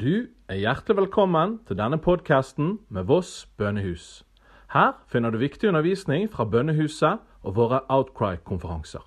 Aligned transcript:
Du 0.00 0.28
er 0.48 0.54
hjertelig 0.54 0.94
velkommen 0.96 1.56
til 1.66 1.74
denne 1.74 1.98
podkasten 1.98 2.76
med 2.88 3.08
Voss 3.08 3.48
bønnehus. 3.58 4.22
Her 4.70 4.92
finner 5.10 5.30
du 5.34 5.38
viktig 5.42 5.68
undervisning 5.72 6.28
fra 6.30 6.44
bønnehuset 6.44 7.18
og 7.42 7.56
våre 7.56 7.80
Outcry-konferanser. 7.88 9.02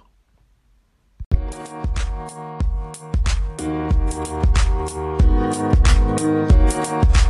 Eller 6.52 7.20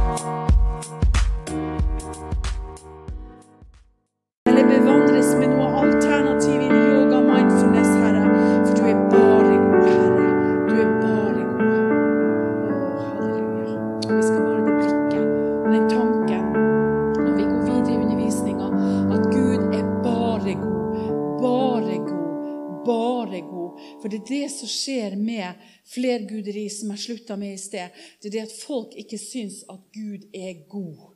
er 24.22 24.28
det 24.30 24.52
som 24.54 24.70
skjer 24.70 25.18
med 25.20 25.64
flerguderi, 25.92 26.70
som 26.70 26.94
jeg 26.94 27.06
slutta 27.06 27.38
med 27.38 27.58
i 27.58 27.62
sted. 27.62 28.04
Det 28.22 28.30
er 28.32 28.38
det 28.38 28.46
at 28.48 28.60
folk 28.64 28.94
ikke 28.98 29.20
syns 29.22 29.64
at 29.70 29.90
Gud 29.96 30.30
er 30.32 30.64
god 30.72 31.12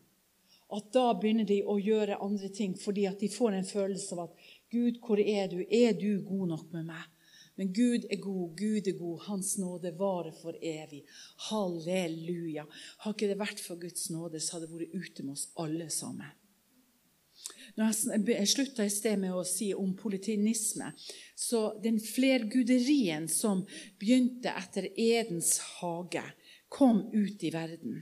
at 0.76 0.92
da 0.94 1.12
begynner 1.14 1.46
de 1.48 1.62
å 1.64 1.78
gjøre 1.80 2.20
andre 2.24 2.50
ting 2.54 2.76
fordi 2.80 3.06
at 3.10 3.20
de 3.22 3.30
får 3.32 3.54
en 3.56 3.68
følelse 3.68 4.16
av 4.16 4.26
at 4.26 4.48
Gud, 4.74 4.98
hvor 5.06 5.22
er 5.22 5.48
du? 5.52 5.60
Er 5.70 5.94
du 5.96 6.24
god 6.26 6.50
nok 6.52 6.72
med 6.74 6.90
meg? 6.90 7.04
Men 7.56 7.70
Gud 7.72 8.08
er 8.12 8.20
god, 8.20 8.56
Gud 8.60 8.90
er 8.90 8.98
god, 9.00 9.22
Hans 9.30 9.54
nåde 9.62 9.94
varer 9.96 10.34
for 10.36 10.58
evig. 10.60 11.06
Halleluja. 11.48 12.66
Har 13.06 13.16
ikke 13.16 13.30
det 13.32 13.38
vært 13.40 13.62
for 13.64 13.80
Guds 13.80 14.10
nåde, 14.12 14.42
så 14.44 14.58
hadde 14.58 14.68
det 14.68 14.82
vært 14.82 14.98
ute 14.98 15.24
med 15.24 15.38
oss 15.38 15.48
alle 15.62 15.88
sammen. 15.94 16.34
Når 17.76 18.32
jeg 18.32 18.48
slutta 18.48 18.86
i 18.88 18.92
sted 18.94 19.20
med 19.20 19.36
å 19.36 19.44
si 19.48 19.74
om 19.76 19.92
politinisme, 20.00 20.94
så 21.36 21.74
den 21.84 21.98
flerguderien 22.00 23.28
som 23.32 23.66
begynte 24.00 24.54
etter 24.56 24.88
Edens 24.96 25.58
hage, 25.80 26.24
kom 26.72 27.04
ut 27.12 27.44
i 27.44 27.52
verden. 27.52 28.00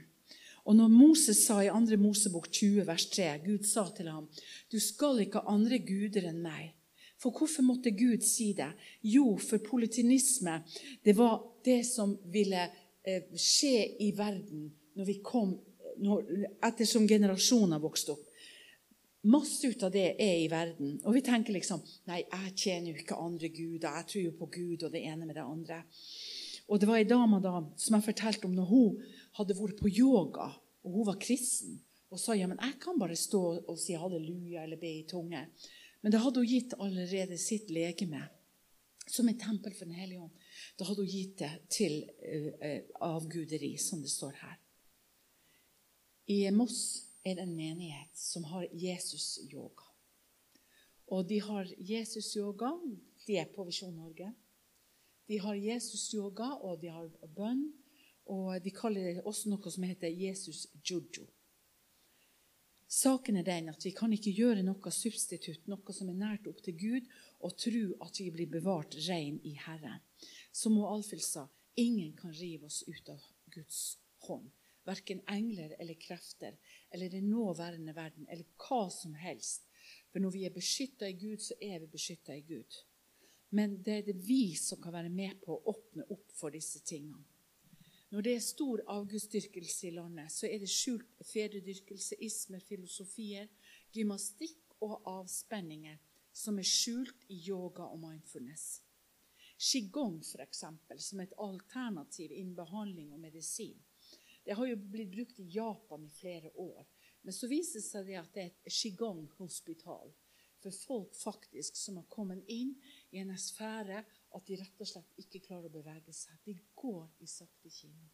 Og 0.64 0.78
når 0.78 0.94
Moses 0.94 1.42
sa 1.48 1.58
i 1.64 1.72
2. 1.74 1.98
Mosebok 2.00 2.48
20, 2.48 2.86
vers 2.88 3.08
3, 3.12 3.28
Gud 3.44 3.66
sa 3.68 3.88
til 3.96 4.08
ham, 4.14 4.30
du 4.72 4.80
skal 4.80 5.20
ikke 5.26 5.42
ha 5.42 5.58
andre 5.58 5.82
guder 5.84 6.30
enn 6.30 6.40
meg. 6.44 6.72
For 7.20 7.36
hvorfor 7.36 7.66
måtte 7.66 7.92
Gud 7.96 8.24
si 8.28 8.52
det? 8.56 8.70
Jo, 9.08 9.38
for 9.40 9.64
politinisme, 9.64 10.60
det 11.04 11.16
var 11.18 11.42
det 11.66 11.82
som 11.88 12.16
ville 12.32 12.66
eh, 13.04 13.30
skje 13.36 13.88
i 14.04 14.12
verden 14.16 14.70
når 14.94 15.08
vi 15.08 15.18
kom, 15.24 15.56
når, 16.04 16.28
ettersom 16.68 17.08
generasjoner 17.08 17.82
vokste 17.84 18.16
opp. 18.16 18.28
Masse 19.24 19.70
ut 19.72 19.84
av 19.88 19.92
det 19.94 20.10
er 20.20 20.42
i 20.42 20.50
verden. 20.52 20.98
Og 21.08 21.16
vi 21.16 21.22
tenker 21.24 21.56
liksom 21.56 21.84
Nei, 22.10 22.24
jeg 22.26 22.56
tjener 22.60 22.92
jo 22.92 23.04
ikke 23.04 23.20
andre 23.24 23.50
guder. 23.54 24.02
Jeg 24.02 24.10
tror 24.10 24.26
jo 24.26 24.34
på 24.42 24.50
Gud 24.58 24.84
og 24.84 24.92
det 24.92 25.04
ene 25.08 25.28
med 25.28 25.38
det 25.40 25.46
andre. 25.46 25.84
Og 26.68 26.80
det 26.80 26.90
var 26.90 27.00
ei 27.00 27.08
dame 27.08 27.40
da, 27.44 27.58
som 27.80 27.98
jeg 27.98 28.08
fortalte 28.08 28.48
om 28.48 28.56
når 28.56 28.68
hun 28.70 29.00
hadde 29.38 29.58
vært 29.58 29.80
på 29.80 29.92
yoga, 29.92 30.48
og 30.84 30.98
hun 30.98 31.08
var 31.10 31.20
kristen, 31.20 31.82
og 32.14 32.22
sa 32.22 32.36
ja, 32.38 32.48
men 32.48 32.60
jeg 32.62 32.78
kan 32.84 33.00
bare 33.02 33.18
stå 33.18 33.42
og 33.58 33.80
si 33.80 33.96
halleluja 33.98 34.64
eller 34.64 34.80
be 34.80 34.92
i 35.00 35.08
tunge. 35.10 35.42
Men 36.04 36.14
da 36.14 36.22
hadde 36.24 36.44
hun 36.44 36.50
gitt 36.50 36.76
allerede 36.78 37.40
sitt 37.42 37.72
legeme 37.74 38.22
som 39.08 39.28
et 39.28 39.40
tempel 39.40 39.74
for 39.76 39.86
Den 39.86 39.98
hellige 39.98 40.22
ånd. 40.22 40.44
Da 40.80 40.88
hadde 40.88 41.04
hun 41.04 41.12
gitt 41.12 41.40
det 41.40 41.52
til 41.74 42.04
uh, 42.04 42.52
uh, 42.60 42.82
avguderi, 43.16 43.74
som 43.82 44.04
det 44.04 44.12
står 44.12 44.36
her. 44.40 44.60
I 46.32 46.46
Moss 46.56 47.10
er 47.24 47.36
det 47.38 47.44
en 47.46 47.56
menighet 47.56 48.18
som 48.18 48.44
har 48.52 48.68
Jesus-yoga. 48.72 49.90
Og 51.08 51.28
de 51.28 51.40
har 51.44 51.70
Jesus-yoga. 51.78 52.74
De 53.28 53.38
er 53.40 53.52
på 53.54 53.64
Visjon 53.68 53.96
Norge. 53.96 54.34
De 55.28 55.40
har 55.40 55.56
Jesus-yoga, 55.56 56.50
og 56.60 56.82
de 56.82 56.92
har 56.92 57.08
bønn. 57.36 57.70
Og 58.32 58.60
de 58.64 58.72
kaller 58.76 59.10
det 59.20 59.24
også 59.28 59.52
noe 59.52 59.72
som 59.72 59.86
heter 59.88 60.12
Jesus-jojo. 60.12 61.28
Saken 62.94 63.40
er 63.40 63.46
den 63.48 63.72
at 63.72 63.82
vi 63.86 63.92
kan 63.96 64.12
ikke 64.14 64.36
gjøre 64.36 64.64
noe 64.66 64.92
substitutt, 64.94 65.64
noe 65.68 65.96
som 65.96 66.12
er 66.12 66.20
nært 66.20 66.48
opp 66.48 66.60
til 66.62 66.76
Gud, 66.78 67.08
og 67.42 67.56
tro 67.58 67.86
at 68.06 68.20
vi 68.22 68.30
blir 68.36 68.52
bevart 68.52 68.94
rein 69.08 69.40
i 69.44 69.56
Herren. 69.58 70.04
Som 70.54 70.78
Alfhild 70.86 71.24
sa, 71.26 71.48
ingen 71.76 72.14
kan 72.20 72.36
rive 72.38 72.70
oss 72.70 72.84
ut 72.86 73.10
av 73.10 73.24
Guds 73.56 73.80
hånd. 74.28 74.52
Verken 74.86 75.22
engler 75.32 75.76
eller 75.80 76.00
krefter 76.00 76.58
eller 76.92 77.10
den 77.10 77.30
nåværende 77.32 77.96
verden 77.96 78.28
eller 78.30 78.46
hva 78.60 78.90
som 78.92 79.14
helst. 79.16 79.70
For 80.12 80.20
når 80.20 80.34
vi 80.36 80.46
er 80.46 80.56
beskytta 80.56 81.08
i 81.10 81.18
Gud, 81.20 81.40
så 81.42 81.56
er 81.62 81.80
vi 81.80 81.92
beskytta 81.92 82.36
i 82.36 82.46
Gud. 82.48 82.80
Men 83.54 83.78
det 83.86 83.94
er 83.94 84.08
det 84.08 84.18
vi 84.28 84.56
som 84.58 84.82
kan 84.82 84.94
være 84.94 85.14
med 85.14 85.40
på 85.46 85.56
å 85.56 85.74
åpne 85.74 86.08
opp 86.10 86.32
for 86.34 86.54
disse 86.54 86.82
tingene. 86.86 87.24
Når 88.14 88.22
det 88.22 88.34
er 88.36 88.46
stor 88.46 88.82
avgudsdyrkelse 88.94 89.88
i 89.88 89.96
landet, 89.96 90.32
så 90.32 90.46
er 90.46 90.60
det 90.62 90.70
skjult 90.70 91.24
fedredyrkelse, 91.26 92.20
ismer, 92.22 92.62
filosofier, 92.62 93.48
gymnastikk 93.94 94.76
og 94.86 95.00
avspenninger 95.10 95.98
som 96.34 96.60
er 96.62 96.68
skjult 96.68 97.26
i 97.34 97.40
yoga 97.48 97.88
og 97.90 98.02
mindfulness. 98.04 98.84
Qigong, 99.58 100.20
f.eks., 100.22 100.64
som 101.08 101.24
et 101.24 101.34
alternativ 101.42 102.32
innen 102.32 102.56
behandling 102.58 103.14
og 103.14 103.22
medisin. 103.22 103.78
Det 104.44 104.58
har 104.58 104.68
jo 104.68 104.76
blitt 104.78 105.12
brukt 105.12 105.40
i 105.40 105.50
Japan 105.56 106.06
i 106.06 106.12
flere 106.12 106.52
år. 106.60 106.86
Men 107.24 107.36
så 107.36 107.48
viser 107.48 107.80
det 107.80 107.88
seg 107.88 108.12
at 108.20 108.34
det 108.36 108.44
er 108.44 108.52
et 108.52 108.78
qigong-hospital 108.82 110.12
for 110.64 110.76
folk 110.86 111.16
faktisk 111.16 111.76
som 111.76 112.00
har 112.00 112.08
kommet 112.12 112.44
inn 112.52 112.74
i 113.12 113.20
en 113.20 113.32
sfære 113.40 114.04
at 114.04 114.48
de 114.48 114.58
rett 114.60 114.84
og 114.84 114.88
slett 114.88 115.18
ikke 115.20 115.44
klarer 115.48 115.68
å 115.68 115.74
bevege 115.74 116.16
seg. 116.16 116.38
De 116.46 116.56
går 116.80 117.08
i 117.24 117.28
sakte 117.28 117.72
kino. 117.72 118.08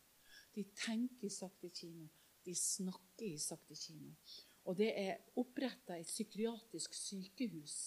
De 0.53 0.65
tenker 0.77 1.29
i 1.29 1.33
sakte 1.33 1.69
kino. 1.73 2.09
De 2.45 2.55
snakker 2.57 3.27
i 3.27 3.37
sakte 3.41 3.77
kino. 3.77 4.15
Og 4.65 4.77
det 4.77 4.89
er 4.97 5.21
oppretta 5.39 5.97
et 5.97 6.09
psykiatrisk 6.09 6.93
sykehus 6.93 7.77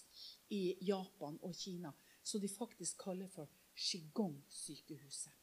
i 0.55 0.77
Japan 0.83 1.39
og 1.43 1.55
Kina 1.55 1.93
som 2.23 2.41
de 2.41 2.49
faktisk 2.51 3.03
kaller 3.03 3.31
for 3.31 3.51
Qigong-sykehuset. 3.79 5.35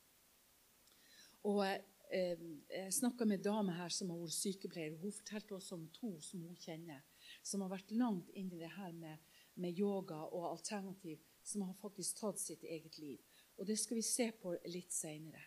Og 1.47 1.63
eh, 1.67 1.79
Jeg 2.09 2.93
snakka 2.93 3.25
med 3.25 3.37
ei 3.37 3.45
dame 3.45 3.75
her 3.77 3.91
som 3.93 4.09
har 4.09 4.17
vært 4.17 4.33
sykepleier. 4.33 4.95
Hun 4.97 5.13
fortalte 5.13 5.57
oss 5.59 5.69
om 5.75 5.85
to 5.93 6.15
som 6.25 6.41
hun 6.41 6.57
kjenner, 6.57 7.03
som 7.45 7.61
har 7.61 7.69
vært 7.75 7.93
langt 7.93 8.31
inn 8.33 8.49
i 8.49 8.61
det 8.61 8.71
her 8.73 8.95
med, 8.97 9.21
med 9.61 9.77
yoga 9.77 10.23
og 10.25 10.47
alternativ, 10.55 11.21
som 11.45 11.67
har 11.67 11.77
faktisk 11.77 12.23
tatt 12.23 12.41
sitt 12.41 12.65
eget 12.65 12.97
liv. 12.97 13.21
Og 13.59 13.67
Det 13.67 13.77
skal 13.77 13.99
vi 13.99 14.05
se 14.07 14.31
på 14.41 14.55
litt 14.71 14.93
seinere. 14.95 15.45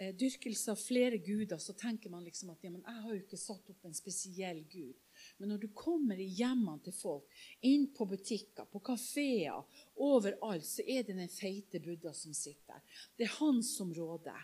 Eh, 0.00 0.14
dyrkelse 0.16 0.70
av 0.72 0.78
flere 0.80 1.18
guder, 1.18 1.58
så 1.58 1.74
tenker 1.76 2.08
man 2.08 2.24
liksom 2.24 2.54
at 2.54 2.62
ja, 2.64 2.70
men 2.72 2.80
jeg 2.86 3.02
har 3.04 3.12
jo 3.12 3.18
ikke 3.20 3.36
satt 3.36 3.66
opp 3.68 3.82
en 3.84 3.96
spesiell 3.96 4.62
gud. 4.72 4.96
Men 5.36 5.52
når 5.52 5.58
du 5.60 5.66
kommer 5.76 6.16
i 6.16 6.28
hjemmene 6.38 6.80
til 6.86 6.94
folk, 6.96 7.26
inn 7.68 7.90
på 7.92 8.06
butikker, 8.08 8.64
på 8.64 8.80
kafeer, 8.80 9.60
overalt, 10.00 10.64
så 10.64 10.86
er 10.88 11.04
det 11.04 11.18
den 11.18 11.28
feite 11.28 11.82
Buddha 11.84 12.14
som 12.16 12.32
sitter. 12.32 12.80
Det 13.12 13.28
er 13.28 13.36
han 13.42 13.60
som 13.66 13.92
råder. 13.92 14.40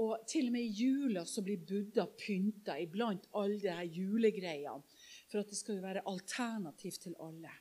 Og 0.00 0.24
til 0.28 0.48
og 0.48 0.54
med 0.54 0.64
i 0.64 0.72
jula 0.72 1.24
så 1.28 1.42
blir 1.44 1.60
Buddha 1.68 2.06
pynta 2.16 2.78
iblant 2.80 3.26
alle 3.36 3.60
de 3.60 3.68
her 3.68 3.84
julegreiene. 3.84 4.80
For 5.28 5.42
at 5.42 5.52
det 5.52 5.58
skal 5.58 5.78
jo 5.78 5.84
være 5.84 6.06
alternativ 6.08 6.96
til 7.02 7.16
alle. 7.20 7.52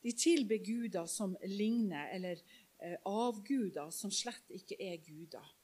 De 0.00 0.12
tilber 0.16 0.62
guder 0.64 1.06
som 1.06 1.36
ligner, 1.44 2.08
eller 2.14 2.40
eh, 2.80 2.96
avguder 3.04 3.90
som 3.92 4.12
slett 4.12 4.48
ikke 4.56 4.78
er 4.80 4.96
guder. 5.04 5.56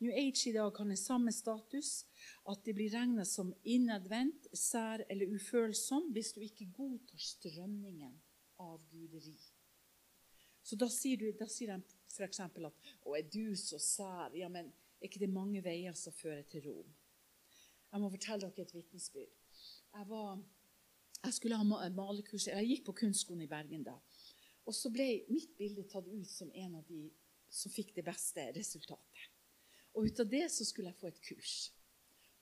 New 0.00 0.12
Age 0.12 0.48
i 0.50 0.52
dag 0.52 0.72
kan 0.74 0.90
ha 0.90 0.96
samme 0.96 1.32
status, 1.32 2.04
at 2.50 2.64
de 2.64 2.74
blir 2.76 2.92
regnet 2.92 3.28
som 3.28 3.52
innadvendt, 3.62 4.48
sær 4.56 5.04
eller 5.08 5.36
ufølsom 5.36 6.10
hvis 6.16 6.32
du 6.34 6.40
ikke 6.44 6.70
godtar 6.76 7.20
strømningen 7.20 8.16
av 8.64 8.80
guderi. 8.90 9.36
Så 10.64 10.76
da 10.80 10.88
sier, 10.88 11.20
du, 11.20 11.28
da 11.36 11.46
sier 11.48 11.74
de 11.74 11.96
f.eks. 12.08 12.40
at 12.40 12.58
'Å, 12.58 13.14
er 13.16 13.28
du 13.28 13.54
så 13.56 13.78
sær?' 13.78 14.36
Ja, 14.36 14.48
men 14.48 14.72
er 15.04 15.10
ikke 15.10 15.20
det 15.20 15.32
mange 15.32 15.60
veier 15.64 15.96
som 15.98 16.14
fører 16.16 16.46
til 16.48 16.64
Rom? 16.64 16.92
Jeg 17.92 18.00
må 18.00 18.08
fortelle 18.10 18.48
dere 18.48 18.64
et 18.64 18.74
vitnesbyrd. 18.74 19.34
Jeg, 19.94 20.06
var, 20.08 20.38
jeg 21.22 21.34
skulle 21.36 21.58
ha 21.60 21.90
malekurs. 21.92 22.48
Jeg 22.48 22.70
gikk 22.70 22.86
på 22.88 22.96
kunstskolen 23.04 23.44
i 23.44 23.50
Bergen 23.50 23.84
da. 23.86 23.98
Og 24.64 24.74
så 24.74 24.90
ble 24.90 25.06
mitt 25.28 25.52
bilde 25.58 25.84
tatt 25.92 26.08
ut 26.08 26.30
som 26.30 26.50
en 26.56 26.80
av 26.80 26.88
de 26.88 27.04
som 27.52 27.70
fikk 27.70 27.92
det 27.94 28.06
beste 28.06 28.48
resultatet. 28.56 29.28
Og 29.94 30.08
ut 30.08 30.24
av 30.24 30.30
det 30.32 30.46
så 30.50 30.64
skulle 30.66 30.90
jeg 30.90 30.98
få 30.98 31.12
et 31.12 31.20
kurs. 31.28 31.58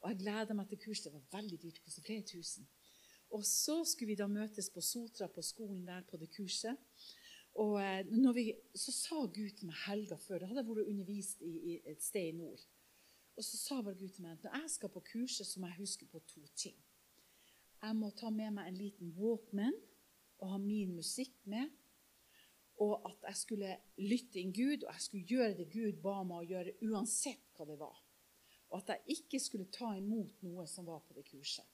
Og 0.01 0.09
jeg 0.13 0.23
gleda 0.23 0.55
meg 0.57 0.71
til 0.71 0.81
kurs. 0.87 1.03
Det 1.05 1.13
var 1.13 1.27
veldig 1.35 1.59
dyrt. 1.67 1.83
kostet 1.83 2.07
flere 2.07 2.25
tusen. 2.31 2.69
Og 3.33 3.45
så 3.49 3.83
skulle 3.89 4.13
vi 4.13 4.21
da 4.23 4.29
møtes 4.29 4.71
på 4.71 4.81
Sotra 4.81 5.29
på 5.29 5.43
skolen 5.43 5.85
der 5.87 6.07
på 6.09 6.17
det 6.21 6.31
kurset. 6.33 6.79
Og 7.61 7.75
eh, 7.83 8.35
vi, 8.35 8.47
så 8.75 8.93
sa 8.93 9.25
Gud 9.27 9.51
til 9.59 9.69
meg 9.69 9.77
helga 9.85 10.17
før 10.17 10.41
Da 10.41 10.49
hadde 10.49 10.63
jeg 10.63 10.71
vært 10.71 10.89
undervist 10.93 11.43
i, 11.45 11.53
i 11.73 11.75
et 11.93 12.03
sted 12.03 12.31
i 12.31 12.39
nord. 12.39 12.63
Og 13.37 13.45
så 13.45 13.59
sa 13.59 13.81
bare 13.83 13.99
Gud 13.99 14.09
til 14.15 14.25
meg 14.25 14.39
at 14.39 14.47
når 14.47 14.57
jeg 14.63 14.73
skal 14.77 14.93
på 14.93 15.05
kurset, 15.13 15.47
så 15.47 15.61
må 15.61 15.69
jeg 15.69 15.83
huske 15.83 16.09
på 16.09 16.21
to 16.33 16.43
ting. 16.57 16.77
Jeg 17.83 17.97
må 17.99 18.13
ta 18.17 18.31
med 18.31 18.55
meg 18.57 18.69
en 18.69 18.79
liten 18.79 19.13
Walkman 19.19 19.77
og 20.43 20.53
ha 20.53 20.59
min 20.59 20.95
musikk 20.97 21.35
med. 21.45 21.71
Og 22.83 22.95
at 23.07 23.29
jeg 23.29 23.37
skulle 23.37 23.77
lytte 24.01 24.41
inn 24.41 24.53
Gud, 24.55 24.87
og 24.87 24.95
jeg 24.95 25.05
skulle 25.05 25.29
gjøre 25.29 25.57
det 25.59 25.69
Gud 25.71 26.01
ba 26.03 26.23
meg 26.27 26.41
å 26.41 26.49
gjøre, 26.55 26.77
uansett 26.89 27.53
hva 27.57 27.67
det 27.69 27.77
var. 27.79 28.01
Og 28.73 28.79
at 28.81 28.95
jeg 28.95 29.19
ikke 29.19 29.41
skulle 29.43 29.71
ta 29.71 29.93
imot 29.99 30.41
noe 30.47 30.65
som 30.71 30.89
var 30.89 31.03
på 31.07 31.15
det 31.15 31.27
kurset. 31.29 31.69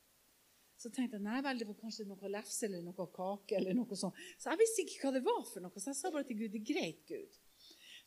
Så 0.79 0.93
tenkte 0.95 1.19
jeg 1.19 1.25
nei 1.25 1.41
vel, 1.43 1.59
det 1.59 1.67
var 1.67 1.79
kanskje 1.81 2.07
noe 2.07 2.31
lefse 2.31 2.69
eller 2.69 2.85
noe 2.87 3.07
kake. 3.15 3.57
eller 3.59 3.75
noe 3.75 3.99
sånt. 3.99 4.19
Så 4.39 4.53
jeg 4.53 4.61
visste 4.61 4.85
ikke 4.85 5.01
hva 5.03 5.15
det 5.17 5.25
var 5.27 5.41
for 5.49 5.65
noe, 5.65 5.75
så 5.75 5.91
jeg 5.91 5.99
sa 5.99 6.13
bare 6.15 6.29
til 6.29 6.39
Gud 6.39 6.55
det 6.55 6.61
er 6.61 6.69
greit, 6.73 7.01
Gud. 7.09 7.39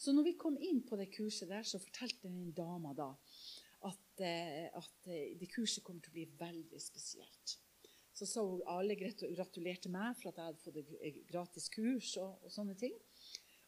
Så 0.01 0.13
når 0.15 0.31
vi 0.31 0.37
kom 0.39 0.55
inn 0.57 0.79
på 0.87 0.97
det 0.97 1.11
kurset 1.13 1.51
der, 1.51 1.65
så 1.67 1.81
fortalte 1.81 2.29
den 2.29 2.53
dama 2.57 2.95
da 2.97 3.11
at, 3.85 4.23
eh, 4.23 4.69
at 4.77 5.09
eh, 5.09 5.35
det 5.37 5.49
kurset 5.51 5.83
kommer 5.83 6.01
til 6.01 6.13
å 6.13 6.15
bli 6.15 6.25
veldig 6.39 6.79
spesielt. 6.81 7.57
Så 8.13 8.27
sa 8.29 8.43
hun 8.45 8.63
alle 8.69 8.95
gratulerte 8.99 9.91
meg 9.91 10.17
for 10.19 10.31
at 10.31 10.39
jeg 10.39 10.47
hadde 10.47 10.63
fått 10.63 10.79
et 11.01 11.21
gratis 11.29 11.67
kurs. 11.73 12.15
og, 12.21 12.39
og 12.45 12.53
sånne 12.53 12.75
ting. 12.77 12.95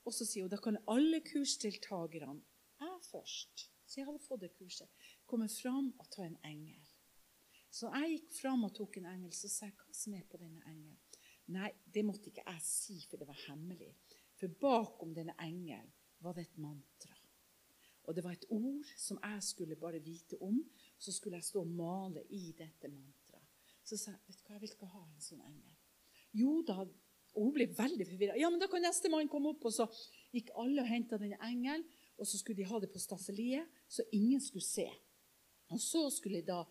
Og 0.04 0.16
så 0.16 0.28
sier 0.28 0.46
hun 0.46 0.52
da 0.52 0.60
kan 0.62 0.80
alle 0.92 1.22
kursdeltakerne, 1.26 2.42
jeg 2.84 3.06
først, 3.08 3.68
så 3.88 4.00
jeg 4.00 4.08
hadde 4.10 4.26
fått 4.26 4.44
det 4.44 4.52
kurset, 4.58 4.90
komme 5.30 5.48
fram 5.52 5.94
og 5.98 6.10
ta 6.12 6.26
en 6.26 6.40
engel. 6.44 6.93
Så 7.74 7.90
jeg 7.90 8.12
gikk 8.12 8.36
fram 8.38 8.68
og 8.68 8.76
tok 8.78 9.00
en 9.00 9.10
engel, 9.10 9.34
så 9.34 9.50
sa 9.50 9.66
jeg 9.66 9.78
hva 9.80 9.96
som 9.98 10.14
er 10.14 10.26
på 10.30 10.38
denne 10.38 10.62
engelen. 10.70 11.00
Nei, 11.54 11.72
det 11.90 12.06
måtte 12.06 12.30
ikke 12.30 12.46
jeg 12.46 12.62
si, 12.64 13.00
for 13.10 13.20
det 13.20 13.28
var 13.28 13.40
hemmelig. 13.48 13.90
For 14.38 14.54
bakom 14.62 15.14
denne 15.16 15.34
engelen 15.42 15.90
var 16.24 16.38
det 16.38 16.46
et 16.48 16.60
mantra. 16.62 17.18
Og 18.04 18.16
det 18.16 18.24
var 18.24 18.36
et 18.36 18.46
ord 18.52 18.90
som 19.00 19.20
jeg 19.24 19.44
skulle 19.44 19.80
bare 19.80 20.02
vite 20.04 20.38
om. 20.44 20.60
Så 21.00 21.14
skulle 21.16 21.40
jeg 21.40 21.48
stå 21.48 21.64
og 21.64 21.72
male 21.72 22.24
i 22.36 22.52
dette 22.58 22.92
mantraet. 22.92 23.48
Så 23.84 23.98
sa 24.00 24.14
jeg 24.14 24.22
vet 24.28 24.38
du 24.40 24.46
hva, 24.46 24.54
jeg 24.54 24.64
vil 24.64 24.76
ikke 24.76 24.92
ha 24.94 25.04
en 25.08 25.24
sånn 25.24 25.44
engel. 25.44 25.80
Jo 26.34 26.54
da, 26.68 26.86
og 27.34 27.48
hun 27.48 27.56
ble 27.56 27.68
veldig 27.74 28.08
forvirra. 28.08 28.38
Ja, 28.40 28.50
men 28.52 28.62
da 28.62 28.70
kan 28.72 28.84
nestemann 28.86 29.32
komme 29.32 29.54
opp. 29.54 29.66
Og 29.68 29.76
så 29.76 29.88
gikk 30.36 30.54
alle 30.62 30.84
og 30.84 30.92
henta 30.92 31.20
denne 31.22 31.40
engelen, 31.44 31.86
og 32.20 32.30
så 32.30 32.38
skulle 32.40 32.62
de 32.62 32.70
ha 32.70 32.80
det 32.80 32.92
på 32.94 33.02
staffeliet, 33.02 33.70
så 33.90 34.06
ingen 34.14 34.42
skulle 34.44 34.66
se. 34.66 34.86
Og 35.74 35.82
så 35.82 36.06
skulle 36.14 36.44
da 36.46 36.62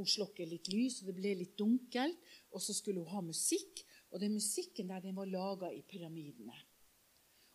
hun 0.00 0.08
slokke 0.08 0.46
litt 0.48 0.70
lys, 0.72 1.00
og 1.00 1.10
det 1.10 1.16
ble 1.18 1.34
litt 1.38 1.56
dunkelt. 1.58 2.18
Og 2.54 2.62
så 2.64 2.74
skulle 2.76 3.04
hun 3.04 3.14
ha 3.14 3.24
musikk, 3.24 3.84
og 4.10 4.22
den 4.22 4.34
musikken 4.34 4.90
der 4.90 5.04
den 5.04 5.16
var 5.18 5.30
laga 5.30 5.70
i 5.72 5.82
pyramidene. 5.86 6.56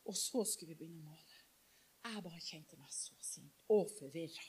Og 0.06 0.16
så 0.18 0.46
skulle 0.48 0.74
vi 0.74 0.84
begynne 0.84 1.02
å 1.02 1.10
male. 1.10 1.42
Jeg 2.06 2.22
bare 2.22 2.44
kjente 2.46 2.78
meg 2.78 2.92
så 2.94 3.16
sint 3.26 3.66
og 3.74 3.90
forvirra. 3.98 4.46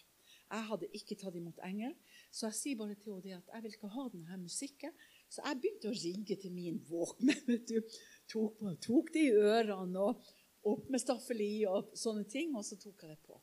Jeg 0.46 0.66
hadde 0.68 0.88
ikke 0.94 1.16
tatt 1.18 1.34
imot 1.34 1.58
engel, 1.66 1.94
så 2.30 2.46
jeg 2.46 2.58
sier 2.60 2.78
bare 2.78 2.94
til 3.00 3.16
henne 3.16 3.40
at 3.40 3.48
jeg 3.50 3.64
vil 3.64 3.72
ikke 3.74 3.90
ha 3.96 4.04
denne 4.12 4.36
musikken. 4.38 4.92
Så 5.32 5.42
jeg 5.42 5.58
begynte 5.62 5.90
å 5.90 5.96
rigge 5.96 6.36
til 6.38 6.52
min 6.54 6.78
Walkman. 6.86 7.40
vet. 7.48 7.96
Tok, 8.30 8.62
tok 8.84 9.10
det 9.14 9.24
i 9.26 9.34
ørene 9.34 10.04
og 10.04 10.30
opp 10.66 10.86
med 10.92 11.02
staffeli 11.02 11.64
og 11.70 11.90
sånne 11.98 12.26
ting, 12.30 12.54
og 12.54 12.66
så 12.66 12.78
tok 12.78 13.02
jeg 13.02 13.16
det 13.16 13.20
på. 13.26 13.40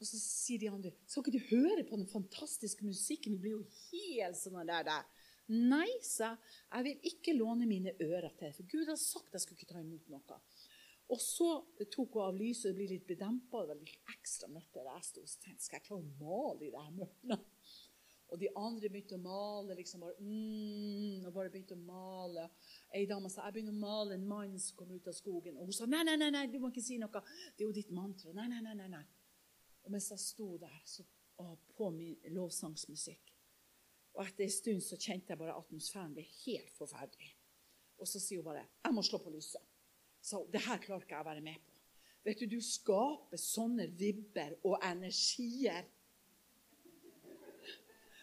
Og 0.00 0.08
så 0.08 0.18
sier 0.20 0.60
de 0.60 0.70
andre 0.72 0.92
skal 1.06 1.22
ikke 1.22 1.38
du 1.38 1.50
høre 1.54 1.84
på 1.88 1.98
den 2.00 2.10
fantastiske 2.10 2.86
musikken? 2.86 3.36
Vi 3.36 3.44
blir 3.44 3.58
jo 3.58 3.66
helt 3.92 4.38
sånn 4.40 4.60
der. 4.66 4.86
der. 4.86 5.06
Nei, 5.52 5.88
sa 6.02 6.32
jeg. 6.32 6.52
Jeg 6.70 6.86
vil 6.88 7.10
ikke 7.12 7.36
låne 7.36 7.68
mine 7.68 7.92
ører 8.00 8.32
til 8.38 8.54
For 8.56 8.70
Gud 8.70 8.88
har 8.88 9.00
sagt 9.00 9.36
jeg 9.36 9.44
skulle 9.44 9.60
ikke 9.60 9.74
ta 9.74 9.82
imot 9.82 10.08
noe. 10.12 10.38
Og 11.12 11.20
så 11.20 11.48
tok 11.92 12.14
hun 12.16 12.22
av 12.24 12.36
lyset, 12.38 12.70
og 12.70 12.72
det 12.72 12.78
ble 12.78 12.92
litt 12.94 13.08
bedempa. 13.08 13.60
Det 13.60 13.74
var 13.74 13.80
litt 13.80 14.14
ekstra 14.14 14.48
mørkt 14.48 14.78
der 14.78 14.88
jeg 14.88 15.08
sto. 15.10 15.24
Så 15.28 15.42
tenkte 15.42 15.66
skal 15.66 15.80
jeg 15.80 15.88
klare 15.88 16.00
å 16.00 16.14
male 16.22 16.64
i 16.64 16.70
det 16.72 16.84
her 16.86 16.94
mørket? 16.96 17.50
Og 18.32 18.40
de 18.40 18.48
andre 18.56 18.88
begynte 18.90 19.18
å 19.18 19.22
male. 19.22 19.76
liksom 19.76 20.00
bare, 20.00 20.16
mm, 20.18 21.26
og 21.28 21.34
bare 21.36 21.52
begynte 21.52 21.76
å 21.76 21.82
male. 21.84 22.48
Ei 22.90 23.04
dame 23.06 23.28
sa 23.30 23.44
jeg 23.44 23.58
begynner 23.58 23.76
å 23.76 23.82
male 23.84 24.16
en 24.16 24.26
mann 24.26 24.56
som 24.58 24.78
kommer 24.78 24.96
ut 24.96 25.10
av 25.12 25.14
skogen. 25.14 25.58
Og 25.58 25.68
hun 25.68 25.76
sa 25.76 25.86
nei, 25.86 26.02
nei, 26.08 26.16
nei, 26.16 26.30
nei, 26.34 26.46
du 26.48 26.58
må 26.58 26.72
ikke 26.72 26.82
si 26.82 26.96
noe. 26.98 27.22
Det 27.54 27.62
er 27.62 27.68
jo 27.68 27.76
ditt 27.76 27.92
mantra. 27.94 28.32
Nei, 28.32 28.48
nei, 28.48 28.62
nei, 28.64 28.74
nei, 28.80 28.88
nei. 28.96 29.04
Og 29.84 29.92
mens 29.92 30.10
jeg 30.10 30.22
sto 30.22 30.48
der 30.60 30.80
så, 30.88 31.04
å, 31.40 31.54
på 31.76 31.90
min 31.92 32.16
lovsangsmusikk 32.32 33.32
Og 34.14 34.22
etter 34.24 34.44
en 34.46 34.52
stund 34.54 34.84
så 34.86 34.96
kjente 34.96 35.32
jeg 35.32 35.40
bare 35.40 35.56
at 35.56 35.64
atmosfæren 35.64 36.14
ble 36.14 36.22
helt 36.44 36.70
forferdelig. 36.76 37.32
Og 37.98 38.06
så 38.06 38.20
sier 38.22 38.38
hun 38.38 38.46
bare 38.46 38.62
'Jeg 38.62 38.94
må 38.94 39.02
slå 39.02 39.18
på 39.18 39.32
lyset'. 39.34 39.70
Så 40.22 40.46
det 40.52 40.62
her 40.62 40.78
klarer 40.78 41.02
ikke 41.02 41.16
jeg 41.16 41.24
å 41.24 41.30
være 41.30 41.40
med 41.40 41.58
på. 41.64 41.72
Vet 42.24 42.40
du, 42.40 42.46
du 42.46 42.60
skaper 42.60 43.36
sånne 43.36 43.86
vibber 43.98 44.54
og 44.64 44.78
energier 44.80 45.84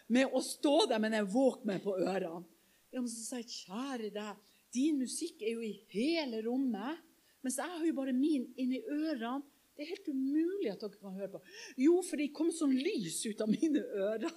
med 0.07 0.33
å 0.33 0.41
stå 0.43 0.87
der 0.89 0.99
med 0.99 1.13
den 1.13 1.29
Walkman 1.29 1.83
på 1.83 1.93
ørene. 1.99 2.47
Ja, 2.91 2.99
men 2.99 3.07
så 3.11 3.21
sa 3.23 3.39
jeg, 3.39 3.51
kjære 3.67 4.09
deg, 4.11 4.39
din 4.75 4.97
musikk 4.99 5.43
er 5.45 5.53
jo 5.55 5.61
i 5.63 5.85
hele 5.93 6.41
rommet. 6.43 6.99
Mens 7.45 7.57
jeg 7.61 7.71
har 7.71 7.85
jo 7.85 7.95
bare 7.95 8.15
min 8.15 8.49
inni 8.59 8.81
ørene. 8.81 9.45
Det 9.81 9.87
er 9.87 9.95
helt 9.95 10.09
umulig 10.13 10.67
at 10.69 10.83
dere 10.83 10.99
kan 11.01 11.15
høre 11.17 11.27
på. 11.33 11.39
Jo, 11.81 11.95
for 12.05 12.21
det 12.21 12.27
kom 12.37 12.51
sånn 12.53 12.75
lys 12.77 13.15
ut 13.25 13.39
av 13.41 13.49
mine 13.49 13.81
ører. 13.81 14.29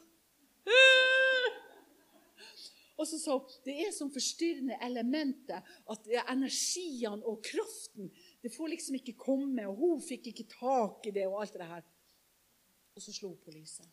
Og 2.96 3.04
så 3.10 3.18
sa 3.20 3.34
hun 3.36 3.58
det 3.66 3.74
er 3.84 3.90
sånn 3.92 4.12
forstyrrende 4.14 4.78
elementer 4.86 5.60
at 5.92 6.08
energiene 6.32 7.28
og 7.28 7.42
kraften 7.44 8.08
det 8.40 8.54
får 8.54 8.72
liksom 8.72 8.96
ikke 9.02 9.18
komme. 9.20 9.66
Og 9.68 9.82
hun 9.82 10.00
fikk 10.06 10.30
ikke 10.32 10.46
tak 10.54 11.10
i 11.10 11.12
det 11.18 11.26
og 11.28 11.42
alt 11.42 11.60
det 11.60 11.68
her. 11.74 11.84
Og 12.96 13.04
så 13.04 13.12
slo 13.12 13.34
hun 13.34 13.44
på 13.44 13.52
lyset. 13.52 13.92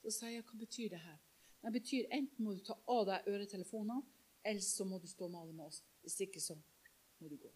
Så 0.00 0.16
sa 0.16 0.32
jeg 0.32 0.48
hva 0.48 0.62
betyr 0.64 0.94
det 0.94 1.02
her? 1.04 1.20
Det 1.60 1.74
betyr 1.76 2.08
enten 2.16 2.46
må 2.46 2.56
du 2.56 2.64
ta 2.64 2.78
av 2.88 3.04
deg 3.10 3.28
øretelefonene, 3.28 4.00
eller 4.48 4.64
så 4.64 4.88
må 4.88 4.96
du 4.96 5.04
stå 5.12 5.28
og 5.28 5.36
male 5.36 5.52
med 5.52 5.68
oss. 5.68 5.84
Hvis 6.00 6.22
ikke 6.24 6.40
så 6.40 6.56
må 7.20 7.28
du 7.28 7.36
gå. 7.36 7.52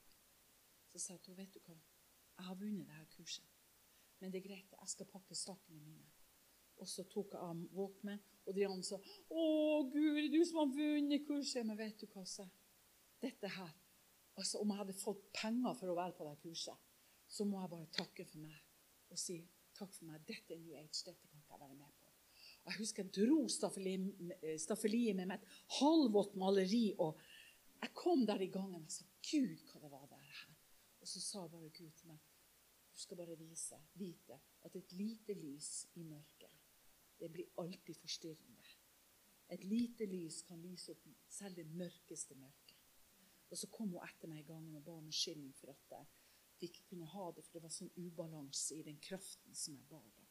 Så 0.93 1.00
sa 1.00 1.17
jeg 1.17 1.25
til 1.25 1.32
henne 1.32 1.47
vet 1.47 1.56
du 1.56 1.65
hva? 1.65 1.81
Jeg 2.39 2.47
har 2.49 2.59
vunnet 2.61 2.89
dette 2.91 3.17
kurset. 3.17 3.47
Men 4.21 4.33
det 4.33 4.41
er 4.41 4.49
greit, 4.49 4.77
jeg 4.81 4.89
skal 4.89 5.11
pakke 5.11 5.37
sakene 5.37 5.81
mine. 5.81 6.11
Og 6.83 6.89
så 6.91 7.05
tok 7.11 7.35
jeg 7.35 7.41
av 7.41 7.61
våpenet, 7.77 8.23
og 8.47 8.55
de 8.55 8.67
andre 8.67 8.83
sa 8.83 8.97
'Å, 8.97 9.45
Guri, 9.93 10.29
du 10.29 10.45
som 10.45 10.59
har 10.59 10.77
vunnet 10.77 11.27
kurset.' 11.27 11.67
Men 11.67 11.79
vet 11.79 12.01
du 12.01 12.07
hva, 12.07 12.25
sa 12.27 12.49
Dette 13.23 13.49
her 13.49 13.73
altså 14.37 14.59
Om 14.59 14.69
jeg 14.69 14.77
hadde 14.77 14.93
fått 14.93 15.33
penger 15.33 15.75
for 15.79 15.89
å 15.89 15.95
være 15.95 16.13
på 16.19 16.25
det 16.29 16.41
kurset, 16.43 16.79
så 17.29 17.45
må 17.45 17.61
jeg 17.61 17.71
bare 17.71 17.93
takke 17.93 18.25
for 18.27 18.39
meg 18.39 18.57
og 19.11 19.19
si 19.19 19.37
takk 19.79 19.93
for 19.95 20.09
meg. 20.09 20.25
Dette 20.27 20.55
er 20.55 20.59
New 20.59 20.75
Age. 20.75 21.05
Dette 21.07 21.29
kan 21.29 21.39
ikke 21.39 21.55
jeg 21.55 21.61
være 21.61 21.79
med 21.79 21.93
på. 22.00 22.11
Og 22.64 22.73
Jeg 22.73 22.79
husker 22.79 23.05
jeg 23.05 23.14
dro 23.14 23.49
staffeliet 23.49 25.17
med 25.17 25.26
meg 25.26 25.41
et 25.41 25.49
halvvått 25.79 26.37
maleri. 26.41 26.95
og 26.99 27.21
Jeg 27.83 27.95
kom 27.95 28.26
der 28.26 28.41
i 28.41 28.50
gangen 28.50 28.83
og 28.83 28.91
sa 28.91 29.05
Gud, 29.31 29.62
hva 29.71 29.81
det 29.81 29.91
var. 29.91 30.13
Og 31.04 31.08
så 31.08 31.20
sa 31.20 31.42
bare 31.52 31.68
Gud 31.68 31.90
til 31.99 32.08
meg 32.08 32.20
du 32.94 33.00
skal 33.02 33.18
bare 33.18 33.34
vise, 33.37 33.76
vite 33.99 34.38
at 34.64 34.76
et 34.78 34.92
lite 34.96 35.34
lys 35.34 35.87
i 35.99 36.04
mørket, 36.06 36.52
det 37.18 37.28
blir 37.34 37.50
alltid 37.58 37.99
forstyrrende. 37.99 38.68
Et 39.50 39.64
lite 39.64 40.06
lys 40.06 40.38
kan 40.49 40.62
lyse 40.62 40.94
opp 40.94 41.02
selv 41.28 41.58
det 41.58 41.66
mørkeste 41.66 42.38
mørket. 42.38 42.78
Og 43.50 43.58
så 43.58 43.68
kom 43.75 43.90
hun 43.92 44.06
etter 44.06 44.30
meg 44.30 44.44
i 44.44 44.46
gangen 44.49 44.78
og 44.78 44.87
ba 44.87 44.94
om 44.94 45.11
unnskyldning 45.11 45.52
for 45.58 45.75
at 45.75 45.92
jeg 45.96 46.70
ikke 46.70 46.87
kunne 46.92 47.11
ha 47.12 47.26
det, 47.37 47.44
for 47.44 47.58
det 47.58 47.64
var 47.66 47.75
sånn 47.76 47.92
ubalanse 47.99 48.78
i 48.78 48.87
den 48.88 49.02
kraften 49.02 49.58
som 49.58 49.76
jeg 49.76 49.90
bar 49.90 50.08
da. 50.16 50.25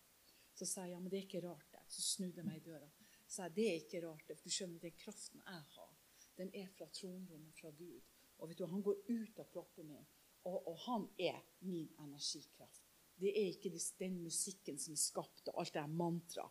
Så 0.56 0.66
sa 0.72 0.88
jeg 0.88 0.96
ja, 0.96 1.04
men 1.04 1.12
det 1.12 1.20
er 1.20 1.28
ikke 1.28 1.46
rart 1.46 1.70
det. 1.76 1.86
Så 1.92 2.08
snudde 2.08 2.42
jeg 2.42 2.48
meg 2.50 2.64
i 2.64 2.66
døra. 2.72 2.90
Så 3.28 3.36
sa 3.36 3.52
jeg 3.52 3.58
det 3.60 3.70
er 3.70 3.80
ikke 3.84 4.04
rart 4.08 4.26
det, 4.32 4.40
for 4.40 4.50
du 4.50 4.58
skjønner, 4.58 4.82
den 4.88 4.98
kraften 5.06 5.46
jeg 5.46 5.70
har, 5.78 5.96
den 6.40 6.58
er 6.64 6.74
fra 6.74 6.90
tronrommet, 6.96 7.54
fra 7.60 7.76
Gud. 7.78 8.12
Og 8.40 8.50
vet 8.50 8.60
du, 8.60 8.70
han 8.72 8.84
går 8.90 9.04
ut 9.12 9.40
av 9.44 9.52
kroppen 9.52 9.92
min. 9.92 10.12
Og, 10.44 10.58
og, 10.68 10.76
han 10.86 11.08
er 11.20 11.40
min 11.64 11.88
energikraft. 12.04 12.82
Det 13.20 13.32
er 13.32 13.52
ikke 13.54 13.72
den 14.00 14.18
musikken 14.24 14.80
som 14.80 14.96
er 14.96 15.00
skapt, 15.00 15.48
og 15.48 15.62
alt 15.62 15.74
det 15.74 15.82
er 15.84 15.96
mantra. 16.02 16.48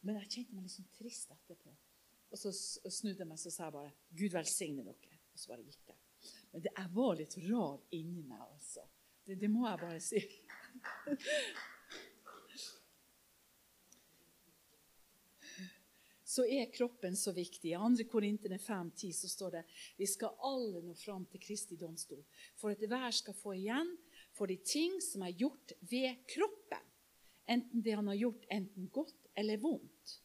Men 0.00 0.16
jeg 0.18 0.30
kjente 0.34 0.56
meg 0.56 0.66
litt 0.66 0.74
sånn 0.74 0.90
trist 0.96 1.34
etterpå. 1.34 1.74
Og 2.30 2.38
så 2.38 2.52
snudde 2.54 3.22
jeg 3.22 3.28
meg 3.28 3.36
og 3.36 3.42
sa 3.42 3.66
jeg 3.66 3.74
bare 3.74 3.92
'Gud 4.16 4.34
velsigne 4.34 4.86
dere'. 4.86 5.18
Og 5.32 5.38
så 5.38 5.52
bare 5.52 5.66
gikk 5.66 5.92
jeg. 5.92 5.98
Men 6.52 6.62
det, 6.62 6.72
jeg 6.76 6.94
var 6.94 7.14
litt 7.18 7.36
rar 7.46 7.80
inni 7.96 8.22
meg, 8.22 8.40
altså. 8.40 8.86
Det, 9.26 9.36
det 9.40 9.50
må 9.50 9.66
jeg 9.68 9.78
bare 9.82 10.00
si. 10.00 10.22
Så 16.30 16.44
er 16.46 16.70
kroppen 16.70 17.16
så 17.18 17.32
viktig. 17.34 17.72
I 17.72 17.78
2. 17.78 18.06
Korintene 18.10 18.58
5,10 18.62 19.12
så 19.18 19.30
står 19.30 19.56
det 19.56 19.64
vi 19.98 20.06
skal 20.06 20.36
alle 20.46 20.82
nå 20.84 20.94
fram 20.98 21.24
til 21.30 21.42
Kristi 21.42 21.78
domstol, 21.80 22.22
for 22.58 22.70
at 22.70 22.84
hver 22.86 23.10
skal 23.16 23.34
få 23.34 23.56
igjen 23.58 23.90
for 24.36 24.50
de 24.50 24.60
ting 24.62 25.00
som 25.02 25.24
er 25.26 25.34
gjort 25.34 25.74
ved 25.90 26.22
kroppen, 26.30 26.86
enten 27.50 27.82
det 27.82 27.96
han 27.98 28.10
har 28.12 28.20
gjort 28.20 28.46
enten 28.50 28.86
godt 28.94 29.30
eller 29.34 29.58
vondt. 29.58 30.16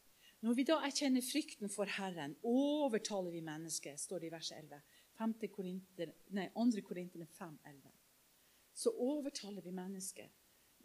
Når 0.45 0.53
vi 0.53 0.67
da 0.67 0.77
erkjenner 0.85 1.25
frykten 1.25 1.71
for 1.73 1.89
Herren, 1.89 2.35
overtaler 2.45 3.33
vi 3.33 3.41
mennesket, 3.41 3.97
står 3.97 4.21
det 4.21 4.29
i 4.29 4.35
vers 4.35 4.51
11. 4.53 4.81
2. 5.17 5.49
Korintene 6.85 7.25
5,11. 7.39 7.89
Så 8.75 8.91
overtaler 8.91 9.63
vi 9.65 9.73
mennesket. 9.73 10.29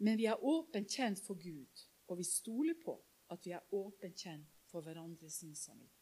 Men 0.01 0.17
vi 0.17 0.25
er 0.25 0.41
åpent 0.41 0.89
kjent 0.89 1.19
for 1.21 1.37
Gud 1.37 1.85
og 2.11 2.17
vi 2.19 2.27
stoler 2.27 2.75
på 2.83 2.97
at 3.31 3.45
vi 3.45 3.53
er 3.55 3.75
åpent 3.75 4.25
kjent 4.25 4.60
for 4.71 4.85
hverandre 4.85 5.29
sin 5.29 5.55
samvittighet. 5.55 5.97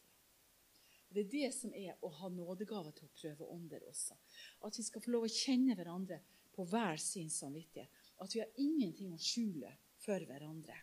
Og 1.10 1.16
Det 1.16 1.22
er 1.24 1.30
det 1.30 1.54
som 1.56 1.72
er 1.74 1.96
å 2.06 2.08
ha 2.20 2.28
nådegave 2.30 2.92
til 2.94 3.08
å 3.08 3.16
prøve 3.18 3.48
ånder 3.50 3.82
også. 3.90 4.14
At 4.62 4.78
vi 4.78 4.84
skal 4.86 5.02
få 5.02 5.10
lov 5.10 5.26
å 5.26 5.32
kjenne 5.34 5.74
hverandre 5.74 6.20
på 6.54 6.66
hver 6.70 7.00
sin 7.02 7.30
samvittighet. 7.34 7.90
At 8.22 8.34
vi 8.34 8.44
har 8.44 8.62
ingenting 8.62 9.10
å 9.10 9.18
skjule 9.18 9.72
for 9.98 10.22
hverandre. 10.28 10.76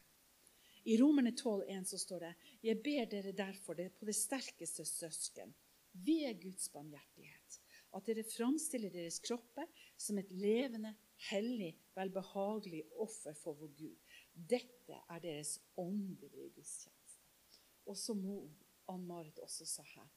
I 0.87 0.97
Romerne 0.99 1.31
12,1 1.31 1.87
så 1.87 1.99
står 1.99 2.25
det 2.25 2.33
Jeg 2.63 2.81
ber 2.83 3.07
dere 3.11 3.33
derfor 3.35 3.75
det 3.75 3.89
på 3.95 4.07
det 4.07 4.15
sterkeste 4.15 4.85
søsken, 4.87 5.53
ved 5.91 6.41
Guds 6.43 6.67
barmhjertighet, 6.71 7.57
at 7.95 8.05
dere 8.05 8.23
framstiller 8.27 8.93
deres 8.93 9.17
kropper 9.23 9.65
som 9.97 10.19
et 10.21 10.31
levende, 10.31 10.93
hellig, 11.31 11.71
velbehagelig 11.97 12.83
offer 13.03 13.35
for 13.39 13.57
vår 13.57 13.73
Gud. 13.79 13.97
Dette 14.35 14.99
er 15.09 15.23
deres 15.23 15.57
åndelige 15.79 16.51
gudstjeneste. 16.59 17.06
Og 17.87 17.97
så 17.97 18.15
må 18.17 18.41
Ann-Marit 18.91 19.39
også 19.43 19.67
sa 19.67 19.85
her 19.95 20.07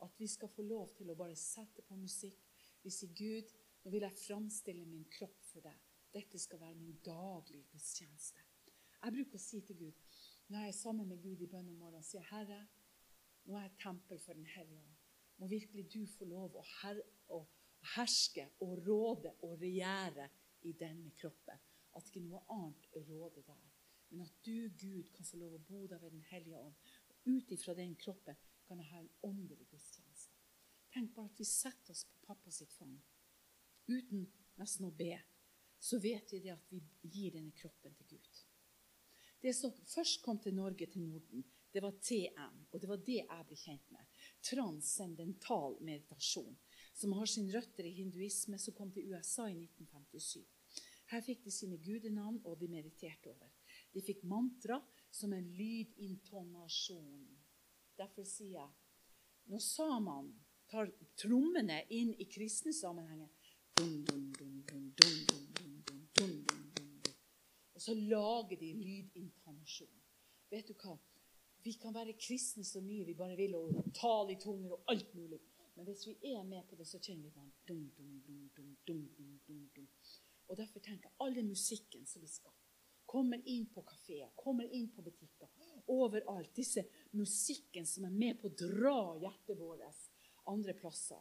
at 0.00 0.14
vi 0.16 0.26
skal 0.30 0.48
få 0.48 0.64
lov 0.64 0.94
til 0.96 1.10
å 1.12 1.16
bare 1.18 1.36
sette 1.36 1.82
på 1.84 1.96
musikk. 2.00 2.38
Vi 2.80 2.92
sier, 2.94 3.10
Gud, 3.12 3.50
nå 3.84 3.92
vil 3.92 4.06
jeg 4.06 4.16
framstille 4.16 4.86
min 4.88 5.04
kropp 5.12 5.36
for 5.50 5.64
deg. 5.64 5.76
Dette 6.14 6.40
skal 6.40 6.62
være 6.62 6.78
min 6.78 6.96
daglige 7.04 7.66
gudstjeneste. 7.70 8.40
Jeg 9.00 9.14
bruker 9.16 9.36
å 9.36 9.42
si 9.42 9.60
til 9.64 9.76
Gud 9.82 10.06
når 10.50 10.64
jeg 10.64 10.72
er 10.72 10.78
sammen 10.80 11.06
med 11.06 11.20
Gud 11.22 11.42
i 11.44 11.46
bønn 11.46 11.68
om 11.70 11.76
morgenen, 11.78 12.02
sier 12.02 12.24
Herre, 12.26 12.64
nå 13.46 13.54
er 13.54 13.68
jeg 13.68 13.76
tempel 13.84 14.18
for 14.18 14.34
Den 14.34 14.48
hellige 14.50 14.80
ånd. 14.80 14.96
Må 15.38 15.46
virkelig 15.52 15.84
du 15.92 16.00
få 16.10 16.26
lov 16.26 16.56
å, 16.58 16.64
her 16.80 16.98
å 17.30 17.44
herske 17.94 18.48
og 18.66 18.80
råde 18.88 19.30
og 19.46 19.60
regjere 19.62 20.26
i 20.66 20.72
denne 20.76 21.12
kroppen. 21.20 21.60
At 21.96 22.10
ikke 22.10 22.24
noe 22.24 22.42
annet 22.50 22.88
råder 22.96 23.46
der. 23.46 23.68
Men 24.10 24.26
at 24.26 24.42
du, 24.42 24.68
Gud, 24.74 25.12
kan 25.14 25.26
få 25.26 25.38
lov 25.38 25.54
å 25.54 25.62
bo 25.68 25.84
der 25.86 26.02
ved 26.02 26.16
Den 26.16 26.26
hellige 26.32 26.58
ånd. 26.58 26.89
Ut 27.24 27.52
ifra 27.52 27.74
den 27.74 27.94
kroppen 28.00 28.36
kan 28.66 28.80
jeg 28.80 28.90
ha 28.92 29.00
en 29.00 29.10
åndelig 29.26 29.66
gudstjeneste. 29.70 30.36
Tenk 30.90 31.14
bare 31.14 31.30
at 31.30 31.38
vi 31.38 31.46
setter 31.46 31.94
oss 31.94 32.04
på 32.08 32.26
pappa 32.26 32.50
sitt 32.54 32.72
fang 32.74 32.96
uten 33.90 34.26
nesten 34.60 34.86
å 34.88 34.94
be. 34.94 35.14
Så 35.80 35.98
vet 35.98 36.32
vi 36.32 36.42
det 36.44 36.52
at 36.54 36.72
vi 36.72 36.80
gir 37.02 37.34
denne 37.36 37.54
kroppen 37.56 37.94
til 37.96 38.16
Gud. 38.16 38.40
Det 39.40 39.54
som 39.56 39.72
først 39.88 40.20
kom 40.22 40.38
til 40.42 40.54
Norge, 40.54 40.86
til 40.86 41.06
Norden, 41.06 41.44
det 41.72 41.82
var 41.82 41.96
TM. 42.02 42.58
Og 42.70 42.80
det 42.82 42.88
var 42.90 43.00
det 43.06 43.20
jeg 43.22 43.46
ble 43.48 43.56
kjent 43.56 43.92
med. 43.94 44.20
Transcendental 44.44 45.78
meditasjon. 45.86 46.56
Som 46.92 47.14
har 47.16 47.30
sin 47.30 47.48
røtter 47.54 47.86
i 47.88 47.94
hinduisme, 47.96 48.58
som 48.58 48.76
kom 48.76 48.90
til 48.92 49.14
USA 49.14 49.46
i 49.48 49.56
1957. 49.56 50.44
Her 51.10 51.24
fikk 51.26 51.44
de 51.46 51.54
sine 51.54 51.78
gudenavn, 51.82 52.42
og 52.44 52.58
de 52.60 52.68
mediterte 52.70 53.32
over. 53.32 53.48
De 53.94 54.02
fikk 54.04 54.22
mantra 54.28 54.78
som 55.10 55.32
en 55.32 55.48
lydintonasjon. 55.56 57.26
Derfor 57.98 58.24
sier 58.24 58.60
jeg 58.60 59.50
når 59.50 59.62
samene 59.64 60.32
tar 60.70 60.90
trommene 61.18 61.82
inn 61.90 62.12
i 62.22 62.28
kristne 62.30 62.72
sammenhenger 62.76 63.28
Og 67.80 67.84
så 67.84 67.94
lager 67.94 68.56
de 68.60 68.72
lydintonasjon. 68.76 70.00
Vet 70.52 70.68
du 70.68 70.74
hva? 70.82 70.98
Vi 71.64 71.72
kan 71.80 71.94
være 71.96 72.12
kristne 72.20 72.64
så 72.64 72.82
mye 72.84 73.06
vi 73.08 73.14
bare 73.16 73.36
vil, 73.38 73.54
og 73.56 73.88
tale 73.96 74.34
i 74.34 74.40
tunger 74.40 74.74
og 74.76 74.92
alt 74.92 75.14
mulig. 75.16 75.40
Men 75.76 75.88
hvis 75.88 76.06
vi 76.08 76.16
er 76.32 76.42
med 76.44 76.66
på 76.68 76.76
det, 76.76 76.86
så 76.88 77.00
kjenner 77.00 77.24
vi 77.24 77.30
bare 77.38 77.50
dum, 77.68 77.86
dum, 77.96 78.18
dum, 78.26 78.42
dum, 78.56 78.74
dum, 79.16 79.40
dum, 79.46 79.62
dum. 79.76 79.88
Og 80.48 80.56
derfor 80.60 80.84
tenker 80.84 81.08
jeg 81.08 81.16
all 81.24 81.34
den 81.34 81.48
musikken 81.48 82.04
som 82.06 82.20
blir 82.20 82.32
skapt 82.32 82.69
Kommer 83.10 83.40
inn 83.48 83.64
på 83.74 83.82
kafeer, 83.82 84.28
kommer 84.38 84.68
inn 84.70 84.86
på 84.94 85.02
butikker. 85.02 85.48
Overalt. 85.90 86.52
Disse 86.54 86.84
musikken 87.18 87.86
som 87.86 88.06
er 88.06 88.14
med 88.14 88.38
på 88.38 88.46
å 88.46 88.54
dra 88.54 89.00
hjertet 89.18 89.58
vårt 89.58 90.04
andre 90.52 90.76
plasser. 90.78 91.18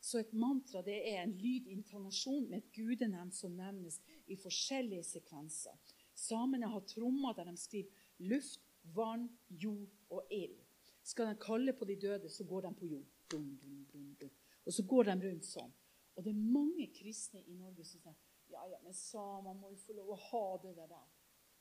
Så 0.00 0.18
et 0.18 0.32
mantra 0.34 0.82
det 0.82 0.96
er 1.12 1.20
en 1.22 1.36
lydintonasjon 1.38 2.48
med 2.50 2.58
et 2.58 2.72
gudenevn 2.74 3.30
som 3.34 3.54
nevnes 3.54 4.00
i 4.26 4.38
forskjellige 4.38 5.06
sekvenser. 5.06 5.78
Samene 6.18 6.70
har 6.72 6.86
trommer 6.90 7.36
der 7.38 7.50
de 7.52 7.54
skriver 7.58 8.06
luft, 8.32 8.64
vann, 8.94 9.28
jord 9.48 9.94
og 10.10 10.32
ild. 10.34 10.58
Skal 11.06 11.30
de 11.30 11.38
kalle 11.42 11.74
på 11.78 11.86
de 11.86 12.00
døde, 12.02 12.30
så 12.30 12.44
går 12.44 12.66
de 12.66 12.74
på 12.80 12.90
jord. 12.96 13.06
Dum, 13.30 13.50
dum, 13.62 14.14
dum. 14.20 14.34
Og 14.66 14.74
så 14.74 14.82
går 14.82 15.12
de 15.12 15.20
rundt 15.22 15.46
sånn. 15.46 15.70
Og 16.16 16.24
det 16.26 16.34
er 16.34 16.50
mange 16.50 16.88
kristne 16.98 17.46
i 17.46 17.54
Norge 17.54 17.86
som 17.86 18.02
sier 18.02 18.18
ja, 18.48 18.62
ja, 18.64 18.78
men 18.82 18.94
samer 18.96 19.54
må 19.54 19.70
jo 19.74 19.80
få 19.82 19.94
lov 19.94 20.14
å 20.14 20.22
ha 20.30 20.44
det 20.62 20.72
der. 20.78 21.08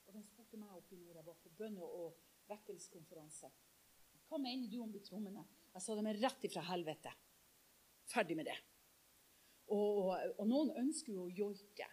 Og 0.07 0.15
de 0.15 0.23
spurte 0.23 0.59
meg 0.59 0.71
opp 0.73 0.91
i 0.91 0.99
nord. 0.99 1.15
Jeg 1.19 1.27
var 1.27 1.37
på 1.43 1.53
bønne- 1.59 1.91
og 1.99 2.17
vekkelseskonferanse. 2.47 3.51
Hva 4.27 4.39
mener 4.39 4.71
du 4.71 4.81
om 4.83 4.91
de 4.91 5.03
trommene? 5.03 5.43
Jeg 5.73 5.83
sa 5.83 5.95
de 5.95 6.07
er 6.07 6.19
rett 6.23 6.47
ifra 6.47 6.63
helvete. 6.71 7.13
Ferdig 8.07 8.37
med 8.39 8.47
det. 8.47 8.57
Og, 9.75 10.13
og 10.39 10.45
noen 10.47 10.71
ønsker 10.79 11.13
jo 11.13 11.27
å 11.27 11.33
joike. 11.33 11.87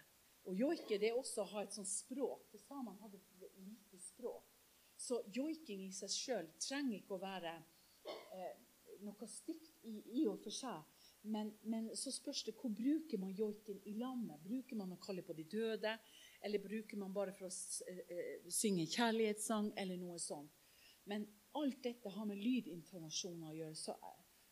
Og 0.45 0.55
joike 0.55 0.99
det 1.01 1.11
er 1.11 1.19
også 1.19 1.43
å 1.43 1.51
ha 1.55 1.63
et 1.65 1.75
sånt 1.75 1.89
språk. 1.91 2.47
For 2.51 2.61
samene 2.63 3.01
hadde 3.01 3.19
et 3.19 3.57
lite 3.59 3.99
språk. 3.99 4.51
Så 4.95 5.19
joiking 5.33 5.87
i 5.87 5.93
seg 5.93 6.11
sjøl 6.13 6.51
trenger 6.61 7.01
ikke 7.01 7.17
å 7.17 7.23
være 7.23 7.51
eh, 8.07 8.53
noe 9.03 9.27
stygt 9.27 9.83
i, 9.83 9.97
i 10.21 10.25
og 10.29 10.39
for 10.43 10.55
seg. 10.55 10.83
Men, 11.25 11.49
men, 11.65 11.89
så 11.97 12.13
spørs 12.13 12.43
det 12.45 12.53
hvor 12.59 12.69
bruker 12.73 13.19
man 13.21 13.33
joiken 13.35 13.81
i 13.89 13.95
landet. 13.97 14.43
Bruker 14.45 14.77
man 14.77 14.93
å 14.93 15.01
kalle 15.01 15.25
på 15.25 15.35
de 15.37 15.47
døde? 15.49 15.95
Eller 16.45 16.61
bruker 16.61 16.99
man 17.01 17.13
bare 17.13 17.33
for 17.33 17.47
å 17.47 17.51
uh, 17.51 18.51
synge 18.53 18.85
en 18.85 18.91
kjærlighetssang 18.91 19.71
eller 19.81 19.97
noe 19.97 20.19
sånt? 20.21 20.53
Men 21.09 21.25
alt 21.57 21.81
dette 21.83 22.11
har 22.11 22.27
med 22.29 22.41
lydintonasjoner 22.41 23.49
å 23.49 23.55
gjøre. 23.55 23.79
Så 23.79 23.95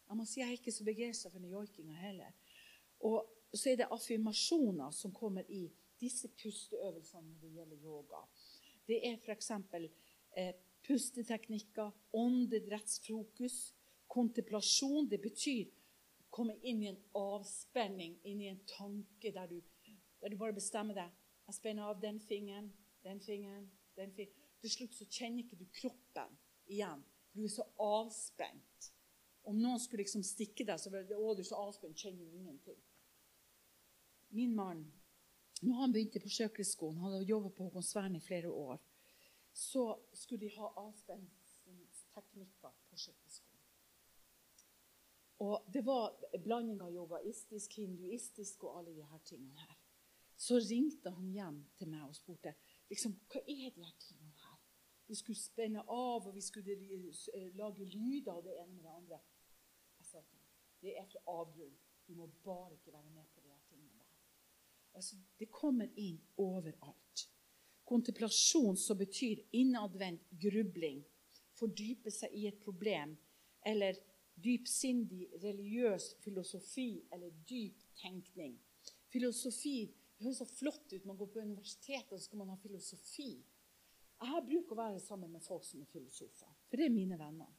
jeg 0.07 0.17
må 0.17 0.25
si 0.29 0.41
jeg 0.41 0.49
er 0.49 0.57
ikke 0.59 0.73
så 0.73 0.85
begeistra 0.87 1.31
for 1.31 1.43
den 1.43 1.53
joikinga 1.53 1.95
heller. 2.01 2.33
Og 3.05 3.21
så 3.53 3.71
er 3.71 3.81
det 3.81 3.91
affirmasjoner 3.93 4.93
som 4.95 5.13
kommer 5.13 5.45
i 5.51 5.67
disse 6.01 6.29
pusteøvelsene 6.39 7.27
når 7.27 7.41
det 7.41 7.53
gjelder 7.57 7.85
yoga. 7.85 8.21
Det 8.87 8.99
er 9.07 9.19
f.eks. 9.21 9.51
Eh, 10.37 10.53
pusteteknikker, 10.83 11.91
åndedrettsfokus, 12.19 13.57
kontemplasjon. 14.11 15.07
Det 15.09 15.21
betyr 15.21 15.69
komme 16.33 16.55
inn 16.61 16.81
i 16.83 16.89
en 16.91 17.01
avspenning, 17.17 18.17
inn 18.23 18.41
i 18.41 18.49
en 18.51 18.61
tanke 18.67 19.31
der 19.35 19.47
du, 19.51 19.59
der 20.21 20.33
du 20.33 20.39
bare 20.39 20.57
bestemmer 20.57 20.97
deg. 20.97 21.22
Jeg 21.47 21.57
spenner 21.57 21.91
av 21.91 21.99
den 22.01 22.19
fingeren, 22.23 22.71
den 23.03 23.19
fingeren, 23.21 23.67
den 23.97 24.13
fingeren. 24.15 24.39
Til 24.63 24.71
slutt 24.71 24.95
så 24.95 25.07
kjenner 25.11 25.43
ikke 25.43 25.59
du 25.59 25.65
kroppen 25.75 26.37
igjen. 26.71 27.03
Du 27.33 27.43
er 27.43 27.51
så 27.51 27.65
avspent. 27.81 28.89
Om 29.43 29.59
noen 29.59 29.81
skulle 29.83 30.05
liksom 30.05 30.23
stikke 30.23 30.63
deg, 30.63 30.79
så 30.79 30.89
å, 30.93 31.33
du 31.35 31.43
så 31.43 31.59
avspent, 31.59 31.99
kjenner 31.99 32.23
du 32.23 32.37
ingenting. 32.37 32.79
Min 34.33 34.55
mann, 34.55 34.85
når 35.61 35.81
han 35.81 35.95
begynte 35.95 36.21
på 36.23 36.31
Sjøkrigsskolen, 36.31 37.01
hadde 37.03 37.25
jobbet 37.27 37.57
på 37.57 37.67
Håkonsvern 37.67 38.15
i 38.15 38.23
flere 38.23 38.49
år, 38.49 38.79
så 39.53 39.83
skulle 40.15 40.47
de 40.47 40.55
ha 40.55 40.71
avspenningsteknikker 40.79 42.71
på 42.89 43.01
Sjøkrigsskolen. 43.03 43.59
Og 45.43 45.67
det 45.75 45.83
var 45.83 46.15
blanding 46.39 46.79
av 46.81 46.95
yogaistisk, 46.95 47.75
hinduistisk 47.83 48.63
og 48.63 48.79
alle 48.79 48.95
de 48.95 49.03
her 49.03 49.23
tingene 49.27 49.59
her. 49.59 49.82
Så 50.43 50.59
ringte 50.59 51.13
han 51.15 51.29
hjem 51.31 51.59
til 51.79 51.87
meg 51.87 52.03
og 52.03 52.15
spurte 52.17 52.51
liksom, 52.91 53.15
hva 53.31 53.39
er 53.47 53.69
de 53.71 53.85
her 53.85 53.93
tingene 54.01 54.33
her. 54.41 54.57
Vi 55.07 55.15
skulle 55.15 55.39
spenne 55.39 55.83
av, 55.83 56.25
og 56.27 56.33
vi 56.35 56.41
skulle 56.43 56.75
eh, 56.75 57.49
lage 57.55 57.87
lyder 57.87 58.31
av 58.33 58.41
det 58.43 58.57
ene 58.59 58.73
med 58.73 58.83
det 58.83 58.95
andre. 58.97 59.19
Jeg 59.99 60.09
sa 60.09 60.19
til 60.19 60.39
ham 60.39 60.49
det 60.83 60.97
er 60.99 61.07
fra 61.07 61.21
avgrunn. 61.31 61.75
Du 62.07 62.15
må 62.17 62.27
bare 62.43 62.73
ikke 62.75 62.91
være 62.91 63.11
med 63.15 63.29
på 63.31 63.39
de 63.39 63.53
her 63.53 63.61
tingene 63.69 64.01
der. 64.01 64.09
Altså, 64.99 65.15
det 65.39 65.47
kommer 65.51 65.87
inn 65.95 66.19
overalt. 66.37 67.23
Kontemplasjon 67.87 68.75
som 68.77 68.99
betyr 68.99 69.45
innadvendt 69.55 70.27
grubling, 70.43 70.99
fordype 71.55 72.11
seg 72.11 72.35
i 72.35 72.49
et 72.51 72.59
problem, 72.63 73.15
eller 73.63 73.95
dypsindig 74.43 75.29
religiøs 75.43 76.15
filosofi 76.23 77.05
eller 77.13 77.31
dyp 77.47 77.79
tenkning. 77.95 78.57
Filosofi 79.07 79.93
det 80.23 80.31
høres 80.31 80.39
så 80.39 80.47
flott 80.47 80.93
ut. 80.93 81.05
Man 81.05 81.17
går 81.19 81.27
på 81.33 81.41
universitetet, 81.43 82.11
og 82.11 82.19
så 82.19 82.25
skal 82.29 82.39
man 82.39 82.53
ha 82.53 82.55
filosofi. 82.61 83.31
Jeg 84.21 84.31
har 84.31 84.45
bruk 84.47 84.71
å 84.71 84.77
være 84.79 85.01
sammen 85.03 85.33
med 85.35 85.43
folk 85.43 85.65
som 85.67 85.81
er 85.83 85.89
filosofer, 85.91 86.51
for 86.69 86.79
det 86.79 86.87
er 86.87 86.95
mine 86.95 87.17
venner. 87.19 87.49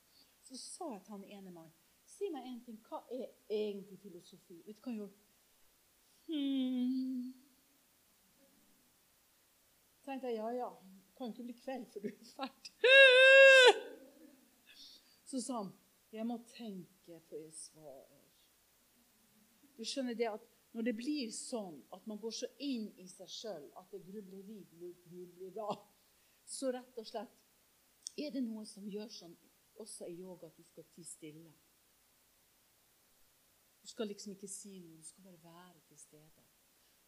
Så 0.40 0.56
sa 0.60 0.88
jeg 0.94 1.02
til 1.04 1.16
han 1.16 1.26
ene 1.28 1.52
mannen 1.52 1.80
Si 2.14 2.28
meg 2.30 2.44
en 2.46 2.58
ting. 2.62 2.76
Hva 2.84 3.00
er 3.10 3.30
egentlig 3.50 3.96
filosofi? 3.98 4.58
Vet 4.66 4.76
du 4.76 4.82
hva 4.84 4.90
han 4.90 4.98
gjorde? 4.98 5.22
Hmm. 6.28 7.30
Tenkte 10.04 10.30
jeg 10.30 10.36
ja, 10.36 10.50
ja, 10.52 10.68
det 10.84 11.16
kan 11.16 11.32
ikke 11.32 11.46
bli 11.48 11.56
kveld 11.58 11.88
før 11.90 12.04
du 12.04 12.10
er 12.10 12.28
ferdig. 12.28 12.74
Så 15.30 15.40
sa 15.40 15.62
han 15.62 15.72
jeg 16.14 16.28
må 16.28 16.36
tenke 16.46 17.18
før 17.26 17.40
jeg 17.40 17.54
svarer. 17.56 18.20
Du 19.74 19.82
skjønner 19.82 20.14
det 20.14 20.28
at 20.30 20.44
når 20.74 20.88
det 20.88 20.94
blir 20.98 21.30
sånn 21.30 21.76
at 21.94 22.06
man 22.10 22.18
går 22.18 22.32
så 22.34 22.48
inn 22.62 22.88
i 22.98 23.06
seg 23.06 23.30
sjøl 23.30 23.66
at 23.78 23.92
det 23.94 24.02
grubleri 24.08 24.58
blir 24.72 24.96
grubleri, 25.06 25.76
Så 26.44 26.72
rett 26.74 26.98
og 27.00 27.06
slett 27.08 28.18
er 28.20 28.32
det 28.34 28.42
noe 28.44 28.66
som 28.68 28.88
gjør 28.90 29.08
sånn 29.08 29.36
også 29.80 30.08
i 30.10 30.18
yoga 30.18 30.50
at 30.50 30.58
du 30.58 30.64
skal 30.66 30.84
tie 30.92 31.06
stille. 31.08 31.52
Du 33.80 33.88
skal 33.88 34.10
liksom 34.10 34.34
ikke 34.34 34.50
si 34.50 34.78
noe, 34.80 34.98
du 34.98 35.06
skal 35.08 35.24
bare 35.24 35.40
være 35.44 35.80
til 35.88 35.98
stede. 35.98 36.44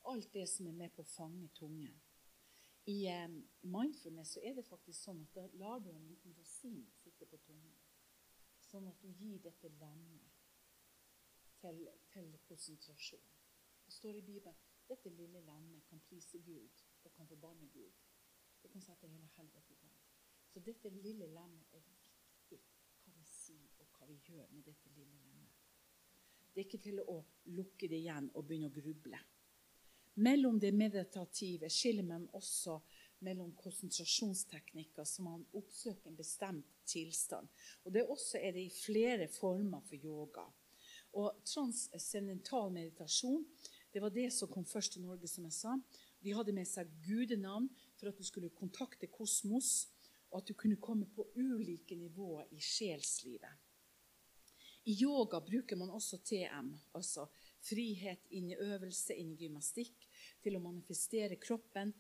Alt 0.09 0.33
det 0.33 0.47
som 0.49 0.67
er 0.71 0.79
med 0.79 0.95
på 0.95 1.03
å 1.03 1.11
fange 1.11 1.49
tungen. 1.59 1.95
I 2.87 2.97
eh, 3.11 3.29
mindfulness 3.67 4.37
så 4.37 4.43
er 4.47 4.55
det 4.55 4.67
faktisk 4.67 5.01
sånn 5.01 5.25
at 5.25 5.35
da 5.35 5.47
lar 5.59 5.81
du 5.83 5.91
en 5.91 6.07
liten 6.07 6.37
rosin 6.39 6.85
sitte 7.03 7.27
på 7.27 7.41
tungen. 7.47 7.75
Sånn 8.63 8.87
at 8.91 9.01
du 9.03 9.09
gir 9.11 9.41
dette 9.43 9.73
lemmet 9.81 10.45
til, 11.61 11.83
til 12.13 12.31
konsentrasjon. 12.47 13.36
Det 13.87 13.93
står 13.93 14.17
i 14.19 14.23
Bibelen 14.23 14.57
dette 14.89 15.11
lille 15.11 15.41
landet 15.41 15.83
kan 15.89 16.01
prise 16.09 16.39
Gud 16.39 16.83
og 17.05 17.13
kan 17.13 17.27
forbanne 17.27 17.67
Gud. 17.75 17.93
Det 18.63 18.71
kan 18.71 18.83
sette 18.83 19.09
hele 19.09 19.29
helvete 19.37 19.73
i 19.73 19.79
gang. 19.81 19.97
Så 20.53 20.61
dette 20.61 20.91
lille 20.91 21.27
lemmet 21.27 21.75
er 21.75 21.83
viktig 21.87 22.61
hva 23.05 23.15
vi 23.17 23.25
sier 23.31 23.81
og 23.83 23.89
hva 23.95 24.07
vi 24.11 24.19
gjør 24.29 24.47
med 24.53 24.63
dette 24.67 24.93
lille 24.95 25.17
lemmet. 25.25 25.63
Det 26.55 26.63
er 26.63 26.69
ikke 26.69 26.85
til 26.87 27.03
å 27.03 27.19
lukke 27.59 27.89
det 27.91 27.99
igjen 28.01 28.31
og 28.35 28.47
begynne 28.47 28.71
å 28.71 28.77
gruble. 28.77 29.19
Mellom 30.17 30.61
det 30.61 30.73
meditative 30.73 31.69
skiller 31.69 32.07
man 32.07 32.29
også 32.39 32.79
mellom 33.27 33.53
konsentrasjonsteknikker 33.61 35.05
som 35.05 35.29
man 35.29 35.45
oppsøker 35.57 36.11
en 36.11 36.17
bestemt 36.17 36.71
tilstand. 36.89 37.49
Og 37.85 37.93
Det 37.93 38.07
også 38.07 38.39
er 38.41 38.57
det 38.57 38.65
i 38.67 38.73
flere 38.73 39.29
former 39.29 39.83
for 39.85 39.97
yoga. 39.97 40.47
Og 41.17 41.43
Transcendental 41.45 42.73
meditasjon 42.73 43.45
det 43.97 44.03
var 44.05 44.13
det 44.13 44.29
som 44.35 44.51
kom 44.53 44.65
først 44.69 44.93
til 44.93 45.07
Norge, 45.07 45.25
som 45.25 45.47
jeg 45.49 45.55
sa. 45.57 45.71
De 46.21 46.33
hadde 46.37 46.53
med 46.53 46.69
seg 46.69 46.91
gudenavn 47.07 47.71
for 47.97 48.11
at 48.11 48.19
du 48.21 48.27
skulle 48.29 48.53
kontakte 48.53 49.09
kosmos, 49.09 49.87
og 50.29 50.43
at 50.43 50.51
du 50.51 50.53
kunne 50.53 50.77
komme 50.77 51.07
på 51.17 51.25
ulike 51.41 51.97
nivåer 51.97 52.51
i 52.53 52.61
sjelslivet. 52.61 53.63
I 54.93 54.99
yoga 55.01 55.41
bruker 55.41 55.81
man 55.81 55.95
også 55.97 56.19
TM, 56.29 56.69
altså 56.93 57.25
frihet 57.65 58.29
inn 58.37 58.51
i 58.53 58.59
øvelse, 58.61 59.17
inn 59.17 59.33
i 59.33 59.39
gymnastikk, 59.47 60.05
til 60.45 60.59
å 60.59 60.63
manifestere 60.67 61.41
kroppen 61.41 61.95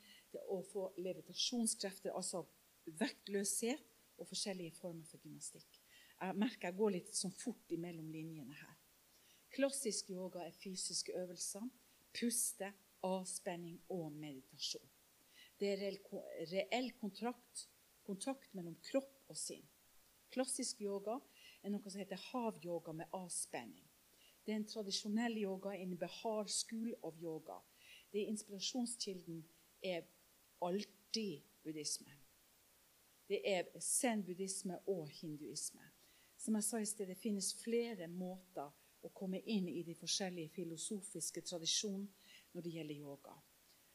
og 0.50 0.68
få 0.68 0.90
levitasjonskrefter, 1.00 2.12
altså 2.12 2.44
vektløshet 3.00 4.20
og 4.20 4.28
forskjellige 4.28 4.76
former 4.82 5.08
for 5.08 5.24
gymnastikk. 5.24 5.80
Jeg 6.20 6.36
merker 6.44 6.68
jeg 6.68 6.78
går 6.82 6.94
litt 6.98 7.16
sånn 7.16 7.34
fort 7.40 7.72
imellom 7.72 8.12
linjene 8.12 8.60
her. 8.60 8.76
Klassisk 9.56 10.12
yoga 10.12 10.44
er 10.44 10.54
fysiske 10.60 11.16
øvelser, 11.16 11.64
puste, 12.16 12.72
avspenning 13.06 13.78
og 13.92 14.12
meditasjon. 14.12 14.88
Det 15.56 15.72
er 15.72 15.98
reell 16.50 16.90
kontrakt, 17.00 17.66
kontakt 18.04 18.52
mellom 18.56 18.76
kropp 18.90 19.30
og 19.30 19.38
sinn. 19.40 19.64
Klassisk 20.32 20.80
yoga 20.84 21.16
er 21.62 21.72
noe 21.72 21.90
som 21.90 22.00
heter 22.02 22.20
havyoga 22.30 22.92
med 22.96 23.12
avspenning. 23.16 23.86
Det 24.44 24.52
er 24.52 24.60
en 24.60 24.68
tradisjonell 24.68 25.38
yoga 25.40 25.72
innen 25.74 25.98
Behar 25.98 26.46
School 26.52 26.92
of 27.02 27.16
Yoga. 27.22 27.56
Det 28.12 28.22
er 28.22 28.30
Inspirasjonskilden 28.30 29.40
er 29.82 30.04
alltid 30.62 31.42
buddhisme. 31.64 32.12
Det 33.26 33.40
er 33.42 33.66
zen-buddhisme 33.82 34.78
og 34.86 35.08
hinduisme. 35.10 35.82
Som 36.38 36.54
jeg 36.54 36.64
sa 36.64 36.78
i 36.78 36.86
sted, 36.86 37.08
Det 37.08 37.18
finnes 37.18 37.54
flere 37.64 38.06
måter 38.08 38.70
å 39.06 39.14
komme 39.14 39.40
inn 39.46 39.68
i 39.68 39.82
de 39.86 39.94
forskjellige 39.94 40.54
filosofiske 40.56 41.42
tradisjonene 41.46 42.52
når 42.54 42.64
det 42.64 42.74
gjelder 42.76 43.00
yoga. 43.00 43.34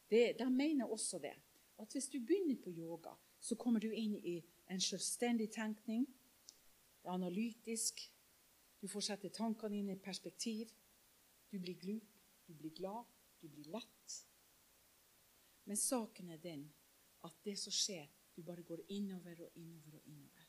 Det, 0.08 0.24
de 0.38 0.48
mener 0.50 0.90
også 0.90 1.18
det. 1.22 1.34
At 1.80 1.92
hvis 1.92 2.08
du 2.12 2.18
begynner 2.20 2.58
på 2.62 2.70
yoga, 2.70 3.14
så 3.40 3.56
kommer 3.56 3.80
du 3.80 3.90
inn 3.90 4.16
i 4.16 4.36
en 4.70 4.80
selvstendig 4.80 5.50
tenkning. 5.52 6.04
Det 7.02 7.08
er 7.08 7.16
analytisk. 7.16 8.04
Du 8.80 8.88
får 8.88 9.08
sette 9.08 9.32
tankene 9.34 9.76
dine 9.76 9.96
i 9.96 10.02
perspektiv. 10.04 10.70
Du 11.50 11.58
blir 11.58 11.78
glup, 11.80 12.18
du 12.46 12.54
blir 12.54 12.74
glad, 12.76 13.08
du 13.40 13.48
blir 13.48 13.70
lett. 13.72 14.18
Men 15.64 15.76
saken 15.76 16.30
er 16.30 16.40
den 16.42 16.68
at 17.26 17.36
det 17.44 17.56
som 17.58 17.74
skjer, 17.74 18.08
du 18.34 18.42
bare 18.42 18.62
går 18.62 18.84
innover 18.88 19.44
og 19.44 19.58
innover 19.60 19.98
og 19.98 20.06
innover. 20.08 20.48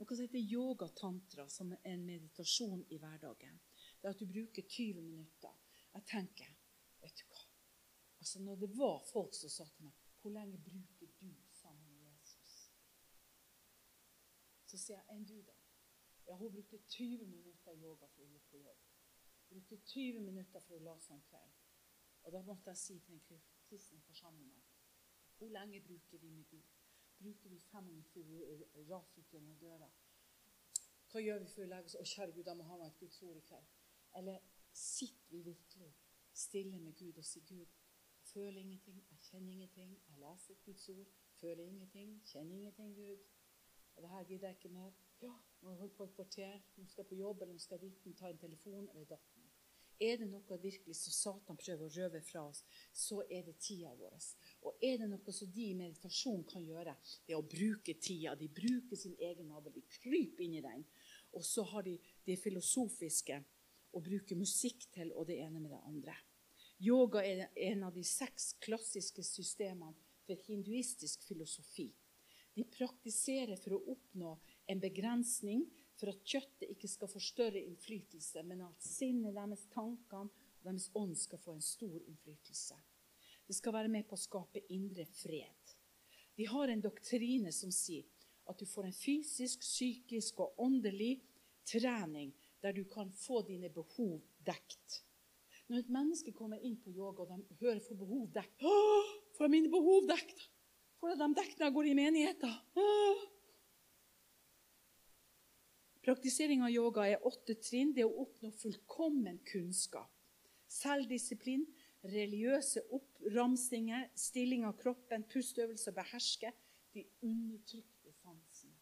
Noe 0.00 0.16
som 0.16 0.24
heter 0.24 0.40
yoga 0.40 0.88
tantra, 0.96 1.44
som 1.48 1.72
er 1.72 1.82
en 1.92 2.06
meditasjon 2.06 2.86
i 2.88 2.98
hverdagen. 2.98 3.58
Det 4.00 4.08
er 4.08 4.14
at 4.14 4.20
du 4.20 4.26
bruker 4.26 4.62
20 4.62 5.02
minutter. 5.02 5.54
Jeg 5.94 6.02
tenker 6.06 6.50
Vet 7.00 7.18
du 7.18 7.24
hva? 7.28 7.42
Altså 8.18 8.42
Når 8.42 8.56
det 8.56 8.70
var 8.78 9.04
folk 9.12 9.34
som 9.34 9.50
sa 9.50 9.66
til 9.74 9.84
meg 9.84 9.92
Hvor 10.20 10.30
lenge 10.30 10.58
bruker 10.58 11.06
du 11.20 11.30
sammen 11.50 11.88
med 11.88 12.00
Jesus? 12.10 12.72
Så 14.66 14.78
sier 14.78 15.00
jeg 15.00 15.16
enn 15.16 15.26
du, 15.28 15.40
da? 15.42 15.56
Ja, 16.26 16.36
hun 16.36 16.52
brukte 16.52 16.78
20 16.78 17.26
minutter 17.26 17.72
yoga 17.82 18.06
for 18.06 18.22
å 18.22 18.28
gå 18.32 18.40
på 18.50 18.58
jobb. 18.60 18.82
Brukte 19.48 19.76
20 19.76 20.20
minutter 20.20 20.60
for 20.66 20.76
å 20.76 20.84
la 20.84 20.94
seg 21.02 21.16
en 21.16 21.24
kveld. 21.30 21.56
Og 22.22 22.32
da 22.36 22.42
måtte 22.46 22.70
jeg 22.70 22.78
si 22.78 22.98
til 23.06 23.16
en 23.16 23.42
kristen 23.68 24.02
forsamling 24.06 24.60
Hvor 25.38 25.48
lenge 25.48 25.80
bruker 25.80 26.18
vi 26.18 26.30
med 26.30 26.46
Gud? 26.50 26.68
Bruker 27.18 27.50
vi 27.50 27.58
fem 27.72 27.84
minutter 27.84 28.22
raser 28.92 29.20
ut 29.20 29.32
gjennom 29.32 29.58
døra? 29.58 29.90
Hva 31.10 31.20
gjør 31.20 31.42
vi 31.42 31.52
før 31.54 31.64
vi 31.64 31.70
legger 31.72 31.90
oss? 31.90 31.98
Å, 31.98 32.06
kjære 32.14 32.36
Gud, 32.36 32.46
jeg 32.46 32.56
må 32.56 32.68
ha 32.68 32.76
meg 32.78 32.92
et 32.92 33.00
Guds 33.00 33.22
ord 33.26 33.40
i 33.40 33.46
kveld. 33.48 33.79
Eller 34.16 34.38
sitter 34.72 35.30
vi 35.30 35.42
virkelig 35.42 35.94
stille 36.32 36.78
med 36.80 36.94
Gud 36.98 37.18
og 37.18 37.24
sier 37.24 37.44
Gud, 37.46 37.66
jeg 38.20 38.26
føler 38.32 38.60
ingenting, 38.60 39.02
jeg 39.10 39.18
kjenner 39.18 39.52
ingenting, 39.52 39.98
jeg 40.08 40.18
leser 40.18 40.54
Guds 40.64 40.88
ord, 40.88 41.06
føler 41.40 41.64
ingenting, 41.64 42.22
kjenner 42.26 42.56
ingenting, 42.56 42.94
Gud. 42.96 43.18
Og 43.96 44.02
det 44.02 44.10
her 44.10 44.24
gidder 44.24 44.48
jeg 44.48 44.56
ikke 44.56 44.68
mer. 44.68 44.90
Ja, 45.22 45.34
nå 45.62 45.70
har 45.70 45.76
holdt 45.76 45.96
på 45.96 46.04
et 46.04 46.14
kvarter, 46.14 46.60
nå 46.76 46.86
skal 46.86 47.02
jeg 47.02 47.08
på 47.08 47.20
jobb, 47.20 47.42
eller 47.42 47.54
nå 47.54 47.62
skal 47.62 47.82
jeg 47.82 48.16
ta 48.16 48.30
en 48.30 48.38
telefon, 48.38 48.88
eller 48.88 49.04
datten. 49.04 49.40
Er 50.00 50.16
det 50.16 50.30
noe 50.30 50.56
virkelig 50.62 50.94
som 50.96 51.12
Satan 51.12 51.58
prøver 51.60 51.84
å 51.84 51.92
røve 51.92 52.22
fra 52.24 52.46
oss, 52.48 52.62
så 52.96 53.18
er 53.28 53.42
det 53.44 53.58
tida 53.60 53.90
vår. 53.98 54.14
Og 54.64 54.80
er 54.80 54.96
det 55.02 55.08
noe 55.10 55.34
som 55.36 55.50
de 55.52 55.66
i 55.68 55.76
meditasjon 55.76 56.46
kan 56.48 56.64
gjøre, 56.64 56.94
det 57.26 57.34
er 57.34 57.40
å 57.40 57.44
bruke 57.44 57.98
tida. 58.00 58.32
De 58.40 58.48
bruker 58.48 58.96
sin 58.96 59.18
egen 59.20 59.50
nadel, 59.52 59.74
de 59.76 59.84
kryper 59.98 60.46
inn 60.46 60.56
i 60.56 60.64
den. 60.64 60.86
Og 61.36 61.44
så 61.44 61.66
har 61.74 61.84
de 61.84 61.98
det 62.24 62.38
filosofiske 62.40 63.42
å 63.92 64.02
bruke 64.04 64.36
musikk 64.38 64.86
til, 64.94 65.12
og 65.16 65.26
det 65.28 65.40
ene 65.44 65.60
med 65.60 65.72
det 65.72 65.80
andre. 65.86 66.14
Yoga 66.80 67.22
er 67.26 67.48
en 67.70 67.84
av 67.88 67.94
de 67.94 68.04
seks 68.06 68.54
klassiske 68.62 69.24
systemene 69.26 69.96
for 70.24 70.40
hinduistisk 70.46 71.26
filosofi. 71.26 71.90
De 72.54 72.64
praktiserer 72.64 73.58
for 73.60 73.76
å 73.76 73.82
oppnå 73.94 74.36
en 74.70 74.80
begrensning 74.82 75.66
for 76.00 76.12
at 76.12 76.22
kjøttet 76.24 76.70
ikke 76.72 76.88
skal 76.88 77.10
få 77.12 77.20
større 77.22 77.60
innflytelse, 77.60 78.42
men 78.48 78.64
at 78.64 78.86
sinnet 78.86 79.36
deres, 79.36 79.66
tankene 79.74 80.30
og 80.30 80.64
deres 80.64 80.88
ånd 80.96 81.16
skal 81.18 81.42
få 81.42 81.56
en 81.56 81.64
stor 81.64 81.98
innflytelse. 82.00 82.78
Det 83.46 83.56
skal 83.56 83.74
være 83.76 83.92
med 83.92 84.06
på 84.08 84.16
å 84.16 84.22
skape 84.22 84.64
indre 84.72 85.04
fred. 85.10 85.74
De 86.38 86.46
har 86.48 86.70
en 86.72 86.80
doktrine 86.80 87.52
som 87.52 87.72
sier 87.74 88.06
at 88.48 88.58
du 88.58 88.66
får 88.66 88.88
en 88.88 88.96
fysisk, 88.96 89.60
psykisk 89.60 90.40
og 90.40 90.62
åndelig 90.64 91.18
trening 91.68 92.32
der 92.62 92.76
du 92.76 92.84
kan 92.84 93.12
få 93.12 93.42
dine 93.46 93.70
behov 93.72 94.20
dekt. 94.46 95.00
Når 95.70 95.84
et 95.84 95.92
menneske 95.92 96.32
kommer 96.34 96.58
inn 96.66 96.76
på 96.82 96.90
yoga 96.90 97.24
og 97.24 97.30
de 97.30 97.58
hører 97.60 97.80
få 97.84 97.94
behov 97.94 98.26
dekt 98.34 98.64
Får 99.36 99.46
jeg 99.46 99.52
mine 99.52 99.70
behov 99.72 100.08
dekt? 100.10 100.48
Får 101.00 101.12
jeg 101.12 101.20
dem 101.20 101.34
dekt 101.38 101.58
når 101.58 101.68
jeg 101.68 101.74
går 101.76 101.86
i 101.88 101.94
menigheten? 101.96 102.56
Praktisering 106.04 106.64
av 106.66 106.72
yoga 106.72 107.06
er 107.08 107.24
åtte 107.28 107.54
trinn. 107.62 107.94
Det 107.94 108.02
er 108.02 108.08
å 108.10 108.24
oppnå 108.24 108.50
fullkommen 108.56 109.38
kunnskap. 109.48 110.10
Selvdisiplin, 110.70 111.64
religiøse 112.04 112.82
oppramsinger, 112.96 114.08
stilling 114.16 114.64
av 114.68 114.76
kroppen, 114.80 115.24
pusteøvelser, 115.28 115.94
beherske 115.96 116.52
de 116.94 117.04
undertrykte 117.26 118.12
sansene. 118.20 118.76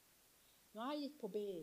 Når 0.74 0.92
jeg 0.92 1.02
gikk 1.04 1.20
på 1.20 1.30
BI 1.34 1.60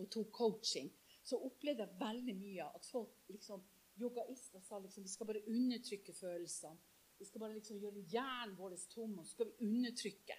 og 0.00 0.08
tok 0.14 0.30
coaching, 0.34 0.88
så 1.22 1.38
opplevde 1.46 1.86
jeg 1.86 2.00
veldig 2.00 2.34
mye 2.38 2.68
at 2.76 2.86
folk 2.88 3.30
liksom, 3.30 3.62
yogaister 4.00 4.62
sa 4.64 4.80
liksom, 4.82 5.04
vi 5.06 5.12
skal 5.12 5.28
bare 5.28 5.44
undertrykke 5.46 6.14
følelsene. 6.16 6.78
Vi 7.18 7.28
skal 7.28 7.44
bare 7.44 7.54
liksom 7.54 7.78
gjøre 7.78 8.02
hjernen 8.10 8.56
vår 8.58 8.74
tom, 8.90 9.18
og 9.18 9.26
så 9.26 9.36
skal 9.36 9.50
vi 9.50 9.68
undertrykke. 9.68 10.38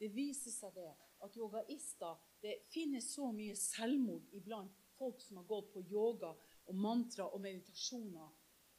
Det 0.00 0.08
viser 0.14 0.54
seg 0.54 0.72
det 0.74 0.92
at 1.24 1.36
yogaister 1.36 2.16
Det 2.42 2.54
finnes 2.72 3.06
så 3.14 3.30
mye 3.32 3.54
selvmord 3.56 4.32
iblant 4.36 4.80
folk 4.98 5.20
som 5.22 5.38
har 5.40 5.46
gått 5.48 5.70
på 5.72 5.84
yoga 5.90 6.32
og 6.64 6.74
mantra 6.76 7.28
og 7.28 7.40
meditasjoner 7.44 8.32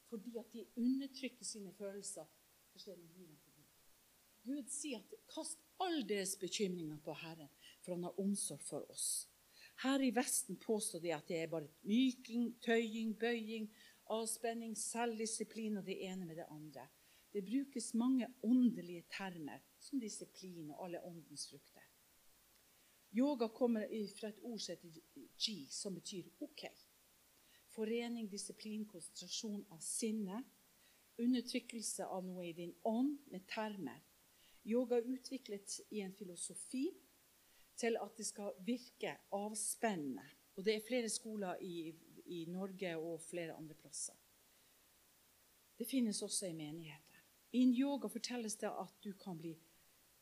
fordi 0.10 0.36
at 0.38 0.52
de 0.54 0.66
undertrykker 0.78 1.46
sine 1.46 1.72
følelser. 1.74 2.26
Gud 4.46 4.68
sier 4.70 5.00
at 5.00 5.14
kast 5.32 5.62
all 5.82 6.04
deres 6.08 6.36
bekymringer 6.38 7.00
på 7.04 7.16
Herren, 7.18 7.50
for 7.82 7.96
han 7.96 8.06
har 8.06 8.20
omsorg 8.22 8.62
for 8.62 8.92
oss. 8.92 9.08
Her 9.84 10.02
i 10.02 10.12
Vesten 10.16 10.56
påstår 10.56 11.00
de 11.04 11.12
at 11.16 11.28
det 11.28 11.42
er 11.42 11.52
bare 11.52 11.68
myking, 11.84 12.54
tøying, 12.64 13.16
bøying, 13.20 13.68
avspenning, 14.14 14.76
selvdisiplin 14.78 15.78
og 15.78 15.86
det 15.86 15.98
ene 16.06 16.26
med 16.26 16.40
det 16.40 16.48
andre. 16.50 16.88
Det 17.34 17.44
brukes 17.44 17.94
mange 17.94 18.28
åndelige 18.44 19.04
termer 19.12 19.60
som 19.80 20.00
disiplin 20.00 20.72
og 20.72 20.86
alle 20.86 21.02
åndens 21.04 21.50
frukter. 21.50 21.84
Yoga 23.16 23.48
kommer 23.48 23.88
fra 24.20 24.30
et 24.30 24.40
ord 24.44 24.60
som 24.60 24.76
heter 24.76 25.02
ji, 25.40 25.68
som 25.72 25.96
betyr 25.96 26.30
OK. 26.40 26.66
Forening, 27.76 28.30
disiplin, 28.32 28.86
konsentrasjon 28.88 29.66
av 29.72 29.80
sinne. 29.84 30.42
Undertrykkelse 31.20 32.08
av 32.12 32.24
noe 32.28 32.48
i 32.48 32.54
din 32.56 32.74
ånd 32.84 33.18
med 33.32 33.44
termer. 33.52 34.00
Yoga 34.68 35.00
er 35.00 35.12
utviklet 35.12 35.78
i 35.92 36.02
en 36.04 36.16
filosofi 36.16 36.90
til 37.78 37.98
at 38.02 38.18
det 38.18 38.26
skal 38.26 38.54
virke 38.66 39.18
avspennende. 39.36 40.26
Og 40.56 40.66
det 40.66 40.76
er 40.76 40.88
flere 40.88 41.10
skoler 41.10 41.60
i, 41.62 41.92
i 42.26 42.46
Norge 42.46 42.96
og 42.98 43.22
flere 43.22 43.54
andre 43.54 43.76
plasser. 43.76 44.16
Det 45.78 45.88
finnes 45.88 46.22
også 46.22 46.48
i 46.48 46.54
menigheter. 46.54 47.24
I 47.52 47.64
yoga 47.80 48.08
fortelles 48.08 48.56
det 48.56 48.72
at 48.72 48.96
du 49.04 49.12
kan, 49.20 49.38
bli, 49.38 49.52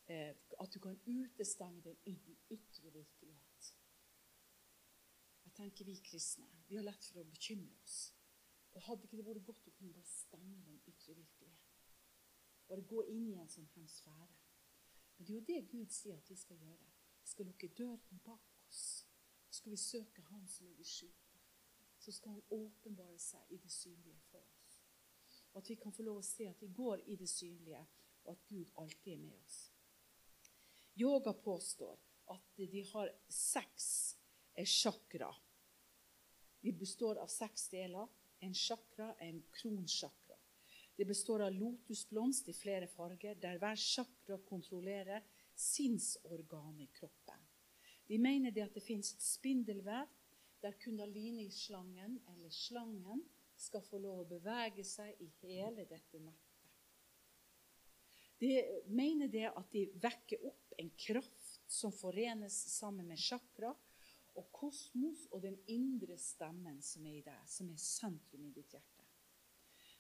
eh, 0.08 0.34
at 0.60 0.74
du 0.74 0.80
kan 0.80 0.98
utestenge 1.06 1.82
den 1.82 1.98
ytre 2.50 2.92
virkelighet. 2.92 3.76
Jeg 5.46 5.54
tenker 5.54 5.86
Vi 5.86 5.96
kristne 6.06 6.50
vi 6.68 6.76
har 6.76 6.86
lett 6.88 7.06
for 7.06 7.22
å 7.22 7.30
bekymre 7.30 7.76
oss. 7.84 7.98
Og 8.74 8.82
Hadde 8.88 9.06
ikke 9.06 9.20
det 9.20 9.26
vært 9.28 9.46
godt 9.46 9.68
å 9.70 9.74
kunne 9.78 9.94
bare 9.94 10.10
stenge 10.10 10.62
den 10.66 10.80
ytre 10.90 11.14
virkeligheten? 11.14 11.84
Bare 12.68 12.86
gå 12.90 13.04
inn 13.14 13.28
i 13.30 13.36
en 13.38 13.52
sånn 13.52 13.70
hemisfære. 13.76 14.40
Men 15.18 15.28
det 15.28 15.34
er 15.34 15.38
jo 15.38 15.46
det 15.52 15.60
Gud 15.70 15.94
sier 15.94 16.18
at 16.18 16.30
vi 16.32 16.38
skal 16.40 16.58
gjøre. 16.58 16.93
Skal 17.24 17.46
lukke 17.46 17.68
døren 17.78 18.22
bak 18.26 18.56
oss. 18.68 19.06
Så 19.50 19.60
skal 19.60 19.72
vi 19.72 19.78
søke 19.78 20.22
Han 20.30 20.48
som 20.48 20.68
er 20.68 20.80
i 20.80 20.88
skjulte. 20.88 21.40
Så 22.00 22.12
skal 22.12 22.32
Han 22.32 22.44
åpenbare 22.50 23.20
seg 23.20 23.52
i 23.52 23.58
det 23.58 23.72
synlige 23.72 24.20
for 24.32 24.40
oss. 24.40 24.80
Og 25.54 25.62
at 25.62 25.70
vi 25.70 25.76
kan 25.76 25.94
få 25.94 26.04
lov 26.04 26.20
å 26.20 26.26
se 26.26 26.48
at 26.50 26.62
vi 26.62 26.72
går 26.74 27.04
i 27.06 27.16
det 27.16 27.30
synlige, 27.30 27.86
og 28.24 28.32
at 28.34 28.48
Gud 28.50 28.72
alltid 28.82 29.14
er 29.14 29.22
med 29.22 29.38
oss. 29.38 29.60
Yoga 30.98 31.34
påstår 31.34 32.00
at 32.34 32.58
de 32.58 32.84
har 32.94 33.12
seks 33.30 33.88
chakra. 34.66 35.30
De 36.62 36.72
består 36.72 37.18
av 37.22 37.28
seks 37.28 37.68
deler. 37.70 38.08
En 38.44 38.54
chakra 38.54 39.14
er 39.20 39.30
en 39.32 39.44
kronsjakra. 39.56 40.38
Det 40.96 41.06
består 41.10 41.42
av 41.48 41.56
lotusblomst 41.56 42.50
i 42.50 42.54
flere 42.54 42.88
farger, 42.88 43.36
der 43.42 43.58
hver 43.58 43.80
chakra 43.80 44.38
kontrollerer 44.46 45.24
sinnsorganet 45.60 46.88
i 46.88 46.92
kroppen. 46.96 47.48
De 48.08 48.20
mener 48.20 48.52
det 48.52 48.66
at 48.66 48.76
det 48.76 48.84
fins 48.84 49.14
et 49.14 49.24
spindelvev 49.24 50.10
der 50.64 50.76
kundalini-slangen, 50.80 52.20
eller 52.34 52.50
slangen, 52.50 53.24
skal 53.58 53.84
få 53.86 54.00
lov 54.02 54.24
å 54.24 54.28
bevege 54.28 54.84
seg 54.88 55.20
i 55.22 55.30
hele 55.44 55.86
dette 55.88 56.20
nettet. 56.20 56.50
De 58.42 58.50
mener 58.92 59.30
det 59.32 59.46
at 59.48 59.70
de 59.72 59.86
vekker 60.04 60.42
opp 60.50 60.74
en 60.82 60.90
kraft 61.00 61.62
som 61.72 61.94
forenes 61.96 62.56
sammen 62.74 63.08
med 63.08 63.22
chakra 63.22 63.72
og 64.34 64.50
kosmos 64.52 65.28
og 65.32 65.44
den 65.46 65.56
indre 65.72 66.18
stemmen 66.20 66.82
som 66.84 67.06
er 67.08 67.20
i 67.20 67.24
deg, 67.24 67.46
som 67.48 67.70
er 67.72 67.80
sentrum 67.80 68.44
i 68.50 68.52
ditt 68.56 68.74
hjerte. 68.74 69.06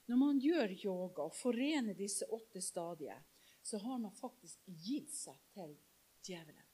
Når 0.10 0.20
man 0.20 0.42
gjør 0.44 0.74
yoga 0.76 1.28
og 1.30 1.36
forener 1.38 1.96
disse 1.96 2.28
åtte 2.36 2.60
stadier, 2.62 3.22
så 3.64 3.78
har 3.78 4.00
man 4.00 4.12
faktisk 4.12 4.60
gitt 4.68 5.12
seg 5.16 5.40
til 5.56 5.76
djevelen. 6.28 6.70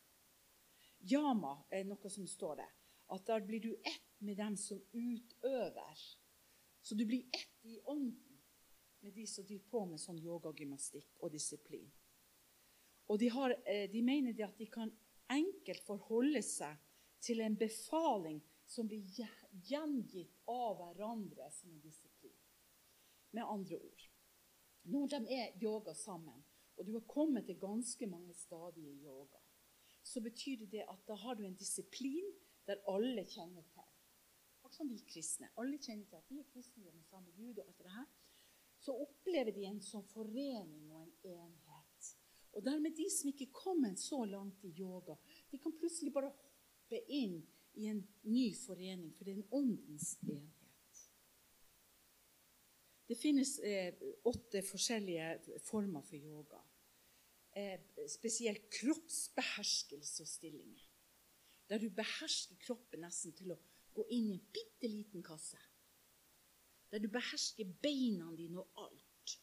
Yama 1.06 1.54
er 1.70 1.86
noe 1.88 2.10
som 2.12 2.26
står 2.28 2.60
der. 2.64 2.72
At 3.14 3.26
da 3.30 3.38
blir 3.42 3.62
du 3.62 3.72
ett 3.78 4.10
med 4.26 4.38
dem 4.38 4.58
som 4.58 4.82
utøver. 4.92 6.02
Så 6.82 6.96
du 6.96 7.06
blir 7.06 7.30
ett 7.34 7.66
i 7.66 7.80
ånden 7.80 8.42
med 9.00 9.14
de 9.14 9.28
som 9.28 9.46
driver 9.46 9.70
på 9.70 9.86
med 9.86 10.02
sånn 10.02 10.20
yogagymnastikk 10.20 11.22
og 11.22 11.32
disiplin. 11.32 11.88
Og 13.10 13.20
de, 13.22 13.30
har, 13.34 13.56
eh, 13.66 13.86
de 13.90 14.02
mener 14.06 14.34
de 14.34 14.44
at 14.46 14.58
de 14.58 14.68
kan 14.70 14.92
enkelt 15.30 15.86
forholde 15.86 16.42
seg 16.46 16.78
til 17.22 17.42
en 17.46 17.58
befaling 17.58 18.42
som 18.70 18.90
blir 18.90 19.06
gjengitt 19.66 20.36
av 20.50 20.78
hverandre 20.78 21.50
som 21.54 21.72
en 21.72 21.82
disiplin. 21.82 22.36
Med 23.32 23.46
andre 23.46 23.78
ord 23.78 24.06
Når 24.90 25.08
de 25.08 25.18
er 25.36 25.58
yoga 25.62 25.94
sammen, 25.94 26.44
og 26.80 26.88
du 26.88 26.94
har 26.96 27.06
kommet 27.12 27.46
til 27.46 27.60
ganske 27.60 28.08
mange 28.08 28.34
stadier 28.34 28.88
i 28.88 29.04
yoga, 29.04 29.42
så 30.04 30.22
betyr 30.24 30.66
det 30.72 30.86
at 30.88 31.02
da 31.08 31.18
har 31.20 31.36
du 31.36 31.44
en 31.44 31.58
disiplin 31.60 32.32
der 32.68 32.80
alle 32.88 33.26
kjenner 33.28 33.66
til. 33.74 33.88
Akkurat 34.64 34.76
som 34.76 34.90
vi 34.90 35.02
kristne. 35.10 35.50
Alle 35.58 35.78
kjenner 35.78 36.06
til 36.08 36.16
at 36.16 36.30
vi 36.32 36.40
er 36.40 36.48
kristne, 36.54 36.84
vi 36.84 36.90
er 36.90 37.04
samme 37.10 37.32
Gud 37.36 37.58
og 37.58 37.68
alt 37.68 37.84
det 37.84 37.92
her. 37.92 38.08
Så 38.80 38.96
opplever 38.96 39.52
de 39.52 39.66
en 39.68 39.82
sånn 39.84 40.06
forening 40.14 40.92
og 40.94 41.04
en 41.04 41.14
enhet. 41.34 42.10
Og 42.56 42.64
dermed 42.66 42.96
de 42.98 43.10
som 43.12 43.30
ikke 43.30 43.52
kommer 43.54 43.96
så 44.00 44.24
langt 44.26 44.64
i 44.66 44.72
yoga, 44.80 45.18
de 45.52 45.60
kan 45.60 45.76
plutselig 45.76 46.14
bare 46.16 46.32
hoppe 46.32 47.04
inn 47.08 47.42
i 47.78 47.90
en 47.92 48.00
ny 48.24 48.48
forening, 48.58 49.12
for 49.16 49.26
det 49.26 49.36
er 49.36 49.42
en 49.42 49.60
åndens 49.60 50.16
enhet. 50.24 51.04
Det 53.10 53.18
finnes 53.18 53.56
eh, 53.66 53.96
åtte 54.30 54.62
forskjellige 54.62 55.60
former 55.66 56.06
for 56.06 56.18
yoga. 56.18 56.60
Eh, 57.60 57.80
spesielt 58.08 58.70
kroppsbeherskelse 58.70 60.24
og 60.24 60.28
stillinger. 60.28 60.84
Der 61.70 61.78
du 61.78 61.90
behersker 61.90 62.56
kroppen 62.66 63.04
nesten 63.04 63.34
til 63.36 63.52
å 63.52 63.58
gå 63.94 64.06
inn 64.16 64.30
i 64.30 64.38
en 64.38 64.46
bitte 64.54 64.88
liten 64.88 65.24
kasse. 65.26 65.60
Der 66.92 67.04
du 67.04 67.10
behersker 67.12 67.68
beina 67.84 68.30
dine 68.38 68.64
og 68.64 68.86
alt. 68.86 69.36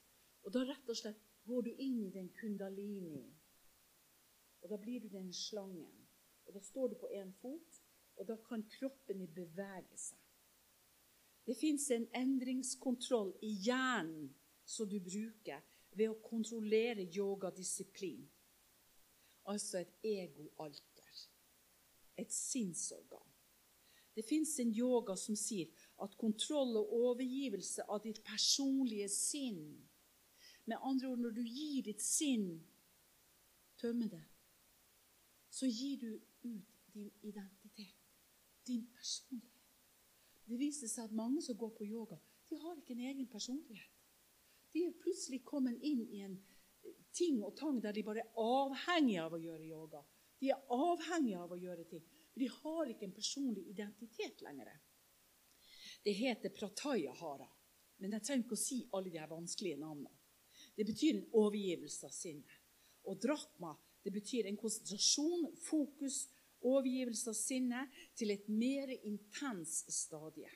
Og 0.46 0.54
da 0.54 0.64
rett 0.64 0.88
og 0.88 0.98
slett 0.98 1.20
går 1.46 1.68
du 1.68 1.70
inn 1.74 2.00
i 2.06 2.14
den 2.14 2.30
kundalini. 2.40 3.26
Og 4.62 4.70
da 4.72 4.80
blir 4.80 5.04
du 5.04 5.10
den 5.12 5.32
slangen. 5.32 6.08
Og 6.46 6.54
da 6.54 6.62
står 6.62 6.94
du 6.94 6.98
på 7.02 7.12
én 7.20 7.34
fot, 7.42 7.80
og 8.16 8.28
da 8.30 8.38
kan 8.48 8.64
kroppen 8.78 9.26
bevege 9.34 9.98
seg. 9.98 10.22
Det 11.46 11.54
fins 11.58 11.90
en 11.94 12.08
endringskontroll 12.16 13.34
i 13.44 13.52
hjernen 13.66 14.30
som 14.64 14.88
du 14.88 14.98
bruker 15.02 15.62
ved 15.96 16.12
å 16.12 16.18
kontrollere 16.22 17.06
yogadisiplin. 17.08 18.26
Altså 19.48 19.80
et 19.80 19.94
egoalter. 20.04 21.22
Et 22.16 22.32
sinnsorgan. 22.32 23.24
Det 24.16 24.24
fins 24.24 24.54
en 24.60 24.72
yoga 24.72 25.16
som 25.20 25.36
sier 25.36 25.68
at 26.00 26.16
kontroll 26.16 26.78
og 26.80 26.92
overgivelse 27.10 27.84
av 27.92 28.00
ditt 28.04 28.22
personlige 28.24 29.10
sinn 29.12 29.60
Med 30.66 30.82
andre 30.82 31.08
ord, 31.12 31.20
når 31.22 31.30
du 31.30 31.44
gir 31.46 31.84
ditt 31.86 32.02
sinn, 32.02 32.56
tømmer 33.78 34.08
det, 34.10 34.24
så 35.46 35.68
gir 35.70 36.00
du 36.00 36.08
ut 36.42 36.72
din 36.90 37.12
identitet, 37.22 38.00
din 38.66 38.82
personlighet. 38.96 39.62
Det 40.48 40.58
viser 40.58 40.90
seg 40.90 41.04
at 41.06 41.14
mange 41.14 41.38
som 41.42 41.54
går 41.54 41.70
på 41.78 41.86
yoga, 41.86 42.18
de 42.50 42.58
har 42.58 42.74
ikke 42.80 42.96
en 42.96 43.04
egen 43.12 43.28
personlighet. 43.30 43.95
De 44.76 44.82
er 44.84 44.96
plutselig 45.00 45.40
kommet 45.48 45.80
inn 45.88 46.02
i 46.12 46.18
en 46.20 46.34
ting 47.16 47.38
og 47.40 47.54
tang 47.56 47.78
der 47.80 47.96
de 47.96 48.02
bare 48.04 48.26
er 48.26 48.40
avhengige 48.42 49.22
av 49.22 49.32
å 49.32 49.40
gjøre 49.40 49.64
yoga. 49.64 50.02
De 50.36 50.50
er 50.52 50.74
avhengige 50.76 51.40
av 51.40 51.54
å 51.54 51.56
gjøre 51.56 51.86
ting. 51.88 52.02
For 52.28 52.42
de 52.44 52.48
har 52.52 52.90
ikke 52.92 53.06
en 53.08 53.14
personlig 53.16 53.62
identitet 53.72 54.42
lenger. 54.44 54.68
Det 56.04 56.12
heter 56.18 56.52
pratayahara. 56.52 57.48
Men 58.04 58.18
jeg 58.18 58.26
trenger 58.26 58.44
ikke 58.44 58.58
å 58.58 58.64
si 58.66 58.82
alle 58.92 59.14
de 59.14 59.22
her 59.22 59.32
vanskelige 59.32 59.80
navnene. 59.80 60.12
Det 60.76 60.84
betyr 60.84 61.14
en 61.14 61.24
overgivelse 61.40 62.10
av 62.10 62.12
sinnet. 62.12 62.60
Og 63.08 63.16
drakma 63.22 63.72
det 64.04 64.12
betyr 64.12 64.50
en 64.50 64.60
konsentrasjon, 64.60 65.48
fokus 65.64 66.26
overgivelse 66.68 67.32
av 67.32 67.40
sinnet 67.40 67.96
til 68.12 68.36
et 68.36 68.44
mer 68.52 68.92
intens 69.08 69.80
stadie. 69.88 70.52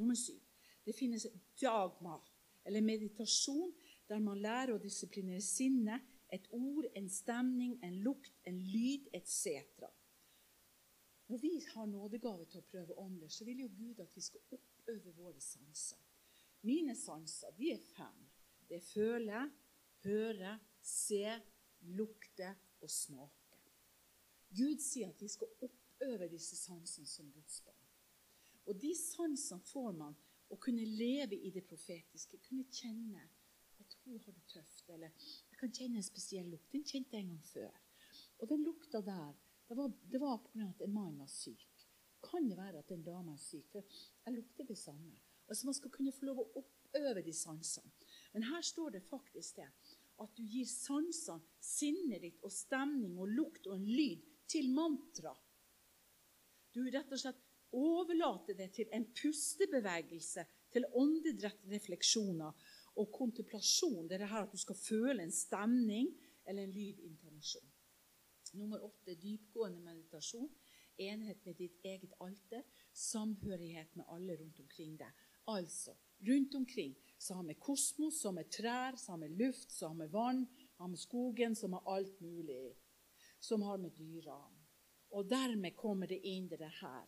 Nummer 0.00 0.16
syv. 0.16 0.40
Det 0.88 0.96
finnes 0.96 1.28
dagma, 1.60 2.16
eller 2.64 2.84
meditasjon, 2.84 3.72
der 4.08 4.22
man 4.24 4.40
lærer 4.40 4.74
å 4.74 4.82
disiplinere 4.82 5.44
sinnet, 5.44 6.04
et 6.32 6.44
ord, 6.52 6.84
en 6.96 7.08
stemning, 7.08 7.78
en 7.84 7.94
lukt, 8.04 8.34
en 8.44 8.58
lyd 8.60 9.06
etc. 9.16 9.86
Når 11.28 11.40
vi 11.40 11.52
har 11.72 11.86
nådegave 11.88 12.44
til 12.48 12.60
å 12.60 12.68
prøve 12.68 12.96
ånder, 13.00 13.30
så 13.32 13.46
vil 13.48 13.64
jo 13.64 13.70
Gud 13.72 14.00
at 14.04 14.12
vi 14.16 14.24
skal 14.24 14.56
oppøve 14.56 15.14
våre 15.16 15.40
sanser. 15.40 16.00
Mine 16.68 16.96
sanser 16.96 17.54
de 17.56 17.72
er 17.72 17.82
fem. 17.94 18.22
Det 18.68 18.76
er 18.76 18.84
føle, 18.84 19.42
høre, 20.04 20.54
se, 20.84 21.36
lukte 21.96 22.54
og 22.80 22.90
smake. 22.90 23.58
Gud 24.56 24.80
sier 24.80 25.12
at 25.12 25.20
vi 25.22 25.28
skal 25.32 25.52
oppøve 25.64 26.28
disse 26.32 26.56
sansene 26.56 27.08
som 27.08 27.28
Guds 27.32 27.60
barn. 27.64 27.84
Og 28.68 28.76
de 28.80 28.92
sansene 28.96 29.64
får 29.64 29.92
man 29.96 30.16
å 30.48 30.56
kunne 30.60 30.84
leve 30.86 31.36
i 31.36 31.50
det 31.54 31.64
profetiske, 31.68 32.40
kunne 32.46 32.64
kjenne 32.72 33.24
at 33.78 33.96
hun 34.04 34.18
har 34.24 34.34
det 34.34 34.46
tøft. 34.52 34.88
Eller 34.94 35.12
jeg 35.50 35.60
kan 35.60 35.74
kjenne 35.74 36.00
en 36.00 36.06
spesiell 36.06 36.48
lukt. 36.52 36.70
Den 36.72 36.86
kjente 36.86 37.16
jeg 37.16 37.26
en 37.26 37.34
gang 37.34 37.44
før. 37.52 37.76
Og 38.38 38.50
den 38.50 38.64
lukta 38.66 39.02
der, 39.04 39.36
det 39.68 39.76
var, 39.76 39.92
var 40.22 40.40
pga. 40.46 40.68
at 40.68 40.82
en 40.86 40.94
mann 40.94 41.18
var 41.18 41.30
syk. 41.32 41.86
Kan 42.24 42.48
det 42.48 42.58
være 42.58 42.80
at 42.82 42.90
en 42.92 43.04
dame 43.04 43.34
er 43.34 43.42
syk? 43.42 43.68
For 43.72 43.84
jeg 44.24 44.34
lukter 44.34 44.66
det 44.66 44.78
samme. 44.78 45.14
Altså 45.48 45.66
Man 45.66 45.74
skal 45.74 45.90
kunne 45.90 46.12
få 46.12 46.28
lov 46.28 46.42
å 46.42 46.50
oppøve 46.60 47.22
de 47.24 47.32
sansene. 47.32 47.92
Men 48.32 48.48
her 48.50 48.64
står 48.64 48.96
det 48.96 49.06
faktisk 49.08 49.60
det 49.60 49.68
at 50.18 50.32
du 50.34 50.42
gir 50.42 50.66
sansene, 50.66 51.44
sinnet 51.62 52.24
ditt 52.24 52.40
og 52.42 52.52
stemning 52.52 53.18
og 53.20 53.30
lukt 53.30 53.68
og 53.68 53.76
en 53.76 53.86
lyd 53.86 54.24
til 54.50 54.70
mantra. 54.74 55.34
Du 56.74 56.82
rett 56.90 57.12
og 57.12 57.20
slett 57.20 57.44
overlater 57.72 58.56
det 58.56 58.70
til 58.76 58.88
en 58.92 59.06
pustebevegelse, 59.16 60.44
til 60.72 60.84
åndedrette 60.92 61.70
refleksjoner 61.70 62.52
og 62.98 63.12
kontemplasjon. 63.14 64.08
Det 64.08 64.18
er 64.18 64.24
det 64.24 64.32
her 64.32 64.46
at 64.46 64.52
du 64.52 64.60
skal 64.60 64.76
føle 64.76 65.22
en 65.22 65.32
stemning 65.32 66.10
eller 66.48 66.64
en 66.64 66.74
lydintonasjon. 66.74 67.68
Nummer 68.56 68.84
åtte 68.84 69.14
dypgående 69.20 69.80
meditasjon. 69.84 70.50
Enhet 70.98 71.44
med 71.46 71.58
ditt 71.60 71.84
eget 71.84 72.14
alter. 72.20 72.64
Samhørighet 72.92 73.96
med 73.96 74.08
alle 74.08 74.36
rundt 74.40 74.60
omkring 74.60 74.96
deg. 74.98 75.24
Altså, 75.48 75.94
rundt 76.28 76.54
omkring 76.54 76.96
så 77.18 77.34
har 77.34 77.44
vi 77.48 77.54
kosmos, 77.54 78.20
så 78.20 78.28
har 78.28 78.36
vi 78.42 78.50
trær, 78.52 78.96
så 78.96 79.12
har 79.12 79.18
vi 79.18 79.28
luft, 79.28 79.72
så 79.72 79.88
har 79.88 79.94
vi 79.94 80.12
vann, 80.12 80.44
så 80.76 80.82
har 80.82 80.92
vi 80.92 81.00
skogen, 81.00 81.56
som 81.56 81.72
har 81.72 81.88
alt 81.96 82.20
mulig. 82.20 82.76
Som 83.40 83.62
har 83.62 83.78
med 83.78 83.90
dyrene. 83.96 84.66
Og 85.10 85.28
dermed 85.30 85.76
kommer 85.76 86.06
det 86.06 86.20
inn 86.26 86.48
det 86.50 86.60
her 86.60 87.06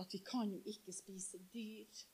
at 0.00 0.12
vi 0.12 0.20
kan 0.24 0.50
jo 0.52 0.60
ikke 0.66 0.92
spise 0.92 1.40
dyr. 1.52 2.04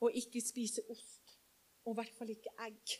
Og 0.00 0.14
ikke 0.14 0.40
spise 0.44 0.84
ost. 0.90 1.38
Og 1.84 1.94
i 1.94 1.98
hvert 1.98 2.16
fall 2.18 2.30
ikke 2.30 2.54
egg. 2.66 2.98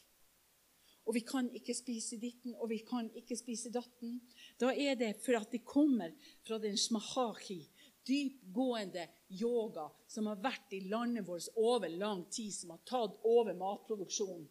Og 1.08 1.14
vi 1.16 1.22
kan 1.24 1.46
ikke 1.56 1.74
spise 1.74 2.18
ditten, 2.20 2.54
og 2.60 2.68
vi 2.68 2.82
kan 2.84 3.08
ikke 3.16 3.36
spise 3.36 3.72
datten. 3.72 4.18
Da 4.60 4.74
er 4.76 4.96
det 5.00 5.14
for 5.24 5.38
at 5.38 5.52
det 5.52 5.64
kommer 5.64 6.12
fra 6.44 6.58
den 6.60 6.76
smahaki, 6.76 7.62
dypgående 8.08 9.06
yoga 9.40 9.86
som 10.08 10.28
har 10.28 10.40
vært 10.44 10.72
i 10.76 10.82
landet 10.88 11.26
vårt 11.28 11.48
over 11.56 11.88
lang 11.88 12.26
tid, 12.32 12.52
som 12.52 12.74
har 12.74 12.84
tatt 12.88 13.16
over 13.24 13.56
matproduksjonen. 13.56 14.48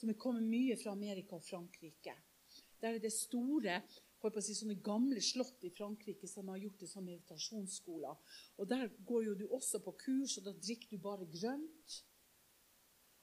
Som 0.00 0.12
er 0.12 0.20
kommet 0.20 0.48
mye 0.48 0.76
fra 0.80 0.94
Amerika 0.96 1.36
og 1.36 1.44
Frankrike. 1.44 2.16
Der 2.80 2.96
er 2.96 3.02
det 3.02 3.12
store 3.12 3.82
på 4.20 4.28
å 4.28 4.42
si, 4.44 4.54
sånne 4.56 4.76
gamle 4.84 5.22
slott 5.24 5.64
i 5.64 5.72
Frankrike 5.72 6.28
som 6.28 6.50
har 6.52 6.60
gjort 6.60 6.82
det 6.82 6.90
som 6.90 7.06
meditasjonsskoler. 7.08 8.36
Og 8.60 8.68
Der 8.68 8.90
går 9.08 9.24
jo 9.24 9.34
du 9.34 9.46
også 9.48 9.80
på 9.84 9.96
kurs, 10.04 10.36
og 10.38 10.44
da 10.44 10.52
drikker 10.52 10.92
du 10.92 10.98
bare 11.02 11.28
grønt. 11.32 11.96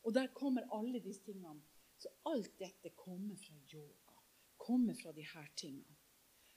Og 0.03 0.13
der 0.13 0.33
kommer 0.33 0.67
alle 0.73 0.99
disse 1.03 1.23
tingene. 1.25 1.61
Så 1.97 2.09
alt 2.29 2.53
dette 2.59 2.93
kommer 2.95 3.35
fra 3.35 3.55
yoga. 3.73 4.17
Kommer 4.57 4.93
fra 4.93 5.11
de 5.11 5.25
her 5.25 5.47
tingene. 5.55 5.97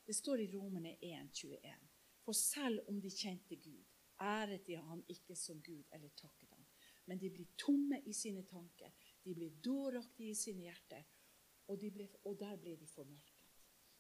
Det 0.07 0.16
står 0.16 0.40
i 0.40 0.50
Romerne 0.53 0.96
1,21. 1.03 1.88
For 2.24 2.37
selv 2.37 2.88
om 2.88 3.00
de 3.00 3.11
kjente 3.11 3.57
Gud, 3.57 3.85
æret 4.20 4.66
de 4.66 4.76
han 4.76 5.05
ikke 5.09 5.37
som 5.37 5.61
Gud 5.62 5.85
eller 5.92 6.12
takket 6.16 6.50
han. 6.50 6.66
Men 7.07 7.18
de 7.18 7.31
blir 7.31 7.46
tomme 7.57 8.00
i 8.07 8.12
sine 8.12 8.44
tanker. 8.46 8.92
De 9.24 9.35
blir 9.35 9.57
dåraktige 9.64 10.31
i 10.31 10.38
sine 10.38 10.68
hjerter. 10.68 11.07
Og, 11.66 11.81
de 11.81 11.90
ble, 11.90 12.09
og 12.24 12.38
der 12.38 12.57
ble 12.59 12.76
de 12.76 12.87
formørket. 12.87 13.30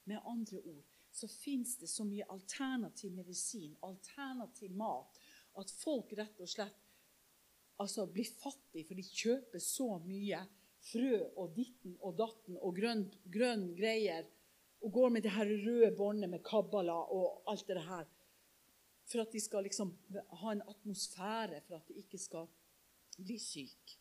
Med 0.08 0.20
andre 0.24 0.60
ord 0.62 0.86
så 1.12 1.28
fins 1.28 1.76
det 1.80 1.88
så 1.90 2.04
mye 2.06 2.26
alternativ 2.30 3.12
medisin, 3.12 3.74
alternativ 3.82 4.72
mat, 4.78 5.18
at 5.58 5.72
folk 5.74 6.12
rett 6.18 6.38
og 6.40 6.48
slett 6.48 6.78
altså, 7.82 8.06
blir 8.06 8.28
fattige, 8.30 8.86
for 8.86 8.94
de 8.94 9.04
kjøper 9.04 9.64
så 9.64 9.88
mye 10.04 10.44
frø 10.90 11.16
og 11.36 11.56
ditten 11.56 11.96
og 11.98 12.16
datten 12.20 12.56
og 12.60 12.78
grønn, 12.78 13.04
grønn 13.28 13.66
greier 13.76 14.28
og 14.80 14.94
går 14.94 15.12
med 15.12 15.26
det 15.26 15.34
her 15.34 15.50
røde 15.50 15.90
båndet 15.96 16.30
med 16.32 16.44
kabbala 16.46 16.96
og 17.12 17.42
alt 17.50 17.68
det 17.68 17.84
her 17.84 18.08
for 19.10 19.24
at 19.24 19.32
de 19.32 19.40
skal 19.42 19.66
liksom 19.66 19.90
ha 20.42 20.52
en 20.52 20.62
atmosfære 20.70 21.60
for 21.66 21.80
at 21.80 21.88
de 21.88 21.98
ikke 22.02 22.18
skal 22.20 22.46
bli 23.18 23.38
syke. 23.42 23.98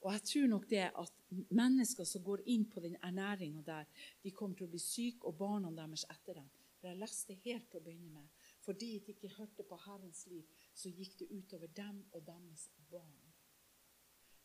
Og 0.00 0.12
jeg 0.12 0.22
tror 0.30 0.46
nok 0.48 0.68
det 0.70 0.86
at 0.88 1.12
mennesker 1.52 2.08
som 2.08 2.24
går 2.24 2.42
inn 2.48 2.64
på 2.72 2.80
den 2.80 2.96
ernæringa 3.04 3.62
der, 3.66 3.88
de 4.22 4.32
kommer 4.32 4.56
til 4.56 4.68
å 4.68 4.72
bli 4.72 4.80
syke, 4.80 5.26
og 5.28 5.36
barna 5.36 5.72
deres 5.76 6.06
etter 6.08 6.40
dem. 6.40 6.48
For 6.80 6.88
jeg 6.88 7.00
leste 7.02 7.36
helt 7.44 7.66
til 7.68 7.82
å 7.82 7.84
begynne 7.84 8.14
med. 8.14 8.28
Fordi 8.64 8.94
de 9.04 9.12
ikke 9.12 9.34
hørte 9.36 9.66
på 9.68 9.76
Herrens 9.84 10.24
liv, 10.32 10.46
så 10.72 10.88
gikk 10.88 11.18
det 11.20 11.28
utover 11.34 11.68
dem 11.76 12.00
og 12.16 12.24
deres 12.24 12.70
barn. 12.88 13.18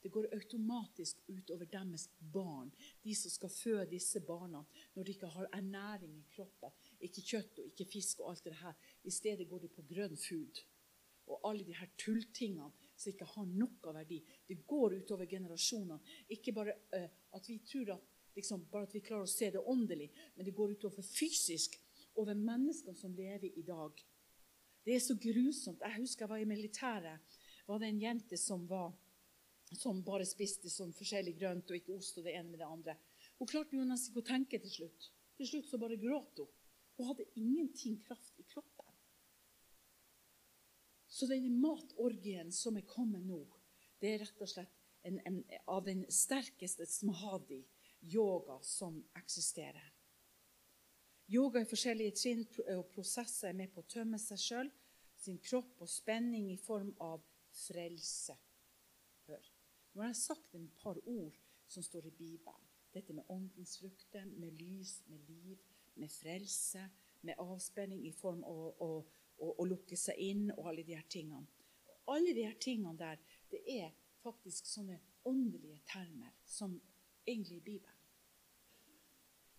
Det 0.04 0.12
går 0.14 0.28
automatisk 0.36 1.24
utover 1.28 1.66
deres 1.66 2.10
barn, 2.20 2.68
de 3.02 3.16
som 3.18 3.32
skal 3.32 3.50
føde 3.50 3.88
disse 3.96 4.20
barna, 4.22 4.60
når 4.94 5.04
de 5.04 5.16
ikke 5.16 5.32
har 5.34 5.48
ernæring 5.58 6.20
i 6.20 6.28
kroppen. 6.36 6.76
Ikke 7.00 7.24
kjøtt 7.26 7.64
og 7.64 7.72
ikke 7.72 7.88
fisk 7.90 8.22
og 8.22 8.34
alt 8.34 8.44
det 8.46 8.60
her. 8.60 8.76
I 9.04 9.14
stedet 9.16 9.48
går 9.50 9.64
de 9.64 9.72
på 9.74 9.88
grønn 9.90 10.20
food. 10.20 10.62
Og 11.26 11.50
alle 11.50 11.66
de 11.66 11.74
her 11.74 11.90
tulltingene 11.98 12.70
som 12.96 13.12
ikke 13.12 13.28
har 13.30 13.48
noe 13.50 13.94
verdi. 13.94 14.22
Det 14.48 14.62
går 14.68 14.98
utover 15.02 15.30
generasjoner. 15.30 16.18
Ikke 16.32 16.54
bare 16.56 16.76
uh, 16.96 17.08
at 17.36 17.50
vi 17.50 17.60
tror 17.68 17.96
at, 17.98 18.12
liksom, 18.38 18.68
bare 18.72 18.88
at 18.88 18.96
vi 18.96 19.04
klarer 19.06 19.28
å 19.28 19.32
se 19.32 19.52
det 19.52 19.64
åndelig, 19.64 20.10
men 20.36 20.48
det 20.48 20.56
går 20.56 20.76
utover 20.78 21.06
fysisk. 21.06 21.80
Over 22.16 22.38
menneskene 22.40 22.96
som 22.96 23.12
lever 23.12 23.58
i 23.60 23.64
dag. 23.68 23.98
Det 24.86 24.94
er 24.96 25.02
så 25.04 25.18
grusomt. 25.20 25.82
Jeg 25.84 25.98
husker 25.98 26.24
jeg 26.24 26.32
var 26.32 26.44
i 26.44 26.48
militæret. 26.48 27.42
var 27.68 27.80
det 27.82 27.90
en 27.90 28.00
jente 28.00 28.38
som, 28.38 28.68
var, 28.70 28.94
som 29.74 30.04
bare 30.06 30.28
spiste 30.30 30.70
sånn 30.70 30.94
forskjellig 30.94 31.34
grønt 31.40 31.72
og 31.72 31.76
ikke 31.76 31.96
ost 31.98 32.20
og 32.22 32.28
det 32.28 32.38
ene 32.38 32.54
med 32.54 32.62
det 32.62 32.70
andre. 32.70 32.96
Hun 33.40 33.50
klarte 33.50 33.76
jo 33.76 33.84
nesten 33.84 34.14
ikke 34.14 34.24
å 34.24 34.30
tenke 34.30 34.60
til 34.64 34.72
slutt. 34.72 35.10
Til 35.36 35.50
slutt 35.50 35.68
så 35.68 35.82
bare 35.82 36.00
gråt 36.00 36.40
hun. 36.40 36.52
Hun 36.96 37.10
hadde 37.10 37.28
ingenting 37.36 37.98
kraft 38.06 38.40
i 38.40 38.46
kroppen. 38.48 38.75
Så 41.16 41.30
denne 41.32 41.48
matorgien 41.48 42.50
som 42.52 42.76
er 42.76 42.84
kommet 42.88 43.24
nå, 43.24 43.40
det 44.04 44.10
er 44.12 44.24
rett 44.26 44.42
og 44.44 44.50
slett 44.52 44.82
en, 45.08 45.22
en, 45.24 45.38
av 45.72 45.86
den 45.86 46.02
sterkeste 46.12 46.84
smahadi, 46.90 47.62
yoga, 48.04 48.58
som 48.62 48.98
eksisterer. 49.16 49.94
Yoga 51.32 51.64
i 51.64 51.70
forskjellige 51.70 52.18
trinn 52.20 52.44
og 52.76 52.90
prosesser 52.92 53.54
er 53.54 53.58
med 53.58 53.72
på 53.74 53.82
å 53.82 53.90
tømme 53.96 54.20
seg 54.22 54.42
sjøl, 54.44 54.74
sin 55.16 55.40
kropp 55.42 55.80
og 55.82 55.90
spenning 55.90 56.52
i 56.52 56.60
form 56.60 56.92
av 57.02 57.24
frelse. 57.64 58.36
Hør. 59.30 59.48
Nå 59.94 60.04
har 60.04 60.12
jeg 60.12 60.20
sagt 60.20 60.54
en 60.60 60.68
par 60.84 61.00
ord 61.08 61.40
som 61.72 61.86
står 61.86 62.12
i 62.12 62.16
Bibelen. 62.18 62.72
Dette 62.94 63.16
med 63.16 63.32
åndens 63.32 63.78
frukter, 63.80 64.28
med 64.28 64.60
lys, 64.60 65.00
med 65.08 65.24
liv, 65.32 65.64
med 65.96 66.12
frelse, 66.12 66.84
med 67.24 67.40
avspenning 67.40 68.04
i 68.06 68.14
form 68.14 68.44
av 68.44 68.84
å 68.84 68.92
og, 69.40 69.52
og 69.60 69.68
lukke 69.68 69.98
seg 70.00 70.20
inn 70.22 70.48
og 70.56 70.70
alle 70.72 70.86
de 70.88 70.96
her 70.96 71.08
tingene. 71.10 71.48
Og 72.06 72.16
alle 72.18 72.36
de 72.38 72.46
her 72.46 72.58
tingene 72.62 72.96
der, 73.00 73.22
det 73.52 73.62
er 73.72 73.92
faktisk 74.24 74.68
sånne 74.70 75.00
åndelige 75.26 75.82
termer 75.90 76.34
som 76.46 76.78
egentlig 77.26 77.58
i 77.58 77.66
Bibelen. 77.66 78.02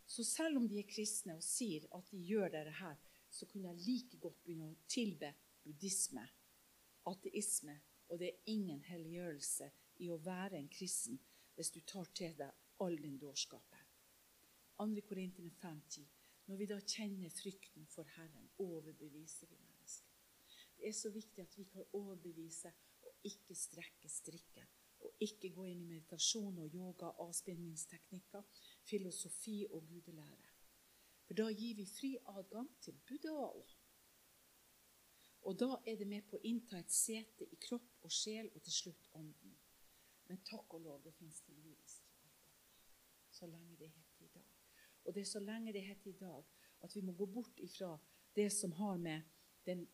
Så 0.07 0.25
selv 0.25 0.61
om 0.61 0.69
de 0.69 0.79
er 0.79 0.89
kristne 0.89 1.35
og 1.35 1.43
sier 1.43 1.87
at 1.95 2.11
de 2.13 2.23
gjør 2.23 2.53
dette 2.55 2.77
her, 2.79 2.97
så 3.31 3.47
kunne 3.51 3.73
jeg 3.73 3.83
like 3.83 4.21
godt 4.23 4.39
begynne 4.45 4.71
å 4.71 4.79
tilbe 4.89 5.33
buddhisme, 5.65 6.23
ateisme, 7.11 7.75
og 8.09 8.21
det 8.23 8.29
er 8.31 8.53
ingen 8.53 8.85
helliggjørelse 8.87 9.71
i 10.07 10.13
å 10.15 10.21
være 10.23 10.61
en 10.61 10.71
kristen 10.71 11.19
hvis 11.57 11.73
du 11.75 11.81
tar 11.89 12.07
til 12.15 12.37
deg 12.39 12.83
all 12.85 12.97
din 13.03 13.19
dårskap. 13.19 13.75
2. 14.79 15.03
Korintene 15.09 15.51
5,10. 15.59 16.07
Når 16.47 16.57
vi 16.61 16.67
da 16.71 16.79
kjenner 16.79 17.33
frykten 17.35 17.87
for 17.91 18.07
Herren, 18.17 18.51
overbeviser 18.63 19.51
vi. 19.51 19.66
Det 20.77 20.89
er 20.89 20.97
så 20.97 21.11
viktig 21.11 21.43
at 21.43 21.59
vi 21.59 21.65
kan 21.65 21.85
overbevise 21.93 22.73
og 23.03 23.15
ikke 23.25 23.55
strekke 23.55 24.09
strikken. 24.09 24.69
Og 25.07 25.13
ikke 25.21 25.53
gå 25.55 25.65
inn 25.71 25.83
i 25.85 25.89
meditasjon 25.89 26.59
og 26.59 26.75
yoga, 26.75 27.13
avspenningsteknikker, 27.23 28.43
filosofi 28.89 29.67
og 29.71 29.87
gudelære. 29.89 30.55
For 31.27 31.39
da 31.39 31.51
gir 31.51 31.77
vi 31.77 31.87
fri 31.91 32.13
adgang 32.33 32.71
til 32.83 32.97
Buddha 33.07 33.37
og 35.47 35.59
da 35.59 35.77
er 35.87 35.95
det 35.97 36.09
med 36.11 36.25
på 36.27 36.41
å 36.41 36.47
innta 36.49 36.79
et 36.81 36.91
sete 36.91 37.47
i 37.47 37.57
kropp 37.63 38.03
og 38.03 38.11
sjel 38.11 38.49
og 38.51 38.63
til 38.67 38.75
slutt 38.75 39.11
ånden. 39.15 39.53
Men 40.27 40.41
takk 40.49 40.75
og 40.75 40.83
lov, 40.83 41.05
det 41.05 41.13
fins 41.15 41.39
tilgivelse 41.47 42.03
for 42.03 42.25
dette. 42.25 42.49
Så 43.31 43.47
lenge 43.47 43.77
det 43.79 43.93
heter 43.93 44.25
i 44.27 44.33
dag. 44.35 44.49
Og 45.05 45.15
det 45.15 45.23
er 45.23 45.31
så 45.31 45.43
lenge 45.45 45.75
det 45.77 45.85
heter 45.87 46.11
i 46.11 46.19
dag, 46.19 46.49
at 46.83 46.97
vi 46.97 47.05
må 47.07 47.15
gå 47.15 47.29
bort 47.31 47.63
ifra 47.63 47.93
det 48.35 48.49
som 48.53 48.75
har 48.81 48.99
med 48.99 49.23
den 49.69 49.87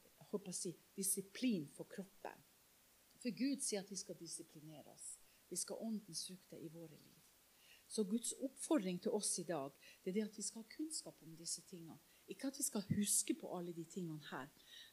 si, 0.52 0.74
disiplin 0.96 1.68
for 1.74 1.84
kroppen. 1.84 2.44
For 3.22 3.30
Gud 3.30 3.62
sier 3.62 3.82
at 3.82 3.90
vi 3.90 3.96
skal 3.96 4.18
disiplinere 4.18 4.86
oss. 4.90 5.18
Vi 5.48 5.56
skal 5.56 5.76
ha 5.76 5.86
åndens 5.86 6.26
frukter 6.26 6.58
i 6.58 6.68
våre 6.68 6.96
liv. 6.96 7.18
Så 7.88 8.04
Guds 8.04 8.32
oppfordring 8.40 9.02
til 9.02 9.12
oss 9.12 9.38
i 9.38 9.44
dag 9.44 9.70
det 10.02 10.10
er 10.10 10.14
det 10.16 10.24
at 10.24 10.36
vi 10.38 10.42
skal 10.42 10.62
ha 10.62 10.76
kunnskap 10.76 11.22
om 11.22 11.36
disse 11.36 11.60
tingene. 11.68 11.98
Ikke 12.26 12.48
at 12.48 12.58
vi 12.58 12.64
skal 12.64 12.86
huske 12.96 13.34
på 13.34 13.50
alle 13.56 13.74
de 13.76 13.84
tingene 13.84 14.22
her, 14.30 14.48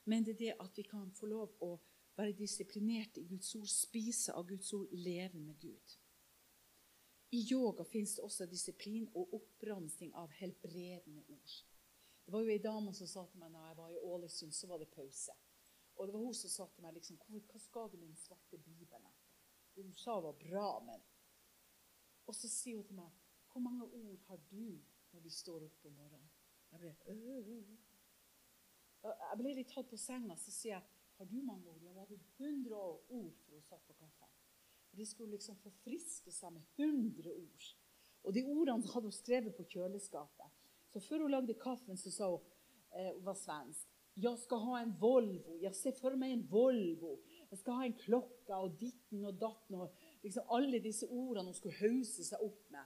men 0.05 0.25
det 0.25 0.35
er 0.35 0.39
det 0.39 0.57
at 0.59 0.77
vi 0.77 0.83
kan 0.83 1.11
få 1.15 1.29
lov 1.31 1.55
å 1.63 1.77
være 2.17 2.35
disiplinert 2.35 3.17
i 3.17 3.23
Guds 3.29 3.55
ord, 3.55 3.69
spise 3.71 4.35
av 4.35 4.47
Guds 4.49 4.73
ord, 4.75 4.91
leve 4.91 5.39
med 5.39 5.55
Gud. 5.61 5.95
I 7.31 7.45
yoga 7.51 7.85
fins 7.85 8.15
det 8.17 8.23
også 8.25 8.49
disiplin 8.49 9.07
og 9.13 9.33
oppramsing 9.37 10.11
av 10.17 10.31
helbredende 10.41 11.23
ord. 11.29 11.57
Det 12.29 12.33
var 12.33 12.43
jo 12.45 12.51
ei 12.53 12.61
dame 12.61 12.91
som 12.93 13.07
sa 13.09 13.23
til 13.25 13.39
meg 13.41 13.49
når 13.49 13.63
jeg 13.65 13.77
var 13.79 13.89
i 13.89 14.01
Ålesund, 14.05 14.51
så 14.53 14.67
var 14.69 14.77
det 14.77 14.85
pause. 14.93 15.33
Og 15.95 16.05
det 16.05 16.13
var 16.13 16.21
hun 16.21 16.35
som 16.37 16.51
sa 16.53 16.67
til 16.69 16.85
meg 16.85 16.93
liksom, 16.93 17.17
hva 17.25 17.61
skal 17.63 17.87
du 17.89 17.95
med 17.97 18.11
den 18.11 18.19
svarte 18.21 18.59
bibelen? 18.61 19.15
Det 19.73 19.81
hun 19.87 19.95
sa 19.97 20.19
var 20.21 20.35
bra, 20.37 20.67
men 20.85 21.01
Og 22.29 22.35
så 22.37 22.45
sier 22.45 22.75
hun 22.77 22.85
til 22.85 22.95
meg, 22.95 23.09
'Hvor 23.47 23.61
mange 23.65 23.83
ord 23.83 24.19
har 24.27 24.37
du 24.51 24.77
når 25.11 25.19
du 25.19 25.29
står 25.29 25.65
opp 25.65 25.85
om 25.85 25.93
morgenen?' 25.93 26.29
Jeg 26.71 26.79
ble, 26.79 26.95
øh. 27.07 27.65
jeg 29.03 29.37
ble 29.37 29.53
litt 29.53 29.73
tatt 29.73 29.89
på 29.89 29.97
senga, 29.97 30.35
så 30.35 30.51
sier 30.51 30.73
jeg, 30.75 30.83
'Har 31.17 31.25
du 31.25 31.41
mange 31.41 31.67
ord?' 31.67 31.81
Jeg 31.81 31.93
hadde 31.93 32.19
100 32.37 32.75
ord 32.75 33.33
for 33.41 33.51
hun 33.51 33.61
satt 33.61 33.87
på 33.87 33.93
kaffen. 33.93 34.29
Det 34.91 34.97
De 34.97 35.05
skulle 35.05 35.31
liksom 35.31 35.57
forfriske 35.57 36.31
seg 36.31 36.53
med 36.53 36.61
100 36.77 37.33
ord. 37.33 37.75
Og 38.23 38.33
de 38.33 38.43
ordene 38.43 38.87
hadde 38.93 39.05
hun 39.05 39.11
skrevet 39.11 39.55
på 39.55 39.63
kjøleskapet. 39.63 40.58
Så 40.93 40.99
før 40.99 41.25
hun 41.25 41.31
lagde 41.31 41.53
kaffen, 41.53 41.97
så 41.97 42.11
sa 42.11 42.29
hun 42.29 42.45
eh, 42.95 43.13
hun 43.15 43.25
var 43.25 43.37
svensk. 43.37 43.87
'Jeg 44.19 44.39
skal 44.39 44.57
ha 44.57 44.79
en 44.83 44.95
Volvo. 45.01 45.57
Jeg 45.61 45.75
ser 45.75 45.93
for 45.95 46.15
meg 46.19 46.33
en 46.33 46.47
Volvo. 46.51 47.13
Jeg 47.51 47.59
skal 47.59 47.77
ha 47.79 47.85
en 47.87 47.97
klokke 47.97 48.55
og 48.55 48.79
ditten 48.79 49.25
og 49.25 49.37
datten.' 49.39 49.75
og 49.75 49.93
liksom 50.23 50.49
Alle 50.51 50.81
disse 50.83 51.07
ordene 51.07 51.45
hun 51.45 51.53
skulle 51.53 51.79
hause 51.79 52.25
seg 52.27 52.41
opp 52.43 52.65
med. 52.71 52.85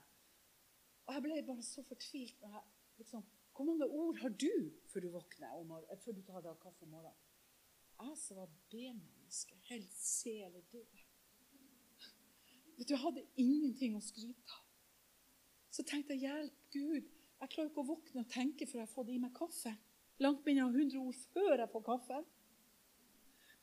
Og 1.06 1.14
Jeg 1.14 1.22
ble 1.22 1.42
bare 1.46 1.62
så 1.62 1.82
fortvilt. 1.82 2.40
når 2.40 2.48
jeg, 2.48 2.62
liksom, 2.98 3.24
Hvor 3.56 3.64
mange 3.64 3.86
ord 3.86 4.16
har 4.16 4.28
du 4.28 4.70
før 4.86 5.00
du 5.00 5.08
våkner 5.10 5.50
om 5.50 5.74
før 6.04 6.12
du 6.12 6.22
tar 6.22 6.40
deg 6.40 6.60
kaffe 6.60 6.82
om 6.82 6.88
morgenen? 6.88 7.18
Jeg 8.00 8.18
som 8.18 8.36
var 8.36 8.48
B-menneske, 8.70 9.54
helt 9.70 9.92
seledød. 9.92 10.86
Vet 12.76 12.88
du, 12.88 12.94
Jeg 12.94 12.98
hadde 12.98 13.26
ingenting 13.36 13.96
å 13.96 14.00
skryte 14.00 14.50
av. 14.58 14.64
Så 15.70 15.82
tenkte 15.82 16.14
jeg, 16.14 16.20
hjelp 16.20 16.52
Gud, 16.70 17.10
jeg 17.40 17.50
klarer 17.50 17.70
ikke 17.70 17.82
å 17.82 17.88
våkne 17.88 18.24
og 18.24 18.30
tenke 18.32 18.66
før 18.66 18.80
jeg 18.80 18.86
har 18.86 18.94
fått 18.94 19.12
i 19.12 19.18
meg 19.20 19.34
kaffe. 19.36 19.74
Langt 20.22 20.44
mindre 20.46 20.68
enn 20.68 20.76
100 20.78 21.00
ord 21.02 21.18
før 21.32 21.56
jeg 21.58 21.70
får 21.72 21.84
kaffen. 21.88 22.26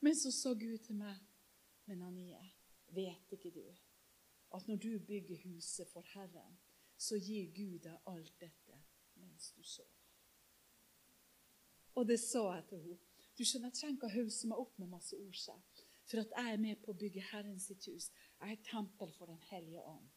Men 0.02 0.18
så 0.18 0.32
sa 0.34 0.52
Gud 0.58 0.82
til 0.84 0.98
meg, 0.98 1.18
men 1.86 2.02
Anie, 2.02 2.42
vet 2.92 3.32
ikke 3.32 3.52
du 3.54 3.64
at 4.52 4.68
når 4.68 4.76
du 4.76 4.98
bygger 5.06 5.38
huset 5.46 5.88
for 5.88 6.04
Herren, 6.12 6.58
så 6.98 7.16
gir 7.16 7.48
Gud 7.56 7.78
deg 7.86 8.10
alt 8.10 8.34
dette 8.40 8.80
mens 9.22 9.52
du 9.56 9.62
sover? 9.62 10.02
Og 11.94 12.08
det 12.08 12.18
sa 12.20 12.42
jeg 12.56 12.66
til 12.68 12.82
henne. 12.82 12.98
Du 13.38 13.44
skjønner, 13.44 13.68
Jeg 13.68 13.78
trenger 13.78 13.96
ikke 13.96 14.10
å 14.10 14.16
hause 14.16 14.48
meg 14.48 14.58
opp 14.60 14.78
med 14.78 14.90
masse 14.92 15.16
ord, 15.16 15.70
for 16.04 16.20
at 16.20 16.34
jeg 16.36 16.52
er 16.52 16.60
med 16.60 16.82
på 16.82 16.92
å 16.92 16.98
bygge 16.98 17.24
Herren 17.30 17.60
sitt 17.60 17.86
hus. 17.88 18.10
Jeg 18.40 18.48
er 18.48 18.52
et 18.52 18.66
tempel 18.68 19.12
for 19.16 19.26
Den 19.26 19.40
hellige 19.50 19.80
ånd. 19.80 20.10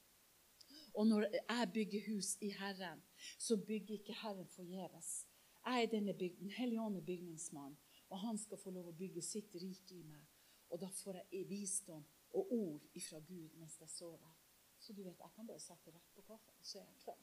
Og 0.95 1.08
når 1.08 1.25
jeg 1.31 1.71
bygger 1.73 2.01
hus 2.08 2.38
i 2.41 2.49
Herren, 2.49 3.03
så 3.38 3.58
bygger 3.58 3.93
ikke 3.93 4.13
Herren 4.21 4.47
forgjeves. 4.47 5.27
Jeg 5.65 5.84
er 5.84 5.88
denne 5.91 6.13
bygden, 6.13 6.39
Den 6.39 6.51
hellige 6.51 6.81
ånd 6.81 6.97
er 6.97 7.01
bygningsmann, 7.01 7.77
og 8.10 8.19
han 8.19 8.38
skal 8.38 8.58
få 8.58 8.69
lov 8.71 8.88
å 8.88 8.91
bygge 8.95 9.21
sitt 9.21 9.55
rike 9.55 9.95
i 9.95 10.03
meg. 10.03 10.25
Og 10.69 10.81
da 10.81 10.88
får 10.93 11.15
jeg 11.31 11.49
visdom 11.49 12.05
og 12.34 12.51
ord 12.51 12.81
ifra 12.93 13.19
Gud 13.19 13.49
mens 13.60 13.79
jeg 13.81 13.89
sover. 13.89 14.36
Så 14.79 14.93
du 14.93 15.03
vet, 15.03 15.19
jeg 15.19 15.31
kan 15.36 15.47
bare 15.47 15.60
sette 15.60 15.91
rett 15.91 16.15
på 16.15 16.21
kaffen, 16.21 16.53
så 16.62 16.79
er 16.79 16.86
jeg 16.86 16.97
klar. 17.03 17.17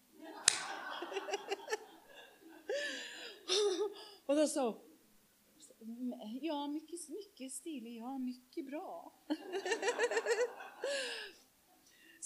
og 4.27 4.37
da 4.37 4.47
sa 4.47 4.71
hun 4.71 4.79
Ja, 6.43 6.67
mye, 6.71 6.99
mye 7.11 7.51
stilig. 7.51 7.97
Ja, 7.97 8.19
mye 8.19 8.63
bra. 8.67 9.13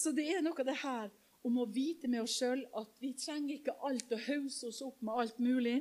så 0.01 0.13
det 0.17 0.25
er 0.35 0.43
noe 0.45 0.61
av 0.61 0.67
det 0.69 0.79
her 0.83 1.09
om 1.47 1.61
å 1.63 1.69
vite 1.71 2.11
med 2.11 2.25
oss 2.25 2.37
sjøl 2.41 2.65
at 2.81 2.99
vi 3.03 3.13
trenger 3.19 3.55
ikke 3.57 3.77
alt 3.87 4.13
å 4.13 4.19
hause 4.27 4.71
oss 4.71 4.83
opp 4.85 5.03
med 5.07 5.23
alt 5.23 5.39
mulig. 5.43 5.79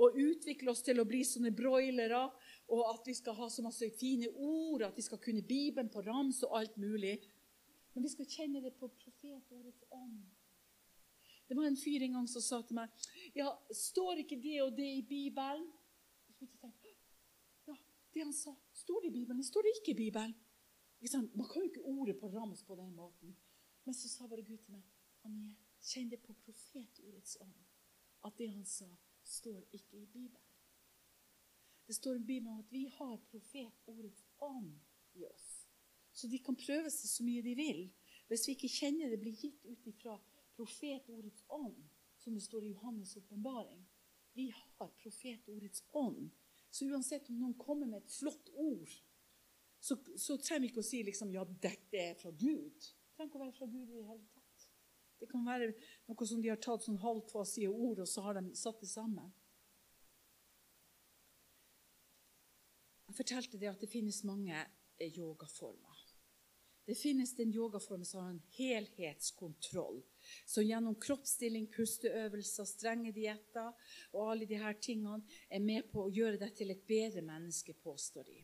Og 0.00 0.16
utvikle 0.18 0.72
oss 0.72 0.82
til 0.82 0.98
å 0.98 1.06
bli 1.06 1.20
sånne 1.26 1.52
broilere. 1.54 2.24
Og 2.72 2.80
at 2.88 3.06
vi 3.06 3.14
skal 3.14 3.36
ha 3.38 3.50
så 3.52 3.62
masse 3.62 3.90
fine 3.98 4.30
ord, 4.32 4.86
at 4.86 4.96
vi 4.96 5.04
skal 5.04 5.20
kunne 5.22 5.44
Bibelen 5.44 5.90
på 5.92 6.02
rams 6.06 6.40
og 6.46 6.56
alt 6.58 6.78
mulig. 6.80 7.18
Men 7.94 8.06
vi 8.06 8.10
skal 8.14 8.30
kjenne 8.30 8.62
det 8.64 8.72
på 8.78 8.88
profetordets 8.88 9.84
ånd. 9.92 10.24
Det 11.44 11.56
var 11.58 11.68
en 11.68 11.76
fyr 11.76 12.06
en 12.06 12.16
gang 12.16 12.28
som 12.30 12.42
sa 12.42 12.62
til 12.64 12.78
meg 12.78 12.88
ja, 13.36 13.50
står 13.68 14.22
ikke 14.22 14.40
det 14.40 14.56
og 14.64 14.72
det 14.78 14.88
i 14.96 15.02
Bibelen? 15.04 15.66
Ja, 17.68 17.76
det 18.16 18.24
han 18.24 18.32
sa, 18.32 18.54
står 18.80 19.04
det 19.04 19.12
i 19.12 19.16
Bibelen? 19.20 19.44
Står 19.44 19.68
det 19.68 19.76
ikke 19.76 19.92
i 19.92 20.00
Bibelen. 20.06 20.32
Man 21.36 21.48
kan 21.50 21.60
jo 21.60 21.68
ikke 21.68 21.84
ordet 21.84 22.16
på 22.16 22.32
rams 22.32 22.64
på 22.64 22.80
den 22.80 22.94
måten. 22.96 23.36
Men 23.84 23.94
så 23.94 24.08
sa 24.08 24.26
bare 24.26 24.42
Gud 24.42 24.56
til 24.64 24.72
meg 24.72 24.93
Anje, 25.24 25.54
kjente 25.80 26.18
på 26.22 26.34
profetordets 26.44 27.36
ånd. 27.40 27.64
At 28.24 28.36
det 28.38 28.50
han 28.52 28.64
sa, 28.68 28.88
står 29.24 29.62
ikke 29.72 30.00
i 30.00 30.06
Bibelen. 30.06 30.50
Det 31.86 31.94
står 31.96 32.16
i 32.16 32.24
Bibelen 32.24 32.60
at 32.60 32.72
vi 32.72 32.86
har 32.88 33.16
profetordets 33.30 34.24
ånd 34.40 34.72
i 35.14 35.24
oss. 35.28 35.48
Så 36.12 36.28
de 36.28 36.38
kan 36.38 36.56
prøve 36.56 36.90
seg 36.92 37.10
så 37.10 37.26
mye 37.26 37.42
de 37.44 37.52
vil. 37.58 37.82
Hvis 38.28 38.46
vi 38.48 38.54
ikke 38.56 38.72
kjenner 38.72 39.12
det 39.12 39.20
blir 39.20 39.36
gitt 39.36 39.66
ut 39.66 39.88
ifra 39.90 40.16
profetordets 40.56 41.44
ånd, 41.52 41.76
som 42.18 42.34
det 42.34 42.44
står 42.44 42.64
i 42.64 42.72
Johannes' 42.72 43.18
åpenbaring. 43.18 43.84
Vi 44.32 44.50
har 44.50 44.88
profetordets 45.02 45.84
ånd. 45.92 46.30
Så 46.70 46.86
uansett 46.88 47.28
om 47.28 47.38
noen 47.38 47.58
kommer 47.58 47.86
med 47.86 48.02
et 48.02 48.14
flott 48.16 48.48
ord, 48.54 48.90
så, 49.80 49.98
så 50.16 50.38
trenger 50.40 50.64
vi 50.64 50.70
ikke 50.72 50.82
å 50.82 50.86
si 50.86 51.02
liksom, 51.04 51.34
ja, 51.34 51.44
dette 51.44 52.00
er 52.00 52.16
fra 52.18 52.32
Gud. 52.32 52.80
Det 52.80 53.18
trenger 53.18 53.28
ikke 53.28 53.38
å 53.38 53.44
være 53.44 53.56
fra 53.58 53.68
Gud 53.68 53.82
i 53.84 53.98
det 53.98 54.06
hele. 54.08 54.33
Det 55.20 55.30
kan 55.30 55.46
være 55.46 55.72
noe 56.08 56.26
som 56.28 56.42
de 56.42 56.50
har 56.52 56.60
tatt 56.62 56.84
sånn 56.84 57.00
halvfasige 57.02 57.70
ord, 57.70 58.02
og 58.04 58.10
så 58.10 58.26
har 58.26 58.38
de 58.38 58.54
satt 58.58 58.82
det 58.82 58.90
sammen. 58.90 59.32
Jeg 63.08 63.18
fortalte 63.20 63.60
det 63.60 63.70
at 63.70 63.82
det 63.84 63.92
finnes 63.92 64.24
mange 64.26 64.56
eh, 64.58 65.12
yogaformer. 65.12 66.00
Det 66.84 66.94
finnes 66.98 67.36
den 67.36 67.52
yogaformen 67.54 68.04
som 68.04 68.20
har 68.20 68.30
en 68.30 68.42
helhetskontroll. 68.58 70.02
Som 70.46 70.66
gjennom 70.66 70.96
kroppsstilling, 71.00 71.70
pusteøvelser, 71.72 72.68
strenge 72.68 73.12
dietter 73.16 73.70
og 74.12 74.32
alle 74.32 74.48
her 74.50 74.76
tingene 74.82 75.22
er 75.48 75.64
med 75.64 75.88
på 75.92 76.04
å 76.04 76.12
gjøre 76.12 76.42
deg 76.42 76.52
til 76.58 76.74
et 76.74 76.84
bedre 76.88 77.22
menneske, 77.24 77.72
påstår 77.86 78.28
de. 78.28 78.42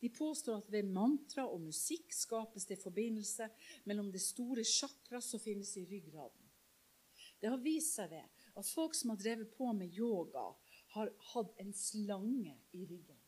De 0.00 0.08
påstår 0.08 0.62
at 0.62 0.70
ved 0.72 0.88
mantra 0.88 1.44
og 1.44 1.60
musikk 1.60 2.12
skapes 2.16 2.64
det 2.66 2.80
forbindelse 2.80 3.50
mellom 3.84 4.08
det 4.12 4.22
store 4.24 4.64
chakra 4.64 5.20
som 5.20 5.42
finnes 5.42 5.74
i 5.76 5.84
ryggraden. 5.84 6.46
Det 7.40 7.48
har 7.48 7.60
vist 7.60 7.96
seg 7.96 8.12
det 8.12 8.24
at 8.56 8.68
folk 8.68 8.96
som 8.96 9.12
har 9.12 9.20
drevet 9.20 9.52
på 9.56 9.72
med 9.76 9.92
yoga, 9.96 10.50
har 10.90 11.12
hatt 11.32 11.60
en 11.62 11.72
slange 11.76 12.56
i 12.74 12.80
ryggen. 12.84 13.18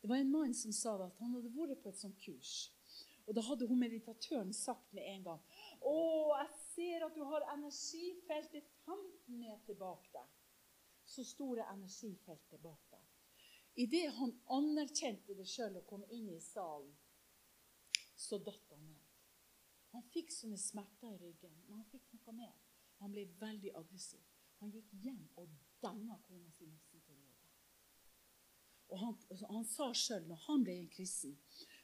Det 0.00 0.10
var 0.10 0.20
en 0.20 0.30
mann 0.30 0.54
som 0.54 0.72
sa 0.72 0.94
at 1.06 1.16
han 1.22 1.32
hadde 1.34 1.54
vært 1.54 1.80
på 1.82 1.90
et 1.90 2.02
sånt 2.02 2.18
kurs. 2.22 2.52
Og 3.28 3.36
da 3.36 3.44
hadde 3.44 3.66
hun 3.68 3.80
meditatøren 3.80 4.52
sagt 4.56 4.92
med 4.96 5.04
en 5.04 5.24
gang 5.26 5.40
Å, 5.84 5.96
jeg 6.40 6.52
ser 6.62 7.04
at 7.04 7.16
du 7.16 7.24
har 7.28 7.44
energifeltet 7.52 8.70
15 8.86 9.40
meter 9.40 9.76
bak 9.80 10.06
deg. 10.14 10.30
Så 11.08 11.24
store 11.24 11.66
energifeltet 11.72 12.62
bak. 12.62 12.87
Idet 13.78 14.08
han 14.16 14.32
anerkjente 14.50 15.36
det 15.38 15.46
sjøl 15.46 15.76
og 15.78 15.86
kom 15.86 16.02
inn 16.10 16.32
i 16.34 16.40
salen, 16.42 16.90
så 18.18 18.40
datt 18.42 18.72
han 18.74 18.82
ned. 18.82 19.04
Han 19.94 20.02
fikk 20.12 20.32
sånne 20.34 20.58
smerter 20.58 21.14
i 21.14 21.20
ryggen, 21.20 21.54
men 21.68 21.78
han 21.78 21.86
fikk 21.92 22.08
noe 22.16 22.34
mer. 22.40 22.56
Han 22.98 23.14
ble 23.14 23.28
veldig 23.38 23.70
aggressiv. 23.78 24.24
Han 24.58 24.72
gikk 24.74 24.90
hjem 25.04 25.22
og 25.38 25.52
denne 25.84 26.18
kona 26.26 26.50
si 26.56 26.66
nesten 26.66 27.04
til 27.06 27.20
livet. 27.20 27.54
Og 28.88 28.98
han, 29.04 29.14
han 29.52 29.66
sa 29.68 29.92
sjøl, 29.94 30.26
når 30.26 30.42
han 30.48 30.64
ble 30.66 30.74
en 30.80 30.90
kristen, 30.92 31.36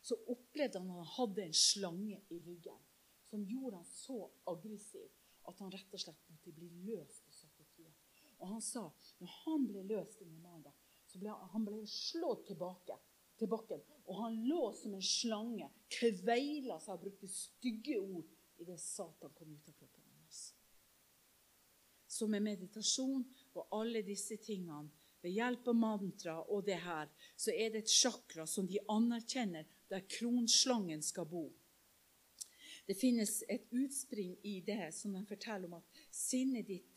så 0.03 0.19
opplevde 0.35 0.81
han 0.83 0.91
at 0.91 0.99
han 0.99 1.13
hadde 1.15 1.47
en 1.47 1.59
slange 1.63 2.19
i 2.35 2.41
ryggen 2.43 2.83
som 3.29 3.45
gjorde 3.47 3.77
han 3.77 3.89
så 3.89 4.19
aggressiv 4.51 5.11
at 5.49 5.61
han 5.63 5.73
rett 5.73 5.95
og 5.95 6.01
slett 6.01 6.27
måtte 6.31 6.53
bli 6.57 6.69
løst 6.89 7.29
og 7.29 7.37
satt 7.37 7.61
i 7.61 7.67
frihet. 7.77 8.19
Og 8.41 8.51
han 8.57 8.63
sa 8.65 8.89
når 9.21 9.37
han 9.45 9.67
ble 9.69 9.85
løst 9.89 10.23
under 10.25 10.43
mandag, 10.43 10.75
så 11.15 11.21
ble 11.23 11.31
han, 11.31 11.51
han 11.53 11.67
ble 11.67 11.85
slått 11.87 12.49
tilbake 12.49 12.97
til 13.39 13.51
bakken. 13.51 13.83
Og 14.11 14.19
han 14.19 14.41
lå 14.49 14.67
som 14.75 14.97
en 14.97 15.05
slange, 15.07 15.69
kveila 15.95 16.81
seg 16.83 16.97
og 16.97 17.05
brukte 17.07 17.31
stygge 17.31 18.01
ord 18.03 18.27
idet 18.63 18.81
Satan 18.83 19.31
kom 19.35 19.53
ut 19.55 19.71
av 19.71 19.77
kroppen 19.79 20.03
hans. 20.11 20.43
Så 22.11 22.27
med 22.31 22.43
meditasjon 22.43 23.23
og 23.55 23.79
alle 23.79 24.03
disse 24.07 24.39
tingene, 24.43 24.91
ved 25.25 25.33
hjelp 25.39 25.71
av 25.71 25.77
mantra 25.79 26.35
og 26.53 26.67
det 26.67 26.83
her, 26.85 27.09
så 27.33 27.55
er 27.55 27.71
det 27.73 27.85
et 27.85 27.93
chakra 27.95 28.45
som 28.45 28.67
de 28.69 28.83
anerkjenner 28.93 29.65
der 29.89 30.03
kronslangen 30.19 31.01
skal 31.03 31.25
bo. 31.31 31.47
Det 32.85 32.99
finnes 32.99 33.39
et 33.49 33.71
utspring 33.73 34.35
i 34.45 34.59
det 34.67 34.91
som 34.93 35.15
de 35.17 35.23
forteller 35.25 35.71
om 35.71 35.79
at 35.79 36.03
sinnet 36.13 36.69
ditt 36.69 36.91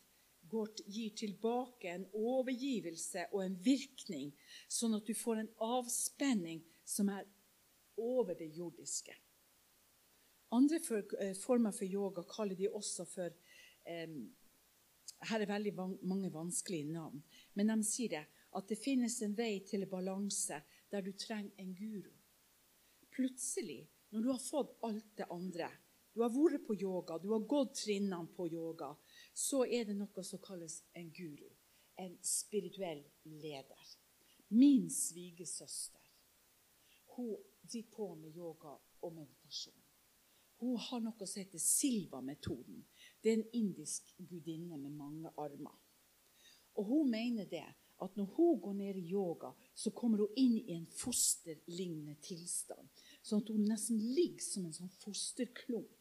går, 0.50 0.68
gir 0.86 1.14
tilbake 1.16 1.90
en 1.92 2.06
overgivelse 2.16 3.28
og 3.32 3.42
en 3.44 3.56
virkning, 3.62 4.32
sånn 4.68 4.96
at 4.98 5.06
du 5.06 5.14
får 5.16 5.42
en 5.42 5.50
avspenning 5.64 6.62
som 6.88 7.10
er 7.12 7.26
over 7.98 8.36
det 8.38 8.50
jordiske. 8.56 9.14
Andre 10.54 10.80
for, 10.80 11.04
eh, 11.20 11.34
former 11.34 11.72
for 11.72 11.84
yoga 11.84 12.24
kaller 12.24 12.56
de 12.56 12.68
også 12.68 13.06
for 13.06 13.32
eh, 13.86 14.08
Her 15.20 15.40
er 15.40 15.50
veldig 15.50 15.72
mange 16.06 16.28
vanskelige 16.30 16.92
navn. 16.92 17.22
Men 17.54 17.66
de 17.66 17.82
sier 17.82 18.08
det, 18.08 18.26
at 18.54 18.68
det 18.68 18.78
finnes 18.78 19.16
en 19.22 19.34
vei 19.34 19.64
til 19.66 19.82
balanse 19.90 20.60
der 20.92 21.02
du 21.02 21.10
trenger 21.12 21.50
en 21.58 21.74
guru. 21.74 22.12
Plutselig, 23.10 23.88
når 24.12 24.22
du 24.22 24.28
har 24.30 24.38
fått 24.38 24.76
alt 24.86 25.16
det 25.18 25.26
andre 25.30 25.72
du 26.18 26.22
har 26.24 26.32
vært 26.34 26.64
på 26.66 26.74
yoga, 26.74 27.14
du 27.22 27.28
har 27.30 27.44
gått 27.46 27.76
trinnene 27.78 28.26
på 28.34 28.48
yoga, 28.50 28.88
så 29.38 29.62
er 29.64 29.86
det 29.86 29.94
noe 29.98 30.24
som 30.26 30.42
kalles 30.42 30.80
en 30.98 31.12
guru. 31.14 31.48
En 31.98 32.18
spirituell 32.22 33.04
leder. 33.22 33.94
Min 34.48 34.86
svigersøster 34.90 35.98
hun 37.18 37.36
driver 37.72 37.90
på 37.96 38.14
med 38.14 38.36
yoga 38.36 38.76
og 39.02 39.12
meditasjon. 39.12 39.82
Hun 40.58 40.76
har 40.78 41.00
noe 41.02 41.26
som 41.26 41.40
heter 41.42 41.58
Silva-metoden. 41.62 42.84
Det 43.22 43.32
er 43.32 43.40
en 43.40 43.50
indisk 43.58 44.12
gudinne 44.18 44.78
med 44.78 44.94
mange 44.94 45.32
armer. 45.36 45.74
Og 46.78 46.84
Hun 46.84 47.10
mener 47.10 47.44
det 47.44 47.66
at 48.02 48.16
når 48.16 48.24
hun 48.24 48.60
går 48.60 48.72
ned 48.72 48.96
i 48.96 49.10
yoga, 49.10 49.50
så 49.74 49.90
kommer 49.90 50.18
hun 50.18 50.36
inn 50.36 50.54
i 50.58 50.76
en 50.76 50.86
fosterlignende 50.86 52.14
tilstand. 52.22 52.86
Sånn 53.22 53.42
at 53.42 53.50
hun 53.50 53.66
nesten 53.66 53.98
ligger 53.98 54.44
som 54.46 54.68
en 54.68 54.76
sånn 54.76 54.92
fosterklump. 55.02 55.97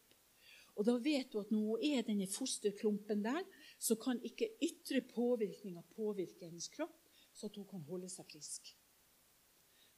Og 0.77 0.85
da 0.85 0.93
vet 1.01 1.31
du 1.33 1.39
at 1.41 1.51
når 1.51 1.63
hun 1.65 1.85
er 1.85 2.03
denne 2.05 2.27
fosterklumpen 2.29 3.23
der, 3.25 3.41
så 3.81 3.97
kan 3.97 4.21
ikke 4.25 4.51
ytre 4.63 5.01
påvirkninger 5.09 5.81
påvirke 5.95 6.45
hennes 6.45 6.69
kropp, 6.73 6.99
så 7.33 7.49
at 7.49 7.57
hun 7.57 7.65
kan 7.69 7.85
holde 7.89 8.09
seg 8.13 8.29
frisk. 8.29 8.69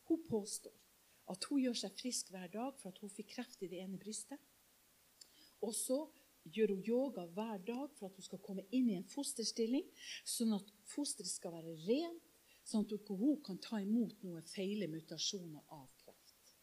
Hun 0.08 0.24
påstår 0.28 0.76
at 1.30 1.46
hun 1.50 1.62
gjør 1.62 1.76
seg 1.84 2.00
frisk 2.00 2.32
hver 2.34 2.48
dag 2.54 2.80
for 2.80 2.90
at 2.90 3.04
hun 3.04 3.12
fikk 3.14 3.36
kreft 3.36 3.62
i 3.64 3.70
det 3.70 3.84
ene 3.84 4.00
brystet. 4.02 4.40
Og 5.62 5.76
så 5.76 6.00
gjør 6.48 6.74
hun 6.74 6.88
yoga 6.88 7.28
hver 7.36 7.60
dag 7.68 7.92
for 8.00 8.08
at 8.08 8.16
hun 8.16 8.26
skal 8.26 8.42
komme 8.46 8.66
inn 8.72 8.90
i 8.90 8.98
en 8.98 9.08
fosterstilling, 9.12 9.86
sånn 10.24 10.56
at 10.58 10.74
fosteret 10.90 11.30
skal 11.30 11.54
være 11.60 11.76
rent, 11.86 12.26
sånn 12.66 12.88
at 12.88 13.12
hun 13.12 13.38
kan 13.46 13.60
ta 13.62 13.82
imot 13.84 14.24
noen 14.24 14.46
feile 14.48 14.88
mutasjoner 14.90 15.62
av 15.76 15.88
kreft. 16.00 16.56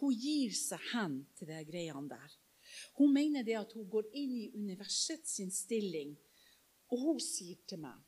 Hun 0.00 0.14
gir 0.14 0.54
seg 0.58 0.82
hen 0.92 1.22
til 1.38 1.50
de 1.50 1.60
greiene 1.66 2.10
der. 2.12 2.40
Hun 2.98 3.12
mener 3.12 3.42
det 3.46 3.56
at 3.58 3.72
hun 3.72 3.88
går 3.90 4.10
inn 4.12 4.34
i 4.38 4.50
universets 4.54 5.38
stilling, 5.58 6.16
og 6.92 7.00
hun 7.00 7.22
sier 7.22 7.60
til 7.68 7.80
meg 7.82 8.02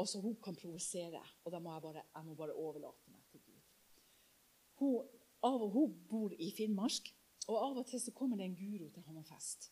og 0.00 0.08
så 0.08 0.20
hun 0.20 0.36
kan 0.40 0.56
provosere, 0.56 1.20
og 1.44 1.52
da 1.52 1.60
må 1.60 1.74
jeg 1.74 1.84
bare, 1.84 2.04
jeg 2.14 2.24
må 2.24 2.36
bare 2.38 2.56
overlate 2.56 3.12
meg 3.12 3.20
til 3.32 3.42
Gud. 3.44 3.58
Hun, 4.80 5.10
av, 5.44 5.64
hun 5.74 5.98
bor 6.08 6.32
i 6.32 6.48
Finnmark. 6.56 7.10
Og 7.50 7.56
av 7.58 7.80
og 7.80 7.86
til 7.88 8.00
så 8.00 8.12
kommer 8.14 8.38
det 8.38 8.46
en 8.46 8.56
guro 8.56 8.88
til 8.94 9.04
Hammerfest. 9.08 9.70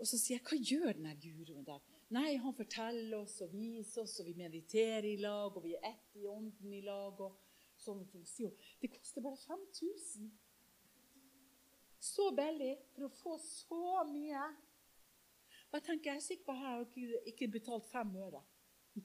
Og 0.00 0.08
så 0.08 0.18
sier 0.18 0.38
jeg, 0.38 0.44
'Hva 0.46 0.58
gjør 0.58 0.92
denne 0.96 1.14
guroen 1.22 1.66
der?' 1.66 1.82
Nei, 2.10 2.36
han 2.36 2.54
forteller 2.54 3.18
oss 3.18 3.40
og 3.44 3.52
viser 3.52 4.02
oss, 4.02 4.18
og 4.20 4.26
vi 4.26 4.34
mediterer 4.34 5.06
i 5.06 5.16
lag, 5.16 5.56
og 5.56 5.62
vi 5.62 5.74
er 5.74 5.90
ett 5.92 6.16
i 6.16 6.26
ånden 6.26 6.72
i 6.72 6.80
lag, 6.80 7.20
og 7.20 7.38
sånne 7.78 8.06
ting. 8.10 8.26
Sier 8.26 8.48
jo, 8.48 8.56
'Det 8.80 8.90
koster 8.90 9.20
bare 9.20 9.36
5000.' 9.36 10.30
Så 12.02 12.32
billig 12.34 12.74
for 12.96 13.06
å 13.06 13.14
få 13.14 13.36
så 13.38 14.02
mye. 14.08 14.46
Og 15.70 15.76
jeg 15.78 15.84
tenker, 15.86 16.10
jeg 16.10 16.18
er 16.18 16.24
sikker 16.24 16.48
på 16.48 16.54
at 16.56 16.62
jeg 16.98 17.10
har 17.12 17.28
ikke, 17.30 17.48
betalt 17.54 17.86
fem 17.92 18.10
øre 18.18 18.40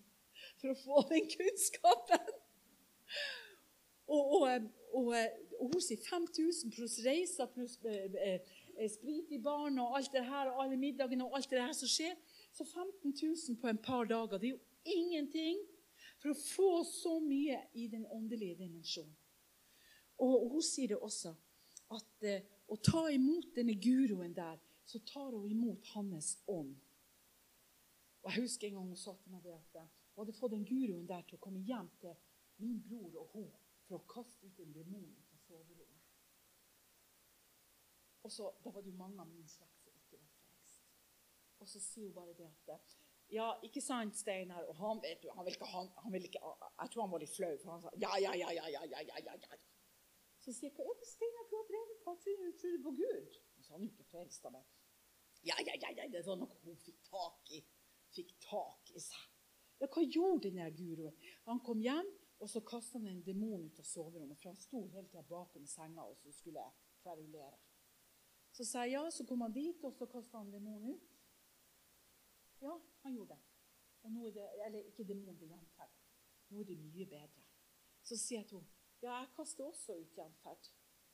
for 0.60 0.72
å 0.72 0.80
få 0.82 1.04
den 1.12 1.30
kunnskapen. 1.30 2.32
Og, 4.08 4.34
og, 4.40 4.66
og, 4.98 5.14
og 5.60 5.76
hun 5.76 5.84
sier 5.84 6.02
5000 6.08 6.74
pluss 6.74 6.98
reiser 7.06 7.50
pluss 7.54 7.78
eh, 7.86 8.18
eh, 8.24 8.58
eh, 8.80 8.90
sprit 8.90 9.32
i 9.36 9.42
baren 9.44 9.78
og 9.84 10.00
alt 10.00 10.12
det 10.16 10.26
her, 10.26 10.50
og 10.50 10.66
alle 10.66 10.80
middagene 10.80 11.28
og 11.28 11.38
alt 11.38 11.54
det 11.54 11.62
her 11.62 11.78
som 11.78 11.92
skjer. 11.92 12.18
Så 12.56 12.66
15 12.66 13.14
000 13.14 13.62
på 13.62 13.70
en 13.70 13.84
par 13.84 14.10
dager, 14.10 14.42
det 14.42 14.50
er 14.50 14.58
jo 14.58 14.98
ingenting 14.98 15.62
for 16.18 16.34
å 16.34 16.40
få 16.40 16.72
så 16.90 17.18
mye 17.22 17.62
i 17.78 17.86
den 17.94 18.10
åndelige 18.10 18.58
dimensjonen. 18.64 19.14
Og 20.26 20.48
hun 20.56 20.64
sier 20.66 20.96
det 20.96 20.98
også, 20.98 21.36
at 21.94 22.32
og 22.68 22.82
ta 22.84 23.08
imot 23.14 23.54
denne 23.56 23.76
guroen 23.80 24.36
der, 24.36 24.60
så 24.88 25.00
tar 25.08 25.32
hun 25.36 25.50
imot 25.52 25.86
hans 25.94 26.38
ånd. 26.48 26.76
Og 28.24 28.32
Jeg 28.32 28.42
husker 28.42 28.68
en 28.68 28.74
gang 28.74 28.88
hun 28.88 29.00
sa 29.00 29.14
til 29.22 29.32
meg 29.32 29.46
at 29.46 29.78
hun 30.16 30.24
hadde 30.24 30.36
fått 30.36 30.52
den 30.52 30.66
guroen 30.68 31.08
der 31.08 31.24
til 31.28 31.38
å 31.38 31.44
komme 31.46 31.64
hjem 31.64 31.90
til 32.02 32.16
min 32.64 32.80
bror 32.84 33.22
og 33.22 33.34
hun 33.36 33.52
for 33.88 34.00
å 34.00 34.08
kaste 34.12 34.48
ut 34.48 34.60
en 34.60 34.74
demon 34.76 35.12
fra 35.30 35.40
soverommet. 35.46 36.08
Og 38.24 38.32
så, 38.32 38.52
Da 38.64 38.72
var 38.72 38.82
det 38.82 38.92
jo 38.92 39.00
mange 39.00 39.22
av 39.22 39.30
min 39.32 39.48
slekt 39.48 39.84
som 39.84 39.94
ikke 39.96 40.20
var 40.20 40.32
frelst. 40.34 40.82
Og 41.60 41.70
så 41.70 41.80
sier 41.80 42.10
hun 42.10 42.18
bare 42.18 42.34
det 42.36 42.50
at 42.74 42.98
ja, 43.32 43.48
ikke 43.64 43.82
sant, 43.84 44.16
Steinar? 44.16 44.64
Og 44.72 44.76
han 44.80 45.02
vet 45.04 45.24
du, 45.24 45.30
han 45.36 45.46
vil 45.46 45.56
ikke, 45.56 45.68
han, 45.72 45.90
han 46.04 46.14
vil 46.14 46.28
ikke, 46.30 46.40
jeg 46.82 46.92
tror 46.92 47.02
han 47.04 47.12
var 47.12 47.24
litt 47.24 47.36
flau, 47.36 47.56
for 47.64 47.72
han 47.74 47.82
sa 47.84 47.92
ja, 48.00 48.12
ja, 48.24 48.36
ja, 48.40 48.52
ja, 48.56 48.68
ja, 48.72 48.84
ja, 48.88 49.02
ja, 49.08 49.34
ja. 49.36 49.58
Så 50.48 50.54
sier 50.56 50.72
jeg 50.72 50.94
det 50.96 51.08
Steinar 51.10 51.48
du 51.52 51.58
har 51.58 51.66
drevet 51.68 51.98
på? 52.06 52.12
Tror 52.24 52.76
du 52.78 52.84
på 52.84 52.92
Gud? 52.96 53.34
Så 53.60 53.74
han 53.74 53.82
er 53.82 53.90
jo 53.90 53.92
ikke 53.92 54.06
frelst 54.08 54.46
av 54.48 54.54
meg. 54.56 54.70
Ja, 55.44 55.58
ja, 55.60 55.74
ja, 55.76 55.90
ja, 55.98 56.06
det 56.14 56.22
var 56.24 56.38
noe 56.40 56.56
hun 56.62 56.78
fikk 56.80 57.02
tak 57.04 57.52
i. 57.52 57.60
Fikk 58.16 58.32
tak 58.46 58.94
i 58.96 59.02
seg. 59.04 59.26
Ja, 59.82 59.90
hva 59.92 60.04
gjorde 60.08 60.54
den 60.56 60.72
guroen? 60.78 61.18
Han 61.50 61.60
kom 61.68 61.84
hjem, 61.84 62.08
og 62.40 62.48
så 62.48 62.62
kasta 62.64 62.96
han 62.96 63.10
en 63.12 63.20
demon 63.26 63.66
ut 63.68 63.82
av 63.84 63.90
soverommet. 63.90 64.40
For 64.40 64.54
han 64.54 64.62
sto 64.62 64.86
hele 64.94 65.12
tida 65.12 65.26
bakom 65.28 65.68
senga 65.68 66.08
og 66.08 66.16
så 66.22 66.32
skulle 66.32 66.64
kverulere. 67.04 67.60
Så 68.56 68.64
sa 68.72 68.88
jeg 68.88 68.96
ja, 68.96 69.04
så 69.12 69.28
kom 69.28 69.44
han 69.44 69.52
dit, 69.52 69.84
og 69.84 70.00
så 70.00 70.08
kasta 70.08 70.40
han 70.40 70.56
demonen 70.56 70.96
ut. 70.96 71.12
Ja, 72.64 72.80
han 73.04 73.20
gjorde 73.20 73.36
det. 73.36 73.44
Og 74.08 74.16
nå 74.16 74.32
er 74.32 74.40
det, 74.40 74.48
Eller 74.64 74.88
ikke 74.88 75.12
demonen, 75.12 75.44
det 75.44 75.52
er. 75.52 75.94
Nå 76.48 76.64
er 76.64 76.72
det 76.72 76.80
mye 76.88 77.12
bedre. 77.12 77.48
Så 78.00 78.16
sier 78.16 78.40
jeg 78.40 78.48
til 78.48 78.62
henne 78.62 78.77
ja, 79.04 79.20
jeg 79.22 79.30
kaster 79.36 79.68
også 79.68 79.98
ut 80.00 80.18
gjenferd. 80.18 80.70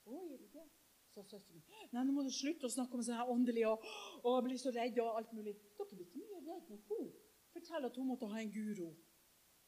Å, 0.08 0.20
gjør 0.30 0.42
du 0.42 0.50
det? 0.56 0.66
Så 1.14 1.22
søsteren 1.30 1.62
nei, 1.94 2.02
nå 2.02 2.14
må 2.16 2.24
du 2.26 2.32
slutte 2.34 2.66
å 2.66 2.74
snakke 2.74 2.98
om 2.98 3.04
sånn 3.06 3.20
her 3.20 3.30
åndelig 3.30 3.68
og, 3.70 3.84
og 4.26 4.40
bli 4.48 4.56
så 4.58 4.72
redd 4.74 4.98
og 5.04 5.20
alt 5.20 5.34
mulig. 5.38 5.54
Dere 5.78 5.90
blir 5.92 6.08
ikke 6.08 6.22
mye 6.24 6.40
redd 6.48 6.72
når 6.72 6.80
hun 6.90 7.12
forteller 7.54 7.92
at 7.92 8.00
hun 8.00 8.10
måtte 8.10 8.30
ha 8.32 8.40
en 8.42 8.54
guro 8.54 8.90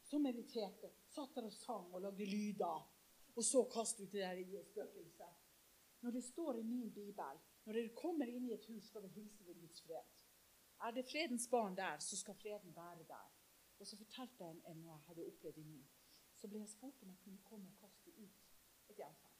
som 0.06 0.22
mediterte, 0.22 0.90
satt 1.10 1.34
der 1.34 1.46
og 1.46 1.54
sang 1.54 1.94
og 1.94 2.02
lagde 2.02 2.26
lyder. 2.26 2.82
Og 3.36 3.44
så 3.44 3.62
kastet 3.70 4.06
ut 4.06 4.14
det 4.14 4.22
der 4.24 4.64
spøkelset. 4.70 5.42
Når 6.02 6.14
det 6.16 6.24
står 6.24 6.58
i 6.58 6.66
min 6.66 6.90
bibel 6.94 7.40
når 7.66 7.74
dere 7.74 7.94
kommer 7.98 8.30
inn 8.30 8.46
i 8.46 8.54
et 8.54 8.66
hus, 8.70 8.86
skal 8.86 9.02
dere 9.02 9.16
hilse 9.16 9.46
ved 9.46 9.58
Guds 9.58 9.82
fred. 9.82 10.20
Er 10.86 10.92
det 10.94 11.06
fredens 11.08 11.48
barn 11.50 11.76
der, 11.76 11.98
så 11.98 12.16
skal 12.16 12.36
freden 12.38 12.76
være 12.76 13.06
der. 13.08 13.30
Og 13.78 13.86
så 13.86 13.96
fortalte 13.98 14.44
jeg 14.44 14.60
en 14.70 14.82
når 14.82 14.92
jeg 14.92 15.06
hadde 15.08 15.26
opplevd 15.26 15.58
i 15.58 15.64
min. 15.66 15.88
Så 16.46 16.50
ble 16.52 16.60
jeg 16.60 16.70
spurt 16.70 17.00
om 17.02 17.08
jeg 17.10 17.18
kunne 17.24 17.40
komme 17.42 17.70
og 17.72 17.78
kaste 17.80 18.12
ut 18.14 18.42
et 18.86 18.98
gjenferd. 19.00 19.38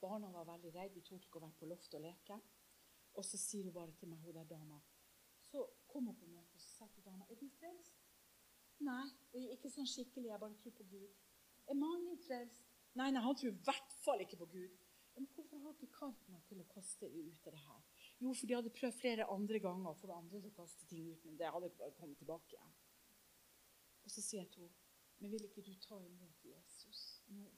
Barna 0.00 0.30
var 0.32 0.46
veldig 0.48 0.70
redde. 0.72 0.94
De 0.94 1.02
torde 1.04 1.26
ikke 1.26 1.36
å 1.36 1.42
være 1.42 1.58
på 1.60 1.68
loftet 1.68 1.96
og 1.98 2.06
leke. 2.06 2.38
Og 3.20 3.26
så 3.28 3.36
sier 3.42 3.68
hun 3.68 3.74
bare 3.74 3.92
til 4.00 4.08
meg, 4.08 4.22
hun 4.24 4.38
der 4.38 4.48
dama 4.48 4.78
Så 5.50 5.66
kom 5.92 6.08
hun 6.08 6.16
på 6.16 6.30
møtet 6.30 6.56
og 6.56 6.64
så 6.64 6.70
sa 6.70 6.88
til 6.94 7.04
dama 7.04 7.28
er 7.28 7.36
du 7.36 7.44
frelst. 7.58 8.00
Nei, 8.88 9.04
ikke 9.58 9.68
sånn 9.74 9.92
skikkelig. 9.92 10.30
Jeg 10.30 10.44
bare 10.46 10.56
tror 10.64 10.76
på 10.80 10.88
Gud. 10.94 11.20
Er 11.68 11.80
mannen 11.84 12.08
din 12.14 12.24
frelst? 12.24 12.64
Nei, 12.96 13.10
nei, 13.12 13.26
han 13.28 13.36
tror 13.36 13.52
i 13.52 13.62
hvert 13.68 14.00
fall 14.06 14.24
ikke 14.24 14.40
på 14.40 14.48
Gud. 14.56 14.80
Men 15.18 15.28
hvorfor 15.36 15.60
har 15.66 15.76
ikke 15.76 15.92
kalt 16.00 16.26
meg 16.32 16.48
til 16.48 16.64
å 16.64 16.68
kaste 16.72 17.12
ut 17.12 17.44
det 17.44 17.56
her? 17.68 17.86
Jo, 18.24 18.32
for 18.32 18.48
de 18.48 18.56
hadde 18.56 18.76
prøvd 18.80 19.00
flere 19.04 19.28
andre 19.36 19.60
ganger 19.68 19.92
å 19.92 20.00
få 20.00 20.16
andre 20.16 20.40
til 20.40 20.48
å 20.48 20.58
kaste 20.62 20.88
ting 20.88 21.12
ut, 21.12 21.28
men 21.28 21.36
det 21.36 21.52
hadde 21.52 21.74
bare 21.76 21.96
kommet 22.00 22.24
tilbake 22.24 22.56
igjen. 22.56 22.76
Og 24.06 24.16
så 24.16 24.24
sier 24.24 24.46
jeg 24.46 24.54
til 24.56 24.70
henne, 24.70 24.87
men 25.18 25.32
vil 25.32 25.44
ikke 25.44 25.64
du 25.66 25.74
ta 25.82 25.98
imot 26.04 26.44
Jesus 26.44 27.22
nå? 27.26 27.50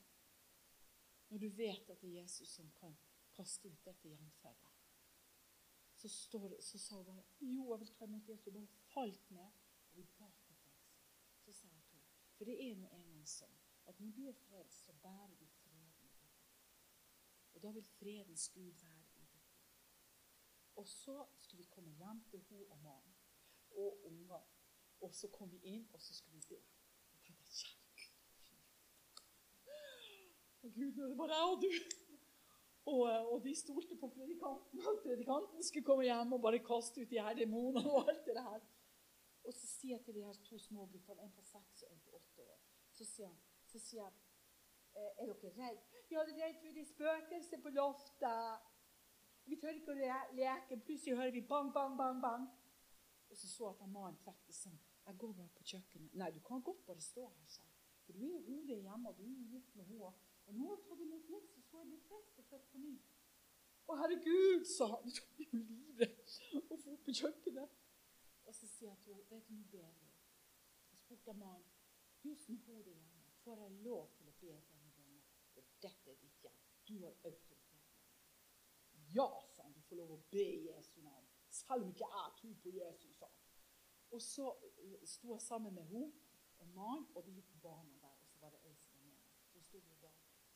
Når 1.30 1.38
du 1.38 1.48
vet 1.48 1.90
at 1.90 2.00
det 2.02 2.10
er 2.10 2.22
Jesus 2.22 2.48
som 2.48 2.70
kan 2.80 2.96
kaste 3.36 3.68
ut 3.68 3.84
dette 3.84 4.08
gjenferdet. 4.08 4.76
Så, 5.94 6.08
står, 6.08 6.56
så 6.60 6.78
sa 6.78 6.96
hun 6.96 7.04
bare 7.06 7.24
jo, 7.40 7.70
jeg 7.72 7.80
vil 7.80 7.92
ta 7.94 8.04
imot 8.08 8.28
Jesus. 8.28 8.46
Og 8.46 8.54
bare 8.54 8.78
falt 8.92 9.30
ned. 9.30 9.58
Og 9.90 9.96
vi 9.96 10.06
ba 10.18 10.30
så 11.40 11.52
sa 11.52 11.68
jeg 11.74 11.82
til 11.88 11.98
henne 11.98 12.36
For 12.36 12.44
det 12.44 12.56
er 12.64 12.76
nå 12.78 12.88
engang 12.96 13.26
sånn 13.28 13.56
at 13.90 14.00
når 14.00 14.12
du 14.16 14.22
er 14.30 14.36
frelst, 14.44 14.84
så 14.86 14.94
bærer 15.02 15.34
du 15.40 15.46
freden 15.56 16.04
i 16.06 16.10
deg. 16.14 16.36
Og 17.54 17.62
da 17.64 17.72
vil 17.74 17.88
fredens 17.96 18.48
Gud 18.54 18.76
være 18.82 19.08
i 19.18 19.26
deg. 19.32 19.48
Og 20.78 20.88
så 20.88 21.16
skulle 21.40 21.64
vi 21.64 21.72
komme 21.74 21.96
hjem 21.98 22.22
til 22.30 22.44
hun 22.48 22.64
og 22.68 22.78
mannen 22.84 23.18
og 23.84 24.06
unger. 24.12 24.46
Og 25.00 25.14
så 25.16 25.28
kom 25.32 25.50
vi 25.52 25.60
inn, 25.74 25.88
og 25.92 26.00
så 26.00 26.14
skulle 26.14 26.38
vi 26.38 26.54
be. 26.54 26.62
Og 27.12 27.20
tenkte 27.26 27.50
kjære 27.50 27.80
Gud, 30.62 30.72
Gud, 30.76 30.92
nå 30.96 31.04
er 31.04 31.08
det 31.08 31.18
bare 31.18 31.36
jeg 31.36 31.52
og 31.52 31.62
du. 31.64 31.70
Og, 32.90 33.02
og, 33.32 33.36
de 33.44 33.54
stolte 33.54 33.96
på 34.00 34.08
predikanten. 34.08 34.80
At 34.80 35.02
predikanten 35.04 35.62
skulle 35.64 35.84
komme 35.84 36.04
hjem 36.04 36.32
og 36.36 36.42
bare 36.42 36.60
kaste 36.64 37.02
ut 37.02 37.10
de 37.10 37.20
her 37.20 37.36
demonene 37.38 37.84
og 37.90 38.08
alt 38.08 38.26
det 38.26 38.42
her. 38.48 38.64
Og 39.44 39.54
så 39.56 39.66
sier 39.66 39.96
jeg 39.96 40.04
til 40.04 40.14
de 40.18 40.24
her 40.24 40.36
to 40.48 40.58
små 40.58 40.86
guttene, 40.86 41.22
en 41.24 41.32
på 41.36 41.44
seks 41.44 41.84
og 41.86 41.92
en 41.94 42.02
på 42.04 42.18
åtte 42.18 42.44
år 42.44 42.58
Så 42.92 43.06
sier 43.08 43.28
han, 43.28 43.38
så 43.66 43.80
sier 43.80 44.02
jeg, 44.02 44.12
«Eh, 44.90 45.22
er 45.22 45.30
dere 45.30 45.52
redd? 45.56 45.82
Ja, 46.10 46.24
det 46.26 46.34
er 46.34 46.42
redd 46.44 46.56
for 46.60 46.76
de 46.76 46.84
spøkelser 46.84 47.60
på 47.64 47.72
loftet. 47.76 48.70
Vi 49.46 49.56
tør 49.62 49.78
ikke 49.78 49.94
å 49.94 49.98
leke. 50.36 50.80
Plutselig 50.86 51.16
hører 51.16 51.34
vi 51.36 51.44
bang, 51.52 51.70
bang, 51.74 51.96
bang, 51.98 52.18
bang. 52.22 52.48
Og 53.30 53.38
så 53.38 53.48
så 53.48 53.70
at 53.70 53.84
mannen 53.86 54.18
faktisk 54.24 54.66
sånn. 54.66 54.80
Jeg 55.06 55.18
går 55.18 55.32
bare 55.38 55.52
på 55.56 55.66
kjøkkenet. 55.72 56.16
Nei, 56.18 56.30
du 56.34 56.40
kan 56.46 56.62
godt 56.66 56.82
bare 56.86 57.02
stå 57.02 57.28
her, 57.28 57.46
sa 57.48 57.64
For 58.04 58.18
du 58.18 58.24
er 58.24 58.34
jo 58.34 58.42
hodet 58.48 58.80
hjemme, 58.82 59.08
og 59.08 59.16
du 59.16 59.24
er 59.24 59.46
gift 59.54 59.76
med 59.78 59.86
henne. 59.86 60.10
Og 60.50 60.56
nå 60.58 60.76
har 60.82 60.98
du 60.98 61.02
imot 61.04 61.28
Jesus, 61.30 61.66
så 61.70 61.78
er 61.78 61.84
du 61.86 61.98
frelst 62.08 62.38
og 62.42 62.46
på 62.50 62.78
ny. 62.82 62.96
Å, 63.86 63.96
herregud, 64.00 64.64
sa 64.66 64.88
han. 64.90 65.06
Det 65.06 65.14
tok 65.18 65.42
jo 65.44 65.60
livet 65.60 66.72
å 66.74 66.78
få 66.78 66.94
opp 66.96 67.04
på 67.06 67.14
kjøkkenet. 67.20 67.76
Og 68.50 68.56
så 68.56 68.66
sier 68.66 68.90
han 68.90 68.98
til 69.04 69.14
henne, 69.14 69.28
vet 69.30 69.46
du, 69.46 69.54
nå 69.54 69.66
ber 69.70 69.92
vi. 70.00 70.08
Så 70.88 70.98
spurte 70.98 71.30
jeg 71.30 71.38
mannen, 71.38 71.68
du 72.24 72.32
som 72.42 72.58
bor 72.66 72.82
der 72.82 72.96
hjemme, 72.96 73.22
får 73.44 73.62
jeg 73.62 73.76
lov 73.84 74.08
til 74.16 74.30
å 74.30 74.34
be 74.40 74.56
denne 74.72 74.90
bønnen? 74.96 75.20
For 75.54 75.68
dette 75.84 76.14
er 76.14 76.18
ditt 76.24 76.42
hjem. 76.46 76.56
Du 76.90 76.96
har 77.04 77.14
autoritet. 77.30 77.92
Ja, 79.14 79.28
sa 79.54 79.68
han, 79.68 79.76
du 79.76 79.86
får 79.86 80.02
lov 80.02 80.16
å 80.16 80.20
be 80.34 80.42
i 80.42 80.64
Jesu 80.66 80.98
navn. 81.04 81.30
Selv 81.50 81.86
om 81.86 81.94
ikke 81.94 82.10
jeg 82.10 82.34
tror 82.40 82.58
på 82.64 82.74
Jesus, 82.74 83.20
sa 83.20 83.30
han. 83.30 83.46
Og 84.10 84.22
så 84.26 84.50
sto 85.06 85.30
jeg 85.36 85.46
sammen 85.46 85.78
med 85.78 85.86
henne 85.94 86.10
og 86.58 86.74
mannen, 86.74 87.06
og 87.14 87.22
vi 87.26 87.38
gikk 87.38 87.54
på 87.54 87.62
banen 87.68 87.94
der. 88.02 88.18
Og 88.18 88.34
så 88.34 88.42
var 88.42 88.56
det 88.56 88.64
ei 88.66 88.74
som 88.82 88.98
var 88.98 89.06
med 89.06 89.14
meg. 89.14 89.38
Så 89.54 89.62
sto 89.68 89.78
vi 89.78 89.94
og 89.94 90.02
ba. 90.02 90.10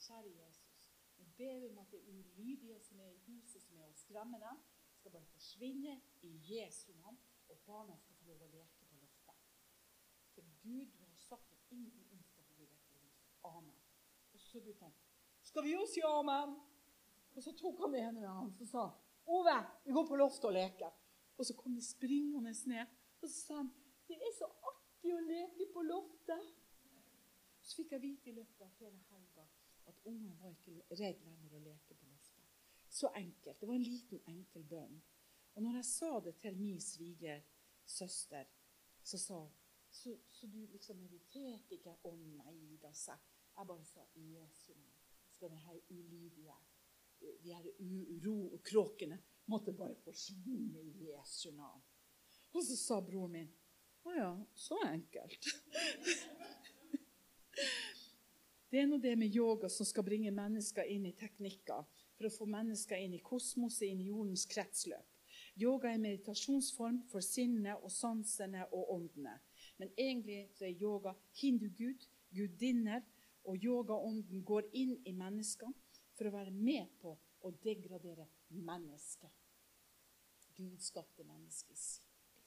Kjære 0.05 0.31
Jesus, 0.47 0.93
jeg 1.19 1.27
ber 1.37 1.71
om 1.71 1.79
at 1.79 1.91
det 1.91 2.01
ulydige 2.09 2.81
som 2.81 3.01
er 3.01 3.09
i 3.09 3.19
huset, 3.27 3.63
som 3.63 3.79
er 3.79 3.87
å 3.89 3.97
skremme 3.97 4.41
dem, 4.43 4.59
skal 4.99 5.15
bare 5.15 5.31
forsvinne 5.33 5.95
i 6.23 6.33
Jesu 6.49 6.91
navn, 6.99 7.17
og 7.49 7.63
barna 7.67 7.97
skal 7.97 8.19
få 8.19 8.27
lov 8.29 8.43
å 8.45 8.51
leke 8.53 8.85
på 8.85 8.99
loftet. 9.01 9.39
For 10.35 10.51
Gud, 10.61 10.91
du 10.93 11.01
har 11.07 11.17
sagt 11.17 11.53
at 11.57 11.71
ingenting 11.71 12.11
ondt 12.13 12.29
skal 12.29 12.45
bo 12.51 12.67
i 12.67 12.69
dette 12.69 12.99
huset. 12.99 13.33
Amen. 13.49 13.81
Og 14.33 14.41
så 14.41 14.61
sa 14.61 14.85
han. 14.85 14.95
skal 15.43 15.65
vi 15.65 15.75
også 15.77 15.95
si 15.95 16.05
amen? 16.09 16.55
Og 17.35 17.43
så 17.43 17.57
tok 17.63 17.81
han 17.87 17.97
det 17.97 18.05
ene 18.05 18.21
med 18.21 18.29
han 18.29 18.53
og 18.53 18.69
sa 18.69 18.85
Ove, 19.25 19.57
vi 19.85 19.93
går 19.97 20.07
på 20.09 20.21
loftet 20.21 20.51
og 20.51 20.53
leker. 20.53 20.93
Og 21.39 21.47
så 21.47 21.57
kom 21.57 21.75
de 21.75 21.83
springende 21.83 22.53
ned. 22.67 22.93
Og 23.23 23.29
så 23.29 23.41
sa 23.47 23.57
han 23.63 23.73
det 24.05 24.21
er 24.21 24.35
så 24.37 24.51
artig 24.69 25.15
å 25.17 25.23
leke 25.25 25.71
på 25.73 25.83
loftet. 25.89 26.51
Så 27.65 27.79
fikk 27.81 27.95
jeg 27.97 28.03
vite 28.03 28.31
i 28.31 28.37
løpet 28.37 28.67
av 28.67 28.75
hele 28.83 29.01
ungene 30.11 30.37
var 30.41 30.55
ikke 30.55 30.97
redd 31.01 31.25
lenger 31.27 31.57
å 31.57 31.63
leke 31.65 31.97
på 31.99 32.09
loftet. 32.11 32.49
Så 32.89 33.11
enkelt. 33.19 33.61
Det 33.61 33.69
var 33.69 33.75
en 33.75 33.87
liten, 33.87 34.23
enkel 34.31 34.65
bønn. 34.71 35.01
Og 35.55 35.63
når 35.63 35.81
jeg 35.81 35.91
sa 35.91 36.13
det 36.25 36.35
til 36.43 36.59
min 36.59 36.81
svigersøster, 36.83 38.51
så 39.05 39.21
sa 39.21 39.41
hun 39.43 39.53
så, 39.95 40.11
så, 40.35 40.49
du 40.51 40.59
liksom 40.73 40.99
mediterte 40.99 41.77
ikke? 41.77 41.93
Å 42.03 42.11
nei 42.19 42.75
da, 42.83 42.91
sa 42.99 43.15
jeg. 43.15 43.35
Jeg 43.55 43.69
bare 43.69 43.85
sa 43.87 44.07
Jesu 44.19 44.73
navn 44.75 45.03
skal 45.31 45.53
denne 45.53 45.77
ulydige 45.91 46.57
de 47.43 47.55
her 47.55 47.67
urokråkene 47.79 49.19
måtte 49.47 49.73
bare 49.73 49.97
forsvinne 50.05 50.81
i 50.83 51.09
Jesu 51.09 51.51
navn. 51.53 51.83
Og 52.55 52.65
så 52.65 52.77
sa 52.79 53.01
broren 53.03 53.33
min 53.35 53.53
Å 54.05 54.13
ja, 54.13 54.33
så 54.55 54.77
enkelt. 54.85 55.47
Det 58.75 58.81
er 58.83 58.89
nå 58.91 58.97
det 58.99 59.13
med 59.15 59.31
yoga 59.31 59.69
som 59.71 59.87
skal 59.87 60.03
bringe 60.03 60.33
mennesker 60.35 60.89
inn 60.91 61.05
i 61.07 61.13
teknikker 61.15 61.85
for 62.19 62.27
å 62.27 62.31
få 62.35 62.47
mennesker 62.51 62.99
inn 62.99 63.13
i 63.15 63.21
kosmoset, 63.23 63.85
inn 63.87 64.01
i 64.03 64.09
jordens 64.09 64.49
kretsløp. 64.51 65.13
Yoga 65.63 65.93
er 65.93 66.01
meditasjonsform 66.03 66.97
for 67.13 67.23
sinnet 67.23 67.79
og 67.87 67.93
sansene 67.95 68.65
og 68.75 68.91
åndene. 68.97 69.37
Men 69.79 69.95
egentlig 69.95 70.49
så 70.59 70.67
er 70.67 70.83
yoga 70.83 71.15
hindugud, 71.39 72.03
gudinner, 72.35 73.07
og 73.47 73.63
yogaånden 73.63 74.43
går 74.43 74.67
inn 74.75 74.99
i 75.07 75.15
menneskene 75.15 76.03
for 76.19 76.27
å 76.27 76.35
være 76.35 76.51
med 76.51 76.91
på 76.99 77.15
å 77.47 77.55
degradere 77.63 78.27
mennesket. 78.51 79.31
Gud 80.59 80.83
skapte 80.83 81.23
mennesket 81.23 81.79
i 81.79 81.79
sitt 81.79 82.11
bilde. 82.27 82.43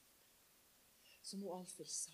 Som 1.24 1.48
Alfhild 1.56 1.88
sa, 1.88 2.12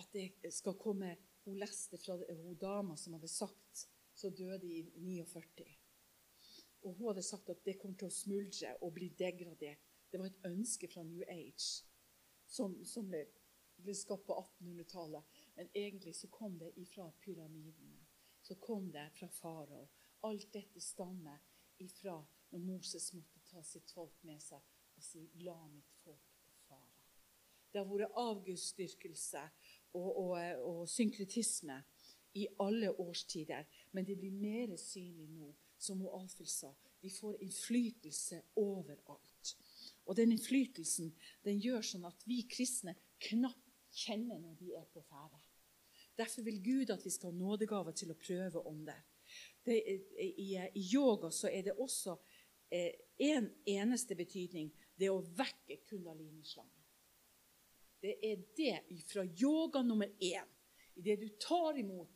at 0.00 0.08
det 0.16 0.56
skal 0.56 0.80
komme 0.80 1.18
Hun 1.46 1.58
leste 1.58 1.98
fra 1.98 2.16
hun 2.16 2.56
dama 2.58 2.96
som 2.96 3.14
hadde 3.14 3.28
sagt 3.30 3.88
så 4.14 4.30
døde 4.30 4.66
i 4.66 4.82
49. 4.96 5.66
Og 6.82 6.94
hun 6.94 7.06
hadde 7.06 7.22
sagt 7.22 7.50
at 7.50 7.62
det 7.64 7.76
kom 7.78 7.94
til 7.94 8.08
å 8.08 8.14
smuldre 8.14 8.72
og 8.82 8.94
bli 8.96 9.12
degradert. 9.18 9.84
Det 10.10 10.18
var 10.18 10.26
et 10.30 10.48
ønske 10.48 10.88
fra 10.90 11.04
New 11.06 11.22
Age 11.30 11.84
som, 12.50 12.74
som 12.86 13.06
ble, 13.10 13.22
ble 13.78 13.94
skapt 13.94 14.26
på 14.26 14.34
1800-tallet. 14.40 15.38
Men 15.54 15.70
egentlig 15.74 16.16
så 16.18 16.30
kom 16.34 16.58
det 16.58 16.72
ifra 16.82 17.06
pyramidene. 17.22 18.02
Så 18.42 18.58
kom 18.62 18.90
det 18.90 19.06
fra 19.14 19.30
farao. 19.30 19.86
Alt 20.26 20.50
dette 20.54 20.82
stammer 20.82 21.38
ifra 21.78 22.16
når 22.50 22.66
Moses 22.66 23.12
måtte 23.14 23.42
ta 23.46 23.62
sitt 23.62 23.90
folk 23.94 24.18
med 24.26 24.42
seg 24.42 24.62
og 24.96 25.02
si 25.04 25.28
'la 25.38 25.58
mitt 25.68 25.94
folk 26.02 26.42
fare'. 26.66 27.06
Det 27.70 27.78
har 27.78 27.86
vært 27.90 28.18
avgudsdyrkelse 28.18 29.42
og, 29.94 30.10
og, 30.22 30.38
og 30.70 30.88
synkretisme 30.88 31.78
i 32.36 32.46
alle 32.60 32.90
årstider, 33.00 33.64
men 33.92 34.06
det 34.06 34.18
blir 34.18 34.32
mer 34.32 34.76
synlig 34.80 35.28
nå, 35.30 35.52
som 35.78 36.02
Alfhild 36.08 36.50
sa. 36.50 36.72
De 37.02 37.10
får 37.12 37.40
innflytelse 37.44 38.42
overalt. 38.60 39.54
Og 40.06 40.16
den 40.16 40.32
innflytelsen 40.34 41.12
den 41.44 41.60
gjør 41.62 41.84
sånn 41.84 42.06
at 42.08 42.24
vi 42.28 42.42
kristne 42.50 42.96
knapt 43.28 43.62
kjenner 43.96 44.38
når 44.40 44.56
vi 44.60 44.72
er 44.76 44.84
på 44.92 45.02
ferde. 45.08 45.40
Derfor 46.16 46.44
vil 46.46 46.62
Gud 46.64 46.92
at 46.92 47.04
vi 47.04 47.12
skal 47.12 47.32
ha 47.32 47.38
nådegaver 47.38 47.96
til 47.96 48.12
å 48.12 48.20
prøve 48.20 48.62
ånder 48.68 49.02
det, 49.64 49.76
i, 50.18 50.56
I 50.74 50.94
yoga 50.94 51.30
så 51.30 51.48
er 51.48 51.62
det 51.66 51.74
også 51.78 52.16
én 52.70 52.92
eh, 53.18 53.36
en 53.36 53.50
eneste 53.66 54.14
betydning. 54.14 54.70
Det 54.96 55.10
å 55.10 55.20
vekke 55.20 55.80
kundalinislangen. 55.88 56.75
Det 58.00 58.16
er 58.24 58.42
det 58.56 59.02
fra 59.08 59.24
yoga 59.24 59.82
nummer 59.82 60.10
én. 60.20 60.52
Det 60.94 61.16
du 61.20 61.28
tar 61.40 61.78
imot 61.78 62.12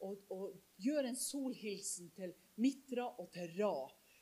og, 0.00 0.20
og 0.32 0.52
gjør 0.80 1.10
en 1.10 1.18
solhilsen 1.18 2.10
til 2.16 2.32
Mitra 2.60 3.06
og 3.20 3.30
til 3.34 3.50
Ra, 3.58 3.74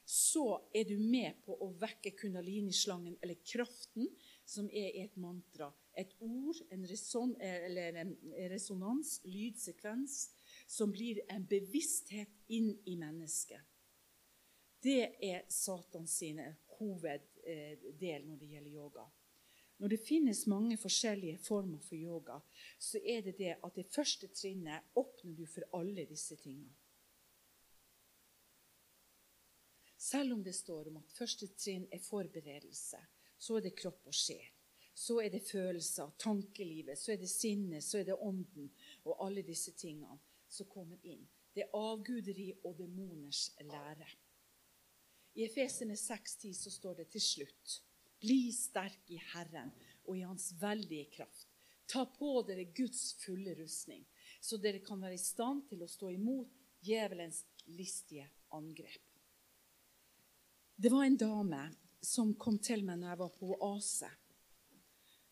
så 0.09 0.71
er 0.73 0.87
du 0.89 0.97
med 1.05 1.43
på 1.45 1.53
å 1.61 1.69
vekke 1.77 2.15
kundalinislangen, 2.17 3.19
eller 3.21 3.37
kraften, 3.45 4.07
som 4.49 4.71
er 4.73 4.95
et 5.03 5.19
mantra. 5.21 5.69
Et 5.93 6.15
ord, 6.25 6.57
en, 6.73 6.87
reson, 6.89 7.35
en 7.37 8.15
resonans, 8.49 9.19
lydsekvens, 9.29 10.17
som 10.65 10.95
blir 10.95 11.21
en 11.29 11.45
bevissthet 11.51 12.33
inn 12.57 12.71
i 12.89 12.97
mennesket. 12.97 13.61
Det 14.81 15.11
er 15.29 15.45
Satans 15.53 16.17
hoveddel 16.79 18.25
når 18.25 18.41
det 18.41 18.53
gjelder 18.55 18.73
yoga. 18.73 19.05
Når 19.79 19.89
det 19.89 20.01
finnes 20.03 20.47
mange 20.51 20.77
forskjellige 20.77 21.39
former 21.39 21.79
for 21.79 21.95
yoga, 21.95 22.41
så 22.79 22.99
er 22.99 23.23
det 23.23 23.37
det 23.39 23.55
at 23.63 23.77
det 23.77 23.87
første 23.87 24.27
trinnet 24.35 24.99
åpner 24.99 25.37
du 25.39 25.47
for 25.47 25.67
alle 25.79 26.07
disse 26.09 26.37
tingene. 26.37 26.75
Selv 29.99 30.33
om 30.33 30.43
det 30.45 30.55
står 30.55 30.89
om 30.89 30.97
at 30.97 31.15
første 31.15 31.47
trinn 31.59 31.87
er 31.93 32.03
forberedelse, 32.03 32.99
så 33.39 33.57
er 33.57 33.67
det 33.67 33.77
kropp 33.79 34.07
og 34.07 34.15
sjel. 34.15 34.47
Så 34.95 35.21
er 35.23 35.31
det 35.31 35.45
følelser, 35.47 36.11
tankelivet, 36.19 36.99
så 36.99 37.13
er 37.13 37.21
det 37.23 37.31
sinnet, 37.31 37.85
så 37.85 38.01
er 38.01 38.09
det 38.09 38.19
ånden 38.19 38.71
og 39.05 39.27
alle 39.27 39.43
disse 39.47 39.75
tingene 39.79 40.19
som 40.49 40.67
kommer 40.67 40.99
inn. 41.07 41.23
Det 41.55 41.67
er 41.67 41.77
avguderi 41.77 42.49
og 42.65 42.79
demoners 42.79 43.53
lære. 43.63 44.09
I 45.39 45.45
Efesene 45.47 45.95
6,10 45.95 46.55
så 46.65 46.71
står 46.71 46.99
det 46.99 47.13
til 47.15 47.23
slutt 47.23 47.79
Bli 48.21 48.53
sterk 48.53 49.11
i 49.15 49.19
Herren 49.33 49.71
og 50.07 50.17
i 50.19 50.25
Hans 50.27 50.51
veldige 50.61 51.11
kraft. 51.13 51.47
Ta 51.89 52.05
på 52.13 52.43
dere 52.49 52.67
Guds 52.77 53.15
fulle 53.23 53.55
rustning, 53.57 54.05
så 54.41 54.59
dere 54.61 54.83
kan 54.85 55.01
være 55.01 55.17
i 55.17 55.23
stand 55.23 55.65
til 55.71 55.85
å 55.85 55.89
stå 55.89 56.11
imot 56.13 56.51
djevelens 56.85 57.45
listige 57.67 58.27
angrep. 58.55 59.05
Det 60.77 60.93
var 60.93 61.07
en 61.07 61.19
dame 61.19 61.63
som 62.05 62.35
kom 62.39 62.59
til 62.63 62.85
meg 62.87 63.01
når 63.01 63.13
jeg 63.13 63.21
var 63.23 63.33
på 63.39 63.55
oase. 63.57 64.11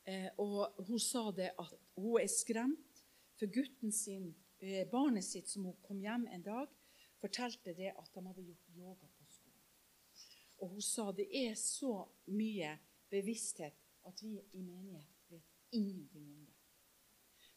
Eh, 0.07 0.30
og 0.43 0.80
hun 0.89 1.03
sa 1.03 1.28
det 1.34 1.53
at 1.59 1.76
hun 1.99 2.18
er 2.22 2.30
skremt 2.30 3.05
for 3.37 3.53
gutten 3.53 3.93
sin 3.93 4.32
Eh, 4.59 4.89
barnet 4.91 5.24
sitt 5.24 5.49
som 5.49 5.64
hun 5.64 5.76
kom 5.82 6.01
hjem 6.01 6.26
en 6.32 6.43
dag, 6.43 6.68
fortalte 7.20 7.74
det 7.76 7.93
at 7.93 8.12
de 8.14 8.22
hadde 8.24 8.45
gjort 8.45 8.70
yoga. 8.72 9.09
Og 10.63 10.77
hun 10.77 10.83
sa 10.85 11.11
det 11.13 11.29
er 11.31 11.55
så 11.61 11.93
mye 12.33 12.73
bevissthet 13.13 13.83
at 14.07 14.23
vi 14.23 14.37
i 14.53 14.63
menighet 14.63 15.31
vet 15.31 15.57
ingenting 15.77 16.31
om 16.33 16.45
det. 16.47 16.55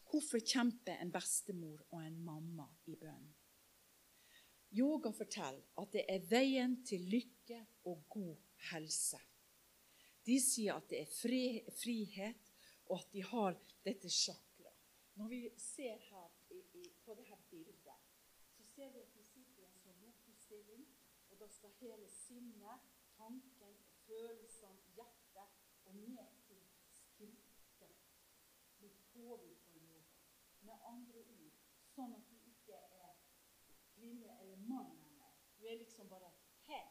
Hvorfor 0.09 0.41
kjemper 0.41 0.97
en 0.97 1.11
bestemor 1.13 1.83
og 1.91 2.01
en 2.01 2.17
mamma 2.25 2.65
i 2.89 2.95
bønn? 2.97 3.27
Yoga 4.73 5.11
forteller 5.13 5.65
at 5.81 5.91
det 5.93 6.03
er 6.09 6.25
veien 6.29 6.75
til 6.85 7.05
lykke 7.09 7.59
og 7.89 8.03
god 8.09 8.35
helse. 8.71 9.19
De 10.25 10.35
sier 10.41 10.77
at 10.77 10.89
det 10.91 10.99
er 11.03 11.13
fri, 11.13 11.43
frihet, 11.73 12.51
og 12.89 12.99
at 12.99 13.13
de 13.13 13.23
har 13.25 13.57
dette 13.85 14.09
sjakra. 14.13 14.73
Når 15.17 15.29
vi 15.31 15.39
ser 15.57 15.97
her 16.09 16.27
på 17.05 17.15
dette 17.17 17.37
bildet, 17.49 17.97
så 18.57 18.65
ser 18.75 18.91
vi 18.93 19.01
at 19.01 19.15
vi 19.15 19.25
sitter 19.25 19.63
i 19.63 19.67
en 19.69 19.79
sånn 19.81 20.01
lotusstilling. 20.05 20.85
Og 21.29 21.41
da 21.41 21.49
skal 21.53 21.73
hele 21.81 22.09
sinnet, 22.13 22.88
følelsene, 24.19 24.79
hjertet 24.95 25.49
og 25.85 25.95
ned 25.95 26.27
til 26.47 26.63
skrittet 26.91 27.95
bli 28.79 28.89
påvirket 29.13 29.75
av 29.75 29.83
noe. 29.85 30.01
Med 30.67 30.87
andre 30.91 31.21
ord 31.35 31.59
sånn 31.93 32.15
at 32.17 32.25
du 32.31 32.35
ikke 32.51 32.79
er 33.03 33.21
kvinne 33.93 34.35
eller 34.43 34.65
mann 34.71 34.91
lenger. 35.03 35.37
Du 35.57 35.67
er 35.67 35.79
liksom 35.79 36.09
bare 36.11 36.31
her. 36.67 36.89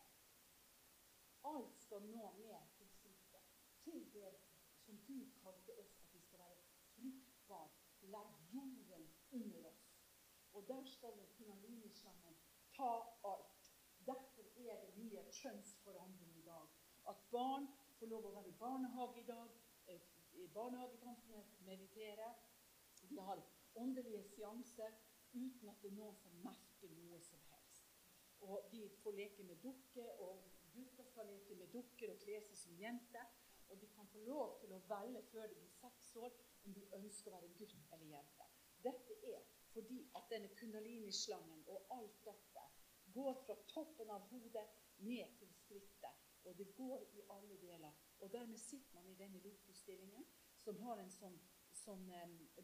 alt 1.49 1.77
skal 1.81 2.03
nå 2.13 2.33
ned 2.39 2.73
til 2.79 2.89
skrittet. 2.95 3.53
Til 3.85 4.09
det 4.13 4.33
som 4.85 4.99
du 5.09 5.19
kalte 5.43 5.77
oss, 5.81 5.95
at 6.01 6.13
vi 6.13 6.21
skal 6.21 6.39
være 6.39 6.65
fruktbare. 6.95 7.71
Legg 8.15 8.35
jorden 8.55 9.09
under 9.31 9.69
oss. 9.69 9.85
Og 10.53 10.69
der 10.69 10.85
skal 10.85 11.17
den 11.17 11.29
kundalinislangen 11.37 12.37
ta 12.77 12.91
alt. 13.25 13.73
Derfor 14.07 14.45
er 14.57 14.81
det 14.85 14.97
mye. 14.97 15.21
At 15.21 15.35
barn 17.39 17.67
får 17.99 18.11
lov 18.13 18.27
å 18.27 18.35
være 18.35 18.51
i 18.51 18.59
barnehage 18.63 19.21
i 19.23 19.27
dag. 19.31 19.51
Eh, 19.87 20.07
Barnehagetantene 20.55 21.43
mediterer. 21.67 22.35
De 23.11 23.19
har 23.19 23.43
åndelige 23.75 24.25
seanser 24.33 24.95
uten 25.33 25.69
at 25.71 25.83
det 25.83 25.91
er 25.91 25.99
noen 25.99 26.17
som 26.19 26.39
merker 26.45 26.95
noe 26.99 27.21
som 27.23 27.43
helst. 27.51 27.91
Og 28.41 28.71
de 28.73 28.85
får 29.03 29.17
leke 29.19 29.45
med 29.47 29.61
dukker, 29.63 30.09
og 30.25 30.47
gutter 30.75 31.07
skal 31.11 31.27
leke 31.31 31.59
med 31.59 31.71
dukker 31.75 32.15
og 32.15 32.21
kle 32.23 32.41
seg 32.47 32.59
som 32.63 32.79
jenter. 32.81 33.31
Og 33.69 33.81
de 33.81 33.91
kan 33.95 34.09
få 34.13 34.23
lov 34.25 34.57
til 34.63 34.73
å 34.75 34.83
velge 34.91 35.23
før 35.33 35.51
de 35.51 35.59
blir 35.61 35.75
seks 35.77 36.15
år 36.17 36.35
om 36.65 36.75
de 36.75 36.87
ønsker 37.01 37.31
å 37.31 37.37
være 37.37 37.55
gutt 37.59 37.93
eller 37.97 38.15
jente. 38.15 38.47
Dette 38.87 39.19
er 39.35 39.45
fordi 39.75 39.99
at 40.17 40.31
denne 40.33 40.49
kundalini-slangen 40.59 41.67
og 41.75 41.93
alt 41.99 42.23
dette 42.25 42.65
går 43.15 43.37
fra 43.45 43.59
toppen 43.75 44.11
av 44.11 44.25
hodet 44.33 44.65
ned 45.05 45.37
til 45.43 45.53
skrittet. 45.61 46.28
Og 46.49 46.57
det 46.59 46.75
går 46.75 47.03
i 47.13 47.23
alle 47.31 47.57
deler. 47.61 47.93
Og 48.21 48.33
dermed 48.33 48.59
sitter 48.59 48.95
man 48.95 49.09
i 49.11 49.15
denne 49.15 49.41
lotusstillingen 49.45 50.25
som 50.57 50.79
har 50.81 51.01
en 51.03 51.11
sånn, 51.13 51.37
sånn 51.85 52.07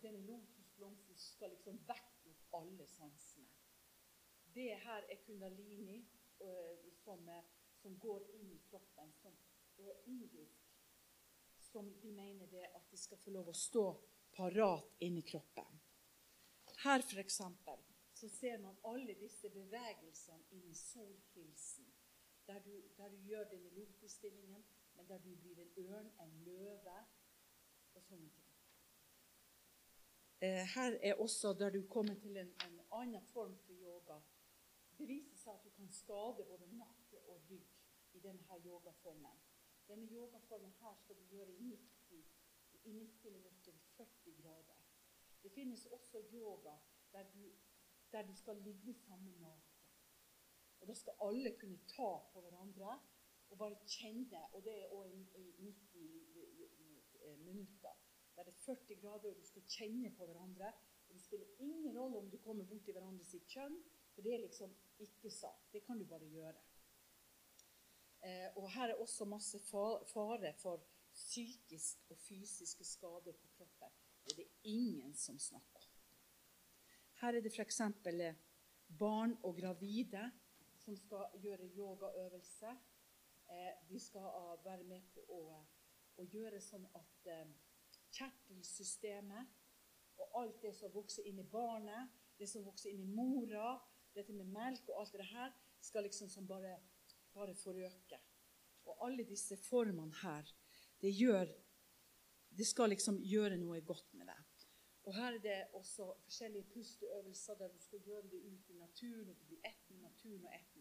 Denne 0.01 0.23
lotusblomsten 0.25 1.19
skal 1.21 1.53
liksom 1.53 1.79
vekke 1.89 2.33
opp 2.33 2.57
alle 2.61 2.87
sansene. 2.89 3.51
Det 4.55 4.71
her 4.85 5.07
er 5.11 5.21
kundalini 5.27 5.99
uh, 6.41 6.91
som, 7.03 7.29
uh, 7.29 7.43
som, 7.83 7.97
går 7.99 8.25
inn 8.39 8.53
i 8.55 8.61
kroppen, 8.71 9.13
som 9.21 9.37
er 9.79 10.01
indisk. 10.11 10.61
Som 11.59 11.91
de 12.01 12.13
mener 12.15 12.47
det 12.53 12.69
at 12.71 12.91
de 12.91 12.99
skal 13.01 13.19
få 13.19 13.35
lov 13.35 13.51
å 13.51 13.57
stå 13.59 13.85
parat 14.37 15.03
inni 15.03 15.25
kroppen. 15.27 15.81
Her 16.85 17.03
f.eks. 17.03 17.41
så 18.15 18.29
ser 18.29 18.59
man 18.63 18.79
alle 18.87 19.17
disse 19.19 19.51
bevegelsene 19.51 20.55
inn 20.55 20.69
i 20.71 20.75
solhilsen. 20.79 21.91
Der 22.47 22.59
du, 22.61 22.83
der 22.97 23.09
du 23.09 23.17
gjør 23.17 23.45
denne 23.49 23.71
lotusstillingen, 23.71 24.65
men 24.95 25.09
der 25.09 25.19
du 25.19 25.37
blir 25.37 25.59
en 25.59 25.73
ørn, 25.77 26.11
en 26.21 26.35
løve 26.45 26.97
og 27.95 28.03
sånne 28.03 28.31
ting. 28.31 28.51
Eh, 30.41 30.65
her 30.75 30.99
er 31.03 31.15
også 31.15 31.53
der 31.59 31.71
du 31.71 31.87
kommer 31.89 32.15
til 32.15 32.37
en, 32.37 32.53
en 32.67 32.81
annen 32.93 33.27
form 33.33 33.57
for 33.59 33.73
yoga. 33.73 34.21
Det 34.99 35.09
viser 35.09 35.37
seg 35.37 35.55
at 35.55 35.65
du 35.65 35.71
kan 35.71 35.91
skade 35.93 36.45
både 36.49 36.69
nakke 36.77 37.21
og 37.29 37.51
rygg 37.51 37.71
i 38.13 38.21
denne 38.21 38.59
yogaformen. 38.67 39.41
Denne 39.89 40.07
yogaformen 40.13 40.75
her 40.81 40.95
skal 40.95 41.17
du 41.17 41.25
gjøre 41.31 41.53
i 41.53 41.63
90, 41.71 42.27
i 42.85 42.93
90 42.93 43.33
minutter, 43.33 43.73
40 43.97 44.35
grader. 44.43 44.83
Det 45.43 45.53
finnes 45.53 45.87
også 45.87 46.23
yoga 46.33 46.77
der 47.13 47.23
du, 47.35 47.53
der 48.13 48.27
du 48.27 48.35
skal 48.35 48.57
ligge 48.57 48.95
sammen 48.95 49.41
naken. 49.41 49.74
Og 50.85 50.89
Da 50.89 50.95
skal 51.01 51.21
alle 51.25 51.51
kunne 51.57 51.79
ta 51.89 52.11
på 52.33 52.41
hverandre 52.45 52.99
og 53.51 53.59
bare 53.59 53.77
kjenne. 53.89 54.41
Og 54.53 54.65
det 54.65 54.75
er 54.83 54.91
også 54.93 55.39
i 55.41 55.53
90 55.65 57.39
minutter. 57.47 57.95
Der 58.37 58.45
det 58.45 58.53
er 58.53 58.65
40 58.67 58.97
grader, 59.01 59.31
og 59.31 59.37
du 59.37 59.47
skal 59.47 59.63
kjenne 59.63 60.11
på 60.17 60.27
hverandre. 60.27 60.73
Og 61.09 61.15
Det 61.15 61.23
spiller 61.23 61.47
ingen 61.59 61.99
rolle 61.99 62.19
om 62.19 62.31
du 62.31 62.37
kommer 62.37 62.65
bort 62.65 62.85
til 62.85 62.93
hverandre 62.93 63.25
sitt 63.25 63.49
kjønn, 63.49 63.79
for 64.13 64.23
det 64.23 64.35
er 64.35 64.45
liksom 64.45 64.77
ikke 64.99 65.31
sant. 65.31 65.73
Det 65.73 65.85
kan 65.87 65.99
du 65.99 66.05
bare 66.05 66.29
gjøre. 66.29 66.61
Eh, 68.25 68.49
og 68.57 68.71
her 68.71 68.93
er 68.93 69.01
også 69.01 69.25
masse 69.25 69.59
fare 70.13 70.53
for 70.61 70.85
psykisk 71.15 72.05
og 72.11 72.19
fysiske 72.19 72.85
skader 72.85 73.33
på 73.33 73.49
kroppen. 73.57 73.89
Det 74.25 74.33
er 74.33 74.37
det 74.37 74.51
ingen 74.63 75.15
som 75.15 75.39
snakker 75.39 75.81
om. 75.81 75.91
Her 77.21 77.35
er 77.35 77.41
det 77.41 77.53
f.eks. 77.53 77.81
barn 78.99 79.39
og 79.43 79.57
gravide 79.57 80.31
som 80.85 80.97
skal 80.97 81.39
gjøre 81.43 81.71
yogaøvelser. 81.77 82.77
Eh, 83.51 83.73
de 83.89 84.01
skal 84.01 84.29
være 84.65 84.85
med 84.89 85.03
på 85.15 85.25
å, 85.33 85.43
å 86.17 86.27
gjøre 86.33 86.61
sånn 86.65 86.87
at 86.97 87.29
eh, 87.33 87.53
kjertelsystemet 88.15 89.61
og 90.23 90.39
alt 90.41 90.61
det 90.63 90.75
som 90.77 90.93
vokser 90.95 91.27
inn 91.29 91.41
i 91.43 91.49
barnet, 91.51 92.13
det 92.39 92.49
som 92.51 92.65
vokser 92.67 92.93
inn 92.93 93.03
i 93.03 93.11
mora, 93.17 93.75
dette 94.15 94.33
med 94.33 94.51
melk 94.55 94.89
og 94.93 95.03
alt 95.03 95.17
det 95.19 95.27
her, 95.33 95.53
skal 95.83 96.07
liksom 96.07 96.31
som 96.31 96.47
bare, 96.49 96.77
bare 97.35 97.55
forøke. 97.59 98.21
Og 98.85 99.07
alle 99.07 99.27
disse 99.27 99.57
formene 99.61 100.15
her, 100.23 100.49
det 101.01 101.13
gjør 101.13 101.61
Det 102.55 102.67
skal 102.67 102.93
liksom 102.93 103.17
gjøre 103.19 103.57
noe 103.59 103.81
godt 103.83 104.13
med 104.15 104.29
deg. 104.31 104.43
Og 105.11 105.17
her 105.17 105.35
er 105.35 105.41
det 105.43 105.57
også 105.75 106.05
forskjellige 106.23 106.69
pusteøvelser 106.71 107.55
der 107.59 107.73
du 107.73 107.81
skal 107.83 108.05
gjøre 108.07 108.29
det 108.31 108.41
ut 108.47 108.71
i 108.71 108.77
naturen, 108.79 109.29
og 109.29 109.37
du 109.41 109.45
blir 109.49 109.59
ett 109.67 109.91
med 109.91 110.05
naturen 110.05 110.45
og 110.47 110.55
ett. 110.55 110.74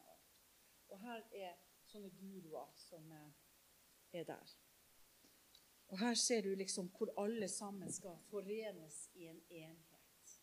Og 0.93 0.99
her 1.01 1.23
er 1.33 1.55
sånne 1.89 2.11
guruer 2.13 2.69
som 2.77 3.07
er 4.13 4.27
der. 4.27 4.51
Og 5.89 5.99
her 5.99 6.13
ser 6.13 6.43
du 6.45 6.51
liksom 6.55 6.91
hvor 6.93 7.09
alle 7.17 7.47
sammen 7.49 7.91
skal 7.91 8.19
forenes 8.29 8.99
i 9.13 9.25
en 9.31 9.41
enhet. 9.49 10.35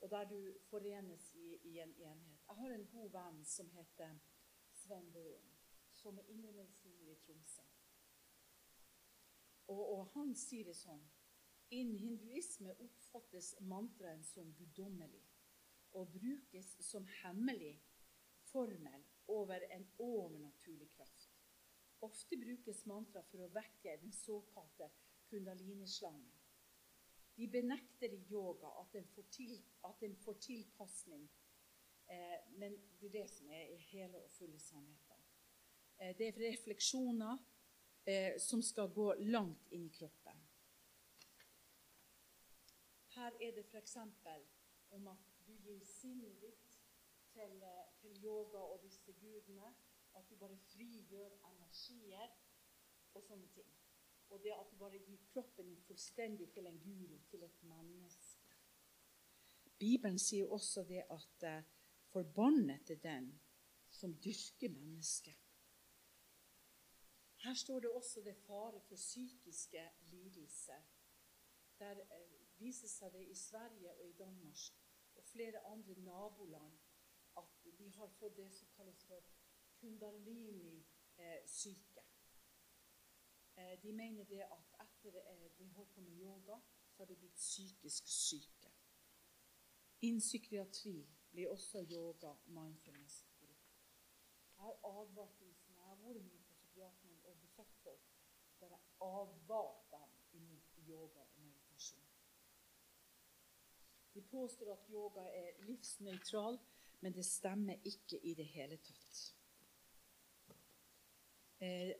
Og 0.00 0.10
der 0.10 0.24
du 0.28 0.40
forenes 0.68 1.32
i, 1.34 1.56
i 1.72 1.78
en 1.78 1.94
enhet. 1.94 2.42
Jeg 2.48 2.56
har 2.56 2.74
en 2.74 2.86
god 2.92 3.10
venn 3.16 3.40
som 3.44 3.70
heter 3.70 4.18
Sven 4.72 5.08
Bøen, 5.12 5.50
som 5.92 6.18
er 6.18 6.28
indremedisiner 6.32 7.12
i 7.12 7.16
Tromsø. 7.24 7.64
Og, 9.68 9.82
og 9.98 10.06
han 10.14 10.34
sier 10.36 10.68
det 10.68 10.76
sånn 10.76 11.08
Innen 11.70 12.00
hinduisme 12.02 12.72
oppfattes 12.82 13.52
mantraen 13.62 14.24
som 14.26 14.48
guddommelig 14.58 15.22
og 15.94 16.08
brukes 16.16 16.72
som 16.82 17.04
hemmelig 17.20 17.76
formel 18.50 19.04
over 19.30 19.64
en 19.70 19.86
overnaturlig 19.98 20.90
kraft. 20.96 21.30
Ofte 22.00 22.36
brukes 22.40 22.84
mantra 22.88 23.22
for 23.28 23.44
å 23.44 23.52
vekke 23.54 23.96
den 24.02 24.12
såkalte 24.16 24.88
kundalinislangen. 25.30 26.32
De 27.36 27.48
benekter 27.48 28.12
i 28.12 28.24
yoga 28.28 28.72
at 28.80 28.92
den 28.92 29.06
får, 29.14 29.28
til, 29.32 29.54
at 29.84 30.00
den 30.00 30.16
får 30.24 30.40
tilpasning, 30.44 31.28
eh, 32.08 32.38
men 32.60 32.76
det 33.00 33.08
er 33.10 33.16
det 33.20 33.28
som 33.30 33.50
er 33.50 33.76
hele 33.90 34.20
og 34.24 34.30
fulle 34.34 34.58
sannheten. 34.60 35.24
Eh, 36.00 36.16
det 36.18 36.28
er 36.28 36.40
refleksjoner 36.50 37.38
eh, 38.04 38.36
som 38.40 38.62
skal 38.62 38.92
gå 38.92 39.12
langt 39.32 39.72
inn 39.72 39.86
i 39.86 39.94
kroppen. 39.94 40.44
Her 43.14 43.36
er 43.40 43.56
det 43.56 43.66
f.eks. 43.68 43.96
om 44.90 45.08
at 45.12 45.32
du 45.46 45.52
gir 45.52 45.84
sinnet 45.84 46.40
ditt 46.40 46.76
til, 47.32 47.62
eh, 47.62 47.79
yoga 48.24 48.58
og 48.58 48.82
disse 48.82 49.12
gudene. 49.12 49.74
At 50.14 50.30
du 50.30 50.36
bare 50.36 50.56
frigjør 50.56 51.30
energier 51.52 52.30
og 53.14 53.22
sånne 53.22 53.48
ting. 53.54 53.68
Og 54.30 54.42
det 54.42 54.52
at 54.54 54.70
du 54.70 54.76
bare 54.78 54.98
gir 54.98 55.18
kroppen 55.32 55.66
din 55.66 55.82
fullstendig 55.86 56.50
til 56.54 56.66
en 56.66 56.80
guru, 56.82 57.18
til 57.30 57.42
et 57.42 57.62
menneske. 57.62 58.38
Bibelen 59.78 60.18
sier 60.18 60.50
også 60.52 60.84
det 60.88 61.02
at 61.10 61.46
uh, 61.48 61.62
forbannet 62.12 62.90
er 62.90 63.00
den 63.02 63.30
som 63.90 64.14
dyrker 64.14 64.68
mennesket. 64.68 65.38
Her 67.44 67.54
står 67.54 67.80
det 67.80 67.90
også 67.90 68.20
det 68.20 68.36
fare 68.36 68.80
for 68.88 68.94
psykiske 68.94 69.90
lidelser. 70.12 70.82
Der 71.78 72.02
uh, 72.02 72.60
viser 72.60 72.88
seg 72.88 73.12
det 73.12 73.24
i 73.28 73.34
Sverige 73.34 73.94
og 73.94 74.08
i 74.08 74.12
Danmark 74.12 74.68
og 75.16 75.24
flere 75.24 75.66
andre 75.66 75.94
naboland 75.94 76.78
at 77.40 77.48
de 77.78 77.86
har 77.96 78.08
fått 78.18 78.36
det 78.36 78.50
som 78.54 78.68
kalles 78.76 79.04
for 79.04 79.20
kundalini-syke. 79.80 82.02
Eh, 83.56 83.82
de 83.82 83.92
mener 83.92 84.24
det 84.24 84.42
at 84.42 84.74
etter 84.84 85.20
eh, 85.20 85.58
de 85.58 85.68
holdt 85.68 85.94
på 85.94 86.00
med 86.00 86.20
yoga, 86.20 86.60
så 86.90 87.02
har 87.02 87.06
de 87.06 87.16
blitt 87.16 87.36
psykisk 87.36 88.08
syke. 88.08 88.70
Innen 90.00 90.20
psykiatri 90.20 91.08
blir 91.30 91.48
også 91.48 91.86
yoga 91.90 92.34
mindfulness 92.46 93.26
brukt. 93.38 93.78
Jeg 94.56 94.64
har 94.64 95.00
advart 95.00 95.40
dem 95.40 95.54
som 95.54 95.74
jeg 95.74 95.84
har 95.84 95.96
vært 95.96 96.24
mye 96.24 96.38
på 96.38 96.52
psykiateren 96.52 97.20
og 97.24 97.40
besøkt 97.40 97.76
folk, 97.82 98.00
der 98.60 98.68
jeg 98.68 98.80
advart 99.00 99.90
dem 99.90 100.10
imot 100.32 100.78
yoga 100.88 101.20
og 101.20 101.40
meditasjon. 101.40 102.10
De 104.14 104.22
påstår 104.22 104.72
at 104.72 104.90
yoga 104.90 105.20
er 105.20 105.64
livsnøytral, 105.64 106.58
men 107.00 107.12
det 107.12 107.24
stemmer 107.24 107.80
ikke 107.84 108.20
i 108.22 108.34
det 108.34 108.46
hele 108.52 108.76
tatt. 108.76 109.20
Eh, 111.60 111.92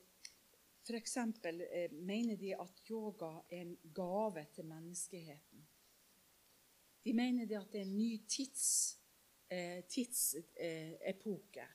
F.eks. 0.85 1.17
Eh, 1.17 1.93
mener 1.93 2.37
de 2.37 2.55
at 2.57 2.83
yoga 2.91 3.41
er 3.51 3.61
en 3.61 3.77
gave 3.95 4.47
til 4.55 4.65
menneskeheten. 4.65 5.67
De 7.05 7.13
mener 7.15 7.47
de 7.47 7.59
at 7.59 7.73
det 7.73 7.81
er 7.81 7.85
en 7.85 7.99
ny 7.99 8.27
tids, 8.29 8.99
eh, 9.51 9.85
tidsepoke. 9.85 11.67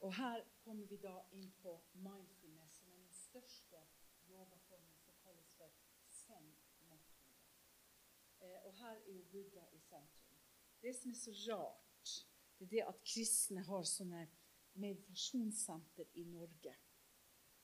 Og 0.00 0.14
her 0.14 0.44
kommer 0.64 0.86
vi 0.86 0.96
da 0.96 1.16
inn 1.32 1.50
på 1.62 1.74
mindfulness, 1.92 2.72
som 2.78 2.92
er 2.92 2.96
den 2.96 3.12
største 3.12 3.82
yogaformen 4.28 4.96
som 5.04 5.14
kalles 5.24 5.50
for 5.56 5.72
zen-metoden. 6.10 7.34
Eh, 8.40 8.58
og 8.64 8.74
her 8.74 8.96
er 8.96 9.12
jo 9.12 9.24
Buddha 9.32 9.66
i 9.72 9.78
sentrum. 9.78 10.38
Det 10.82 10.96
som 10.96 11.10
er 11.10 11.16
så 11.16 11.30
rart, 11.30 11.89
det 12.60 12.66
er 12.66 12.70
det 12.70 12.86
at 12.92 13.04
kristne 13.08 13.62
har 13.64 13.84
sånne 13.88 14.26
meditasjonssenter 14.80 16.10
i 16.20 16.24
Norge. 16.28 16.74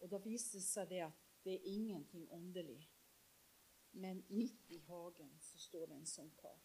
Og 0.01 0.11
da 0.11 0.21
viser 0.25 0.59
det 0.59 0.67
seg 0.67 0.89
det 0.89 1.03
at 1.05 1.25
det 1.45 1.59
er 1.59 1.69
ingenting 1.69 2.25
åndelig. 2.33 2.81
Men 4.01 4.25
midt 4.29 4.73
i 4.73 4.81
hagen 4.89 5.37
så 5.41 5.61
står 5.61 5.91
det 5.91 5.99
en 6.01 6.09
sånn 6.09 6.33
kar. 6.41 6.57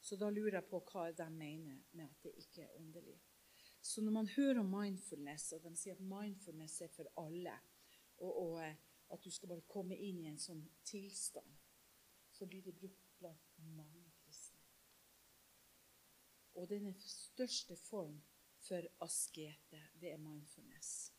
Så 0.00 0.16
da 0.16 0.30
lurer 0.32 0.58
jeg 0.58 0.68
på 0.70 0.80
hva 0.90 1.10
de 1.12 1.28
mener 1.32 1.82
med 1.92 2.08
at 2.08 2.24
det 2.24 2.32
ikke 2.40 2.64
er 2.64 2.76
åndelig. 2.80 3.18
Så 3.80 4.02
når 4.02 4.16
man 4.16 4.32
hører 4.32 4.60
om 4.60 4.72
mindfulness, 4.72 5.52
og 5.52 5.62
de 5.64 5.74
sier 5.76 5.96
at 5.96 6.04
mindfulness 6.04 6.80
er 6.84 6.92
for 6.92 7.08
alle, 7.20 7.54
og, 8.18 8.32
og 8.32 8.56
eh, 8.64 8.76
at 9.12 9.24
du 9.24 9.30
skal 9.30 9.52
bare 9.52 9.68
komme 9.68 9.96
inn 9.96 10.20
i 10.24 10.28
en 10.32 10.40
sånn 10.40 10.64
tilstand, 10.88 11.52
så 12.32 12.48
blir 12.48 12.64
det 12.64 12.76
brukt 12.76 13.06
blant 13.20 13.56
mange. 13.76 13.99
Og 16.60 16.68
den 16.68 16.92
største 17.00 17.76
form 17.76 18.18
for 18.60 18.84
askete, 19.00 19.80
det 20.00 20.12
er 20.12 20.20
mindfulness. 20.20 21.12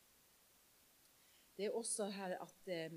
Det 1.57 1.65
er 1.65 1.75
også 1.77 2.07
her 2.09 2.37
at 2.41 2.69
eh, 2.69 2.93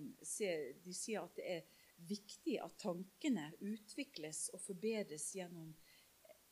de 0.84 0.94
sier 0.94 1.24
at 1.24 1.36
det 1.36 1.46
er 1.56 1.80
viktig 2.08 2.58
at 2.62 2.76
tankene 2.80 3.48
utvikles 3.60 4.46
og 4.54 4.60
forbedres 4.60 5.26
gjennom 5.36 5.72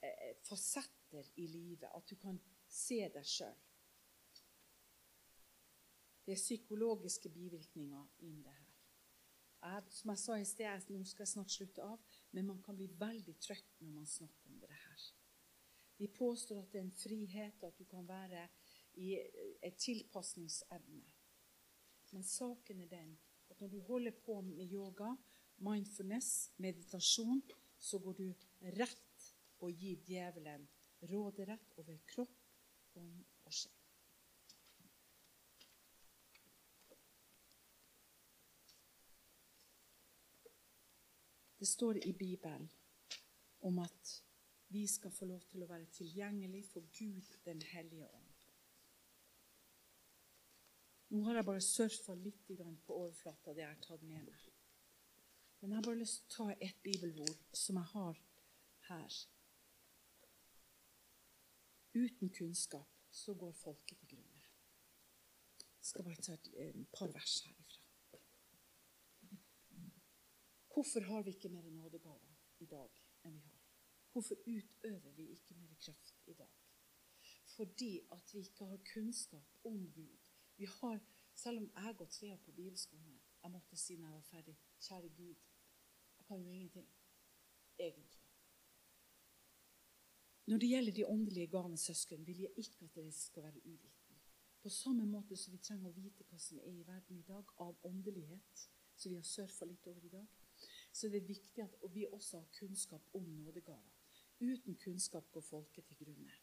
eh, 0.03 0.33
fasetter 0.49 1.29
i 1.37 1.47
livet. 1.47 1.89
At 1.95 2.09
du 2.09 2.17
kan 2.17 2.41
se 2.69 3.01
deg 3.13 3.29
sjøl. 3.29 3.57
Det 6.23 6.37
er 6.37 6.41
psykologiske 6.41 7.33
bivirkninger 7.35 8.29
inn 8.29 8.43
det 8.45 8.53
her. 8.55 8.69
Jeg, 9.63 9.83
som 9.95 10.11
jeg 10.11 10.19
sa 10.19 10.37
i 10.39 10.47
sted, 10.47 10.87
nå 10.91 11.05
skal 11.07 11.23
jeg 11.23 11.33
snart 11.37 11.55
slutte 11.55 11.85
av, 11.87 11.99
men 12.35 12.49
man 12.49 12.63
kan 12.67 12.77
bli 12.79 12.89
veldig 12.99 13.35
trøtt 13.43 13.77
når 13.83 13.93
man 14.01 14.09
snakker 14.11 14.51
om. 14.51 14.62
De 16.03 16.09
påstår 16.11 16.59
at 16.59 16.73
det 16.73 16.81
er 16.81 16.85
en 16.89 16.97
frihet, 16.99 17.63
at 17.63 17.77
du 17.79 17.85
kan 17.87 18.09
være 18.09 18.49
i 18.99 19.13
et 19.63 19.77
tilpasningsevne. 19.79 21.03
Men 22.11 22.25
saken 22.27 22.81
er 22.83 22.89
den 22.91 23.13
at 23.51 23.61
når 23.61 23.69
du 23.69 23.81
holder 23.87 24.17
på 24.25 24.41
med 24.41 24.73
yoga, 24.73 25.13
mindfulness, 25.63 26.51
meditasjon, 26.57 27.43
så 27.79 28.01
går 28.03 28.19
du 28.19 28.33
rett 28.81 29.29
og 29.63 29.71
gir 29.71 30.03
djevelen 30.09 30.67
råderett 31.13 31.79
over 31.79 32.03
kropp, 32.11 32.35
ånd 32.99 33.23
og 33.47 33.55
sjel. 33.55 33.79
Det 41.63 41.71
står 41.71 42.03
i 42.03 42.13
Bibelen 42.13 42.67
om 43.63 43.79
at 43.79 44.17
vi 44.73 44.87
skal 44.87 45.13
få 45.13 45.29
lov 45.29 45.43
til 45.51 45.65
å 45.65 45.69
være 45.71 45.91
tilgjengelig 45.97 46.65
for 46.71 46.87
Gud 46.99 47.29
den 47.45 47.63
hellige 47.73 48.09
ånd. 48.09 48.29
Nå 51.13 51.27
har 51.27 51.37
jeg 51.37 51.45
bare 51.45 51.65
surfa 51.65 52.15
litt 52.17 52.41
på 52.49 52.97
overflata, 52.97 53.53
det 53.53 53.67
jeg 53.67 53.69
har 53.69 53.83
tatt 53.85 54.05
med 54.09 54.25
meg. 54.25 54.47
Men 55.61 55.71
jeg 55.71 55.79
har 55.79 55.87
bare 55.87 56.01
lyst 56.01 56.23
til 56.23 56.31
å 56.31 56.49
ta 56.49 56.55
et 56.67 56.79
bibelord 56.83 57.43
som 57.53 57.77
jeg 57.77 57.91
har 57.93 58.23
her. 58.89 59.19
Uten 61.93 62.33
kunnskap 62.33 62.89
så 63.13 63.35
går 63.37 63.53
folket 63.53 64.01
til 64.01 64.15
grunne. 64.15 64.49
Jeg 65.61 65.91
skal 65.91 66.09
bare 66.09 66.25
ta 66.25 66.39
et 66.39 66.85
par 66.97 67.13
vers 67.13 67.41
herifra. 67.45 67.81
Hvorfor 70.73 71.05
har 71.05 71.23
vi 71.23 71.37
ikke 71.37 71.53
mer 71.53 71.69
nådegaver 71.71 72.39
i 72.65 72.67
dag 72.67 73.03
enn 73.29 73.37
vi 73.37 73.51
har? 73.51 73.52
Hvorfor 74.13 74.35
utøver 74.47 75.13
vi 75.17 75.27
ikke 75.27 75.55
mer 75.55 75.75
kraft 75.81 76.23
i 76.27 76.33
dag? 76.33 76.51
Fordi 77.57 78.01
at 78.13 78.35
vi 78.35 78.39
ikke 78.39 78.65
har 78.65 78.81
kunnskap 78.95 79.45
om 79.65 79.93
Gud 79.93 80.19
vi 80.57 80.65
har, 80.65 81.01
Selv 81.35 81.59
om 81.59 81.71
jeg 81.75 81.83
har 81.83 81.93
gått 81.93 82.23
år 82.23 82.37
på 82.37 82.53
bibelskolen 82.53 83.21
Jeg 83.43 83.51
måtte 83.51 83.77
si 83.77 83.97
når 83.97 84.07
jeg 84.07 84.15
var 84.15 84.23
ferdig 84.23 84.57
Kjære 84.81 85.09
Gud, 85.09 85.37
jeg 86.19 86.27
kan 86.27 86.43
jo 86.43 86.51
ingenting. 86.51 86.89
Egentlig. 87.79 88.21
Når 90.47 90.59
det 90.59 90.69
gjelder 90.69 90.93
de 90.93 91.07
åndelige 91.07 91.47
gavene, 91.47 91.77
søsken, 91.79 92.27
vil 92.27 92.41
jeg 92.41 92.51
ikke 92.57 92.85
at 92.85 92.95
dere 92.95 93.13
skal 93.13 93.43
være 93.43 93.67
uvitende. 93.67 94.21
På 94.63 94.69
samme 94.69 95.07
måte 95.07 95.37
som 95.37 95.53
vi 95.53 95.59
trenger 95.59 95.91
å 95.91 95.97
vite 95.97 96.25
hva 96.29 96.39
som 96.39 96.59
er 96.59 96.71
i 96.71 96.87
verden 96.87 97.19
i 97.19 97.27
dag 97.27 97.55
av 97.59 97.87
åndelighet, 97.87 98.69
som 98.97 99.11
vi 99.11 99.17
har 99.17 99.27
surfa 99.27 99.67
litt 99.67 99.87
over 99.87 100.05
i 100.05 100.13
dag, 100.13 100.27
så 100.93 101.07
er 101.07 101.11
det 101.17 101.29
viktig 101.29 101.63
at 101.63 101.77
vi 101.95 102.07
også 102.07 102.39
har 102.39 102.55
kunnskap 102.59 103.15
om 103.15 103.25
nådegaver. 103.39 104.02
Uten 104.43 104.75
kunnskap 104.75 105.29
går 105.33 105.45
folket 105.47 105.87
til 105.87 106.03
grunne. 106.03 106.35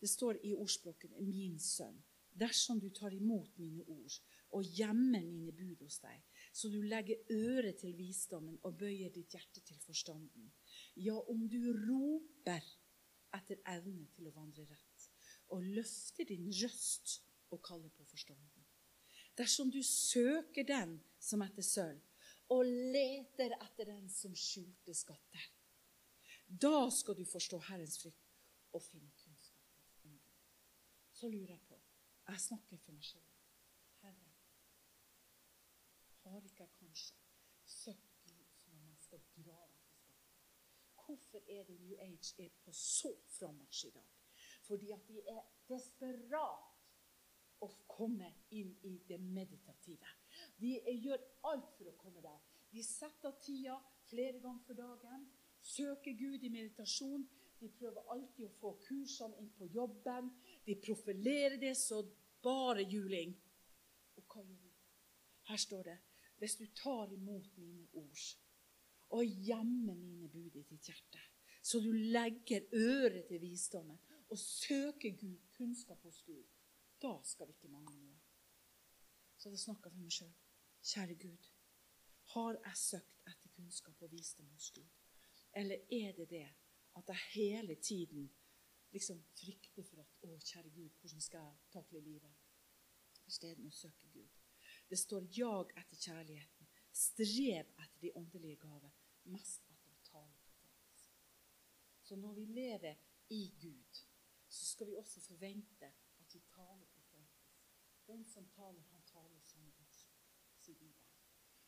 Det 0.00 0.10
står 0.10 0.40
i 0.42 0.54
ordspråken 0.54 1.14
'min 1.18 1.58
sønn' 1.58 2.02
dersom 2.34 2.80
du 2.80 2.88
tar 2.90 3.12
imot 3.14 3.58
mine 3.58 3.84
ord 3.86 4.18
og 4.56 4.64
gjemmer 4.64 5.24
mine 5.24 5.52
bud 5.52 5.84
hos 5.84 5.98
deg, 6.02 6.20
så 6.52 6.68
du 6.68 6.80
legger 6.82 7.16
øret 7.30 7.78
til 7.80 7.94
visdommen 7.96 8.58
og 8.62 8.76
bøyer 8.80 9.12
ditt 9.12 9.32
hjerte 9.36 9.60
til 9.60 9.78
forstanden. 9.84 10.52
Ja, 10.96 11.16
om 11.16 11.48
du 11.48 11.60
roper 11.72 12.64
etter 13.36 13.62
evne 13.72 14.08
til 14.16 14.28
å 14.28 14.34
vandre 14.36 14.66
rett, 14.68 15.08
og 15.48 15.64
løfter 15.64 16.28
din 16.28 16.50
røst 16.50 17.22
og 17.52 17.62
kaller 17.64 17.92
på 17.96 18.04
forstanden. 18.04 18.66
Dersom 19.36 19.70
du 19.72 19.80
søker 19.82 20.66
den 20.68 20.98
som 21.20 21.44
etter 21.44 21.64
sølv, 21.64 22.00
og 22.52 22.66
leter 22.66 23.54
etter 23.62 23.88
den 23.94 24.08
som 24.12 24.34
skjulte 24.36 24.92
skatter, 24.96 25.44
da 26.60 26.90
skal 26.90 27.16
du 27.16 27.24
forstå 27.24 27.58
Herrens 27.68 27.98
frykt 28.02 28.28
og 28.72 28.82
finne 28.82 29.10
kunnskap. 29.16 29.58
Så 31.12 31.28
lurer 31.28 31.54
jeg 31.54 31.60
på 31.68 31.78
jeg 32.28 32.40
snakker 32.40 32.78
for 32.78 32.94
meg 32.94 33.04
selv. 33.04 33.30
Herre, 34.00 34.28
har 36.24 36.44
ikke 36.46 36.62
jeg 36.62 36.74
kanskje 36.78 37.16
søkt 37.66 38.30
som 38.62 38.76
om 38.78 38.86
jeg 38.88 39.00
skal 39.02 39.24
dra 39.36 39.56
etter 39.66 39.88
skatter? 39.88 40.28
Hvorfor 41.02 41.42
er 41.56 41.64
det 41.68 41.80
New 41.80 41.96
Age 41.98 42.44
er 42.44 42.54
på 42.64 42.72
så 42.72 43.10
frammarsj 43.38 43.88
i 43.88 43.94
dag? 43.96 44.14
Fordi 44.62 44.92
at 44.94 45.08
de 45.08 45.18
er 45.34 45.42
desperat 45.68 46.70
å 47.62 47.68
komme 47.90 48.30
inn 48.50 48.72
i 48.86 48.96
det 49.08 49.18
meditative. 49.20 50.14
De 50.58 50.76
gjør 51.04 51.20
alt 51.50 51.74
for 51.76 51.90
å 51.90 51.98
komme 51.98 52.22
der. 52.22 52.40
De 52.72 52.82
setter 52.86 53.30
av 53.30 53.38
tida 53.42 53.76
flere 54.08 54.40
ganger 54.40 54.64
for 54.66 54.78
dagen, 54.78 55.26
søker 55.62 56.16
Gud 56.18 56.42
i 56.42 56.50
meditasjon. 56.52 57.24
De 57.60 57.70
prøver 57.78 58.10
alltid 58.10 58.46
å 58.48 58.54
få 58.58 58.74
kursene 58.82 59.38
inn 59.38 59.50
på 59.58 59.68
jobben. 59.70 60.30
De 60.66 60.76
profilerer 60.82 61.58
det 61.62 61.76
så 61.78 62.02
bare 62.42 62.82
juling. 62.82 63.34
Og 64.18 64.24
hva 64.26 64.42
gjør 64.42 64.58
vi? 64.58 64.72
Her 65.50 65.60
står 65.60 65.90
det 65.90 65.98
hvis 66.42 66.56
du 66.58 66.66
tar 66.74 67.12
imot 67.14 67.52
mine 67.54 67.86
ord 67.94 68.22
og 69.14 69.34
gjemmer 69.46 69.94
mine 69.94 70.26
bud 70.32 70.56
i 70.58 70.64
ditt 70.66 70.88
hjerte, 70.88 71.20
så 71.62 71.78
du 71.78 71.92
legger 71.92 72.64
øret 72.74 73.28
til 73.28 73.38
visdommen 73.40 74.00
og 74.32 74.38
søker 74.38 75.14
Gud, 75.20 75.38
kunnskap 75.54 76.02
hos 76.02 76.22
Gud, 76.26 76.48
da 77.02 77.12
skal 77.22 77.46
vi 77.46 77.54
ikke 77.54 77.70
mangle 77.70 77.94
noe. 78.00 78.18
Så 79.36 79.50
da 79.50 79.60
snakker 79.60 79.90
jeg 79.90 79.94
for 79.94 80.02
meg 80.02 80.16
sjøl. 80.16 80.34
Kjære 80.82 81.14
Gud, 81.22 81.48
har 82.34 82.58
jeg 82.64 82.76
søkt 82.80 83.22
etter 83.30 83.54
kunnskap 83.54 84.02
og 84.02 84.10
visdom 84.10 84.50
hos 84.56 84.70
Gud? 84.74 85.01
Eller 85.52 85.76
er 85.90 86.12
det 86.12 86.30
det 86.30 86.48
at 86.96 87.08
jeg 87.08 87.16
hele 87.34 87.74
tiden 87.74 88.30
liksom 88.92 89.22
frykter 89.24 89.84
for 89.84 90.00
at 90.02 90.16
Å, 90.22 90.38
kjære 90.38 90.70
Gud, 90.70 90.90
hvordan 91.00 91.20
skal 91.20 91.46
jeg 91.46 91.60
takle 91.72 92.00
livet? 92.00 92.34
Isteden 93.26 93.66
å 93.66 93.74
søke 93.74 94.08
Gud. 94.12 94.38
Det 94.88 94.98
står 94.98 95.26
'jag 95.38 95.72
etter 95.76 95.96
kjærligheten'. 95.96 96.68
Strev 96.92 97.66
etter 97.82 98.00
de 98.00 98.12
åndelige 98.14 98.56
gaver. 98.56 98.90
Mest 99.24 99.70
etter 99.70 99.92
å 99.92 100.02
tale 100.04 100.34
profetisk. 100.44 101.10
Så 102.02 102.16
når 102.16 102.34
vi 102.34 102.44
lever 102.44 102.96
i 103.28 103.54
Gud, 103.60 104.02
så 104.48 104.64
skal 104.64 104.86
vi 104.86 104.96
også 104.96 105.20
forvente 105.20 105.92
at 106.20 106.34
vi 106.34 106.40
taler 106.40 106.86
profetisk. 106.86 107.62
Den 108.06 108.24
som 108.24 108.48
taler, 108.48 108.82
han 108.82 109.02
taler 109.02 109.40
som 109.40 109.72
Guds 109.72 110.08
sier 110.58 110.74
Bibelen. 110.74 111.08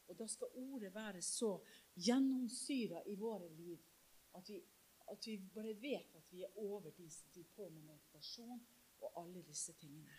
Og 0.08 0.18
da 0.18 0.26
skal 0.28 0.52
ordet 0.60 0.92
være 0.94 1.22
så 1.22 1.56
gjennomsyra 1.94 3.02
i 3.08 3.16
våre 3.16 3.48
liv 3.48 3.80
at 4.34 4.48
vi 4.48 4.60
at 5.12 5.26
vi 5.26 5.36
bare 5.54 5.74
vet 5.76 6.14
at 6.16 6.30
vi 6.32 6.42
er 6.42 6.54
over 6.56 6.90
de 6.90 7.10
som 7.10 7.28
driver 7.34 7.50
på 7.56 7.68
med 7.68 7.82
meditasjon 7.84 8.60
og 9.04 9.18
alle 9.20 9.42
disse 9.44 9.74
tingene. 9.76 10.16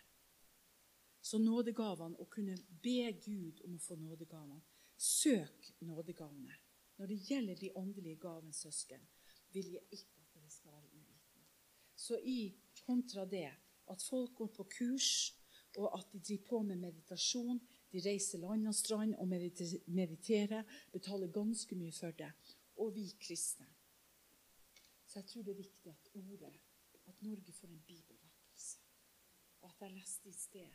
Så 1.20 1.40
nådegavene, 1.42 2.20
å 2.22 2.26
kunne 2.30 2.54
be 2.82 3.10
Gud 3.18 3.64
om 3.66 3.74
å 3.74 3.82
få 3.82 3.96
nådegavene 3.98 4.62
Søk 4.96 5.74
nådegavene. 5.84 6.54
Når 6.96 7.06
det 7.06 7.16
gjelder 7.28 7.58
de 7.60 7.72
åndelige 7.76 8.16
gavene, 8.16 8.52
søsken, 8.52 9.02
vil 9.52 9.74
jeg 9.74 9.82
ikke 9.92 10.22
at 10.22 10.30
dere 10.38 10.50
skal 10.50 10.72
være 10.72 10.88
uvitende. 10.94 11.44
Så 11.96 12.18
i 12.24 12.54
kontra 12.86 13.24
det 13.24 13.50
At 13.86 14.02
folk 14.02 14.34
går 14.34 14.48
på 14.50 14.64
kurs, 14.64 15.36
og 15.78 15.98
at 15.98 16.08
de 16.12 16.18
driver 16.18 16.48
på 16.48 16.62
med 16.62 16.76
meditasjon. 16.76 17.60
De 17.92 18.02
reiser 18.02 18.42
land 18.42 18.68
og 18.68 18.74
strand 18.74 19.14
og 19.14 19.28
mediterer, 19.28 20.62
betaler 20.92 21.32
ganske 21.32 21.76
mye 21.78 21.92
for 21.92 22.10
det. 22.18 22.32
Og 22.76 22.94
vi 22.94 23.06
kristne. 23.20 23.66
Så 25.06 25.18
jeg 25.18 25.26
tror 25.26 25.42
det 25.42 25.52
er 25.52 25.62
viktig 25.62 25.90
at 25.90 26.10
ordet, 26.14 26.60
at 27.06 27.22
Norge 27.22 27.52
får 27.52 27.68
en 27.68 27.84
bibelvekkelse. 27.86 28.78
Og 29.60 29.70
at 29.70 29.80
jeg 29.80 29.90
leste 29.90 30.28
i 30.28 30.32
sted 30.32 30.74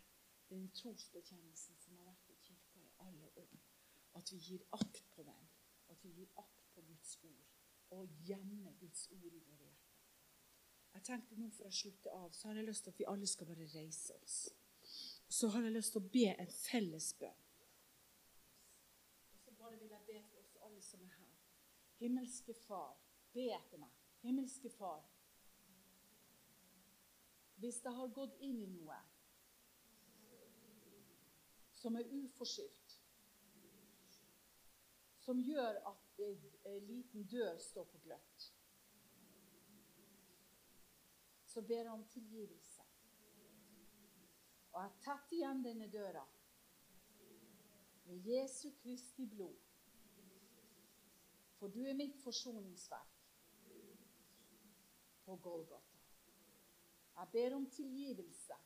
den 0.49 0.72
trosbekjennelsen 0.76 1.78
som 1.80 1.97
har 1.97 2.07
vært 2.12 2.30
i 2.30 2.38
kirka 2.43 2.80
i 2.80 2.91
alle 2.99 3.30
år. 3.36 3.59
At 4.14 4.32
vi 4.32 4.38
gir 4.38 4.64
akt 4.72 5.03
på 5.16 5.24
den. 5.24 5.49
At 5.89 6.03
vi 6.03 6.09
gir 6.09 6.32
akt 6.38 6.66
på 6.74 6.82
Guds 6.82 7.18
ord. 7.24 7.45
Og 7.89 8.09
gjemmer 8.26 8.74
Guds 8.80 9.07
ord 9.12 9.34
i 9.34 9.39
våre 9.39 9.59
hjerter. 9.59 9.91
Jeg 10.93 11.03
tenkte 11.07 11.38
nå 11.39 11.47
For 11.55 11.68
å 11.70 11.76
slutte 11.76 12.12
av 12.12 12.34
så 12.36 12.49
har 12.49 12.59
jeg 12.59 12.68
lyst 12.68 12.84
til 12.84 12.91
at 12.91 12.99
vi 12.99 13.07
alle 13.14 13.28
skal 13.28 13.47
bare 13.47 13.70
reise 13.76 14.18
oss. 14.24 14.38
Så 15.32 15.47
har 15.47 15.63
jeg 15.63 15.71
lyst 15.71 15.93
til 15.95 16.01
å 16.01 16.09
be 16.11 16.25
en 16.34 16.49
felles 16.51 17.05
bønn. 17.19 17.43
Og 19.32 19.39
så 19.39 19.53
bare 19.55 19.77
vil 19.79 19.93
jeg 19.93 20.03
be 20.09 20.17
for 20.27 20.41
oss 20.41 20.57
alle 20.67 20.82
som 20.84 21.05
er 21.05 21.13
her. 21.15 21.29
Himmelske 22.01 22.55
Far, 22.65 22.97
be 23.32 23.45
etter 23.55 23.79
meg. 23.79 23.93
Himmelske 24.25 24.69
Far. 24.75 25.05
Hvis 27.63 27.79
jeg 27.86 27.95
har 27.95 28.11
gått 28.17 28.36
inn 28.43 28.59
i 28.59 28.67
noe 28.73 28.97
som 31.79 31.95
er 31.95 32.11
uforskyldt, 32.11 32.97
som 35.21 35.39
gjør 35.39 35.79
at 35.93 36.25
en 36.25 36.86
liten 36.89 37.23
dør 37.29 37.55
står 37.61 37.88
på 37.93 38.03
gløtt, 38.03 38.51
så 41.45 41.61
ber 41.61 41.86
jeg 41.86 41.93
om 41.93 42.03
tilgivelse. 42.07 42.70
Og 44.72 44.82
jeg 44.82 45.01
tatt 45.03 45.34
igjen 45.36 45.63
denne 45.65 45.88
døra 45.91 46.24
med 48.07 48.28
Jesu 48.28 48.69
Kristi 48.82 49.28
blod. 49.28 49.59
For 51.59 51.69
du 51.69 51.84
er 51.86 51.97
mitt 51.97 52.17
forsoningsverk 52.24 53.17
på 55.26 55.38
Golgata. 55.43 55.99
Jeg 57.19 57.28
ber 57.36 57.55
om 57.55 57.67
tilgivelse 57.69 58.57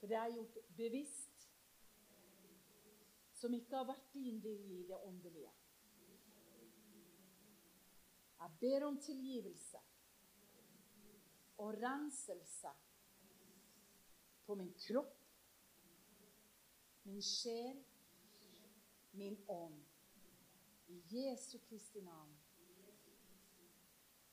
for 0.00 0.06
det 0.06 0.16
har 0.16 0.30
gjort 0.32 0.56
bevisst, 0.76 1.48
som 3.36 3.54
ikke 3.54 3.76
har 3.76 3.88
vært 3.88 4.14
din 4.14 4.38
vilje 4.40 4.78
i 4.80 4.86
det 4.88 4.96
åndelige. 4.96 5.50
Jeg 8.40 8.54
ber 8.60 8.86
om 8.86 8.96
tilgivelse 9.00 9.80
og 11.60 11.74
renselse 11.82 12.72
på 14.50 14.54
min 14.54 14.72
kropp, 14.72 15.18
min 17.02 17.22
sjel, 17.22 17.84
min 19.10 19.44
ånd. 19.46 19.84
I 20.86 21.02
Jesu 21.08 21.58
Kristi 21.58 22.00
navn. 22.02 22.32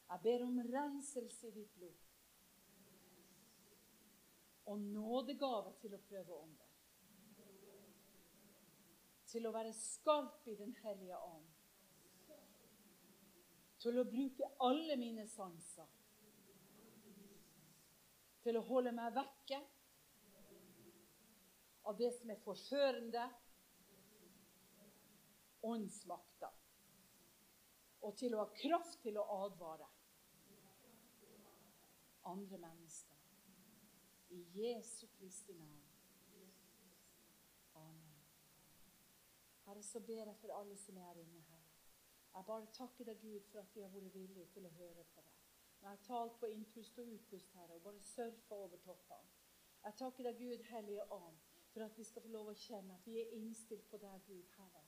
Jeg 0.07 0.19
ber 0.23 0.45
om 0.47 0.57
renselse 0.71 1.47
i 1.47 1.53
ditt 1.59 1.75
blod. 1.77 2.01
Og 4.65 4.81
nådegave 4.81 5.75
til 5.83 5.93
å 5.93 6.01
prøve 6.09 6.41
ånder. 6.47 6.73
Til 9.29 9.45
å 9.45 9.53
være 9.53 9.77
skarp 9.83 10.49
i 10.49 10.57
Den 10.57 10.73
hellige 10.81 11.21
ånd. 11.29 11.47
Til 13.85 14.01
å 14.01 14.09
bruke 14.09 14.53
alle 14.65 14.97
mine 14.97 15.29
sanser. 15.29 15.95
Til 18.41 18.57
å 18.57 18.69
holde 18.73 18.97
meg 18.97 19.13
vekke 19.21 19.65
av 21.87 21.97
det 21.97 22.11
som 22.17 22.29
er 22.29 22.39
forførende 22.43 23.23
åndsmakta. 25.67 26.49
Og 28.07 28.17
til 28.19 28.35
å 28.35 28.43
ha 28.43 28.49
kraft 28.55 28.99
til 29.03 29.17
å 29.19 29.25
advare 29.45 29.87
andre 32.27 32.57
mennesker. 32.57 33.15
I 34.29 34.41
Jesu 34.59 35.07
Kristi 35.15 35.53
navn. 35.53 35.83
Amen. 37.73 38.19
Herre, 39.65 39.83
så 39.83 39.99
ber 39.99 40.25
jeg 40.25 40.35
for 40.41 40.51
alle 40.59 40.75
som 40.77 40.97
er 40.97 41.07
her 41.07 41.21
inne, 41.23 41.41
Herre. 41.47 41.63
Jeg 42.35 42.45
bare 42.45 42.71
takker 42.75 43.07
deg, 43.07 43.21
Gud, 43.23 43.47
for 43.51 43.63
at 43.63 43.73
de 43.73 43.81
har 43.81 43.93
vært 43.95 44.13
villige 44.13 44.51
til 44.53 44.67
å 44.67 44.75
høre 44.75 45.07
på 45.15 45.23
deg. 45.23 45.39
Når 45.79 45.89
jeg 45.89 45.97
har 45.97 46.05
talt 46.07 46.39
på 46.41 46.51
innpust 46.51 46.99
og 46.99 47.15
utpust, 47.15 47.53
Herre, 47.55 47.79
og 47.79 47.87
bare 47.87 48.03
surfa 48.11 48.55
over 48.55 48.83
toppene. 48.83 49.35
Jeg 49.85 49.95
takker 50.01 50.27
deg, 50.27 50.41
Gud, 50.43 50.63
Hellige 50.67 51.11
Ånd, 51.15 51.46
for 51.77 51.85
at 51.85 51.97
vi 51.97 52.03
skal 52.03 52.23
få 52.25 52.29
lov 52.33 52.47
å 52.49 52.57
kjenne 52.57 52.95
at 52.97 53.03
vi 53.05 53.19
er 53.21 53.33
innstilt 53.37 53.83
på 53.91 53.99
deg, 54.01 54.21
Gud, 54.25 54.45
Herre. 54.57 54.79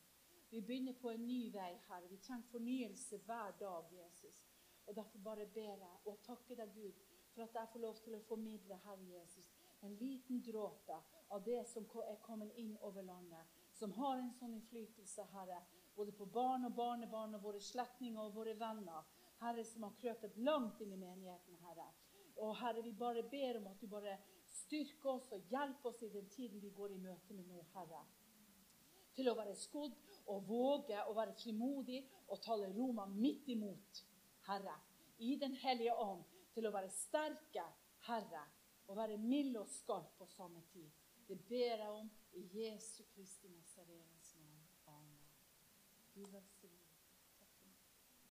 Vi 0.49 0.61
begynner 0.65 0.95
på 0.97 1.11
en 1.11 1.27
ny 1.27 1.51
vei, 1.53 1.75
Herre. 1.85 2.07
Vi 2.09 2.17
trenger 2.17 2.49
fornyelse 2.49 3.19
hver 3.27 3.53
dag, 3.59 3.91
Jesus. 3.93 4.39
Og 4.87 4.95
Derfor 4.97 5.21
bare 5.27 5.45
ber 5.53 5.83
jeg 5.83 5.99
og 6.09 6.17
takker 6.25 6.57
deg, 6.57 6.71
Gud, 6.73 7.03
for 7.35 7.43
at 7.45 7.59
jeg 7.59 7.71
får 7.73 7.83
lov 7.83 7.99
til 8.01 8.15
å 8.17 8.21
formidle, 8.25 8.79
Herre 8.87 9.05
Jesus, 9.11 9.51
en 9.85 9.93
liten 10.01 10.41
dråpe 10.47 10.97
av 11.29 11.45
det 11.45 11.59
som 11.69 11.85
er 12.07 12.17
kommet 12.25 12.57
inn 12.57 12.73
over 12.81 13.05
landet, 13.05 13.61
som 13.77 13.93
har 13.99 14.17
en 14.17 14.33
sånn 14.39 14.57
innflytelse, 14.57 15.27
Herre, 15.35 15.61
både 15.93 16.17
på 16.17 16.25
barn 16.25 16.65
og 16.65 16.73
barnebarn 16.73 17.37
og 17.37 17.45
våre 17.51 17.61
slektninger 17.61 18.23
og 18.23 18.33
våre 18.41 18.57
venner, 18.57 19.05
Herre, 19.43 19.61
som 19.61 19.85
har 19.85 19.93
krøpet 20.01 20.41
langt 20.41 20.81
inn 20.81 20.97
i 20.97 21.03
menigheten, 21.05 21.61
Herre. 21.67 21.85
Og 22.41 22.57
Herre, 22.63 22.81
vi 22.81 22.97
bare 22.97 23.21
ber 23.29 23.61
om 23.61 23.69
at 23.69 23.77
du 23.77 23.85
bare 23.93 24.17
styrker 24.70 25.15
oss 25.15 25.32
og 25.34 25.45
hjelpe 25.49 25.89
oss 25.89 26.03
i 26.05 26.11
den 26.13 26.28
tiden 26.30 26.61
vi 26.61 26.70
går 26.70 26.93
i 26.93 27.01
møte 27.01 27.34
med 27.34 27.47
nå, 27.49 27.63
Herre. 27.74 28.03
Til 29.17 29.32
å 29.32 29.36
være 29.38 29.55
skodd 29.57 29.95
og 30.30 30.45
våge 30.47 30.99
å 31.09 31.15
være 31.17 31.34
frimodig 31.39 32.03
og 32.30 32.41
tale 32.45 32.70
Roma 32.76 33.07
midt 33.09 33.49
imot, 33.49 34.03
Herre. 34.45 34.78
I 35.20 35.36
Den 35.36 35.57
hellige 35.63 35.95
ånd. 35.97 36.24
Til 36.53 36.67
å 36.70 36.74
være 36.74 36.89
sterke, 36.93 37.65
Herre. 38.07 38.45
Og 38.88 38.97
være 38.97 39.17
mild 39.22 39.57
og 39.59 39.67
skarp 39.70 40.15
på 40.17 40.30
samme 40.30 40.61
tid. 40.74 40.89
Det 41.28 41.38
ber 41.49 41.84
jeg 41.84 41.89
om 41.89 42.09
i 42.38 42.45
Jesu 42.53 43.03
Kristi 43.13 43.49
Nazarenes 43.49 44.32
navn. 44.39 44.63
Amen. 44.95 45.28
Gud. 46.15 46.49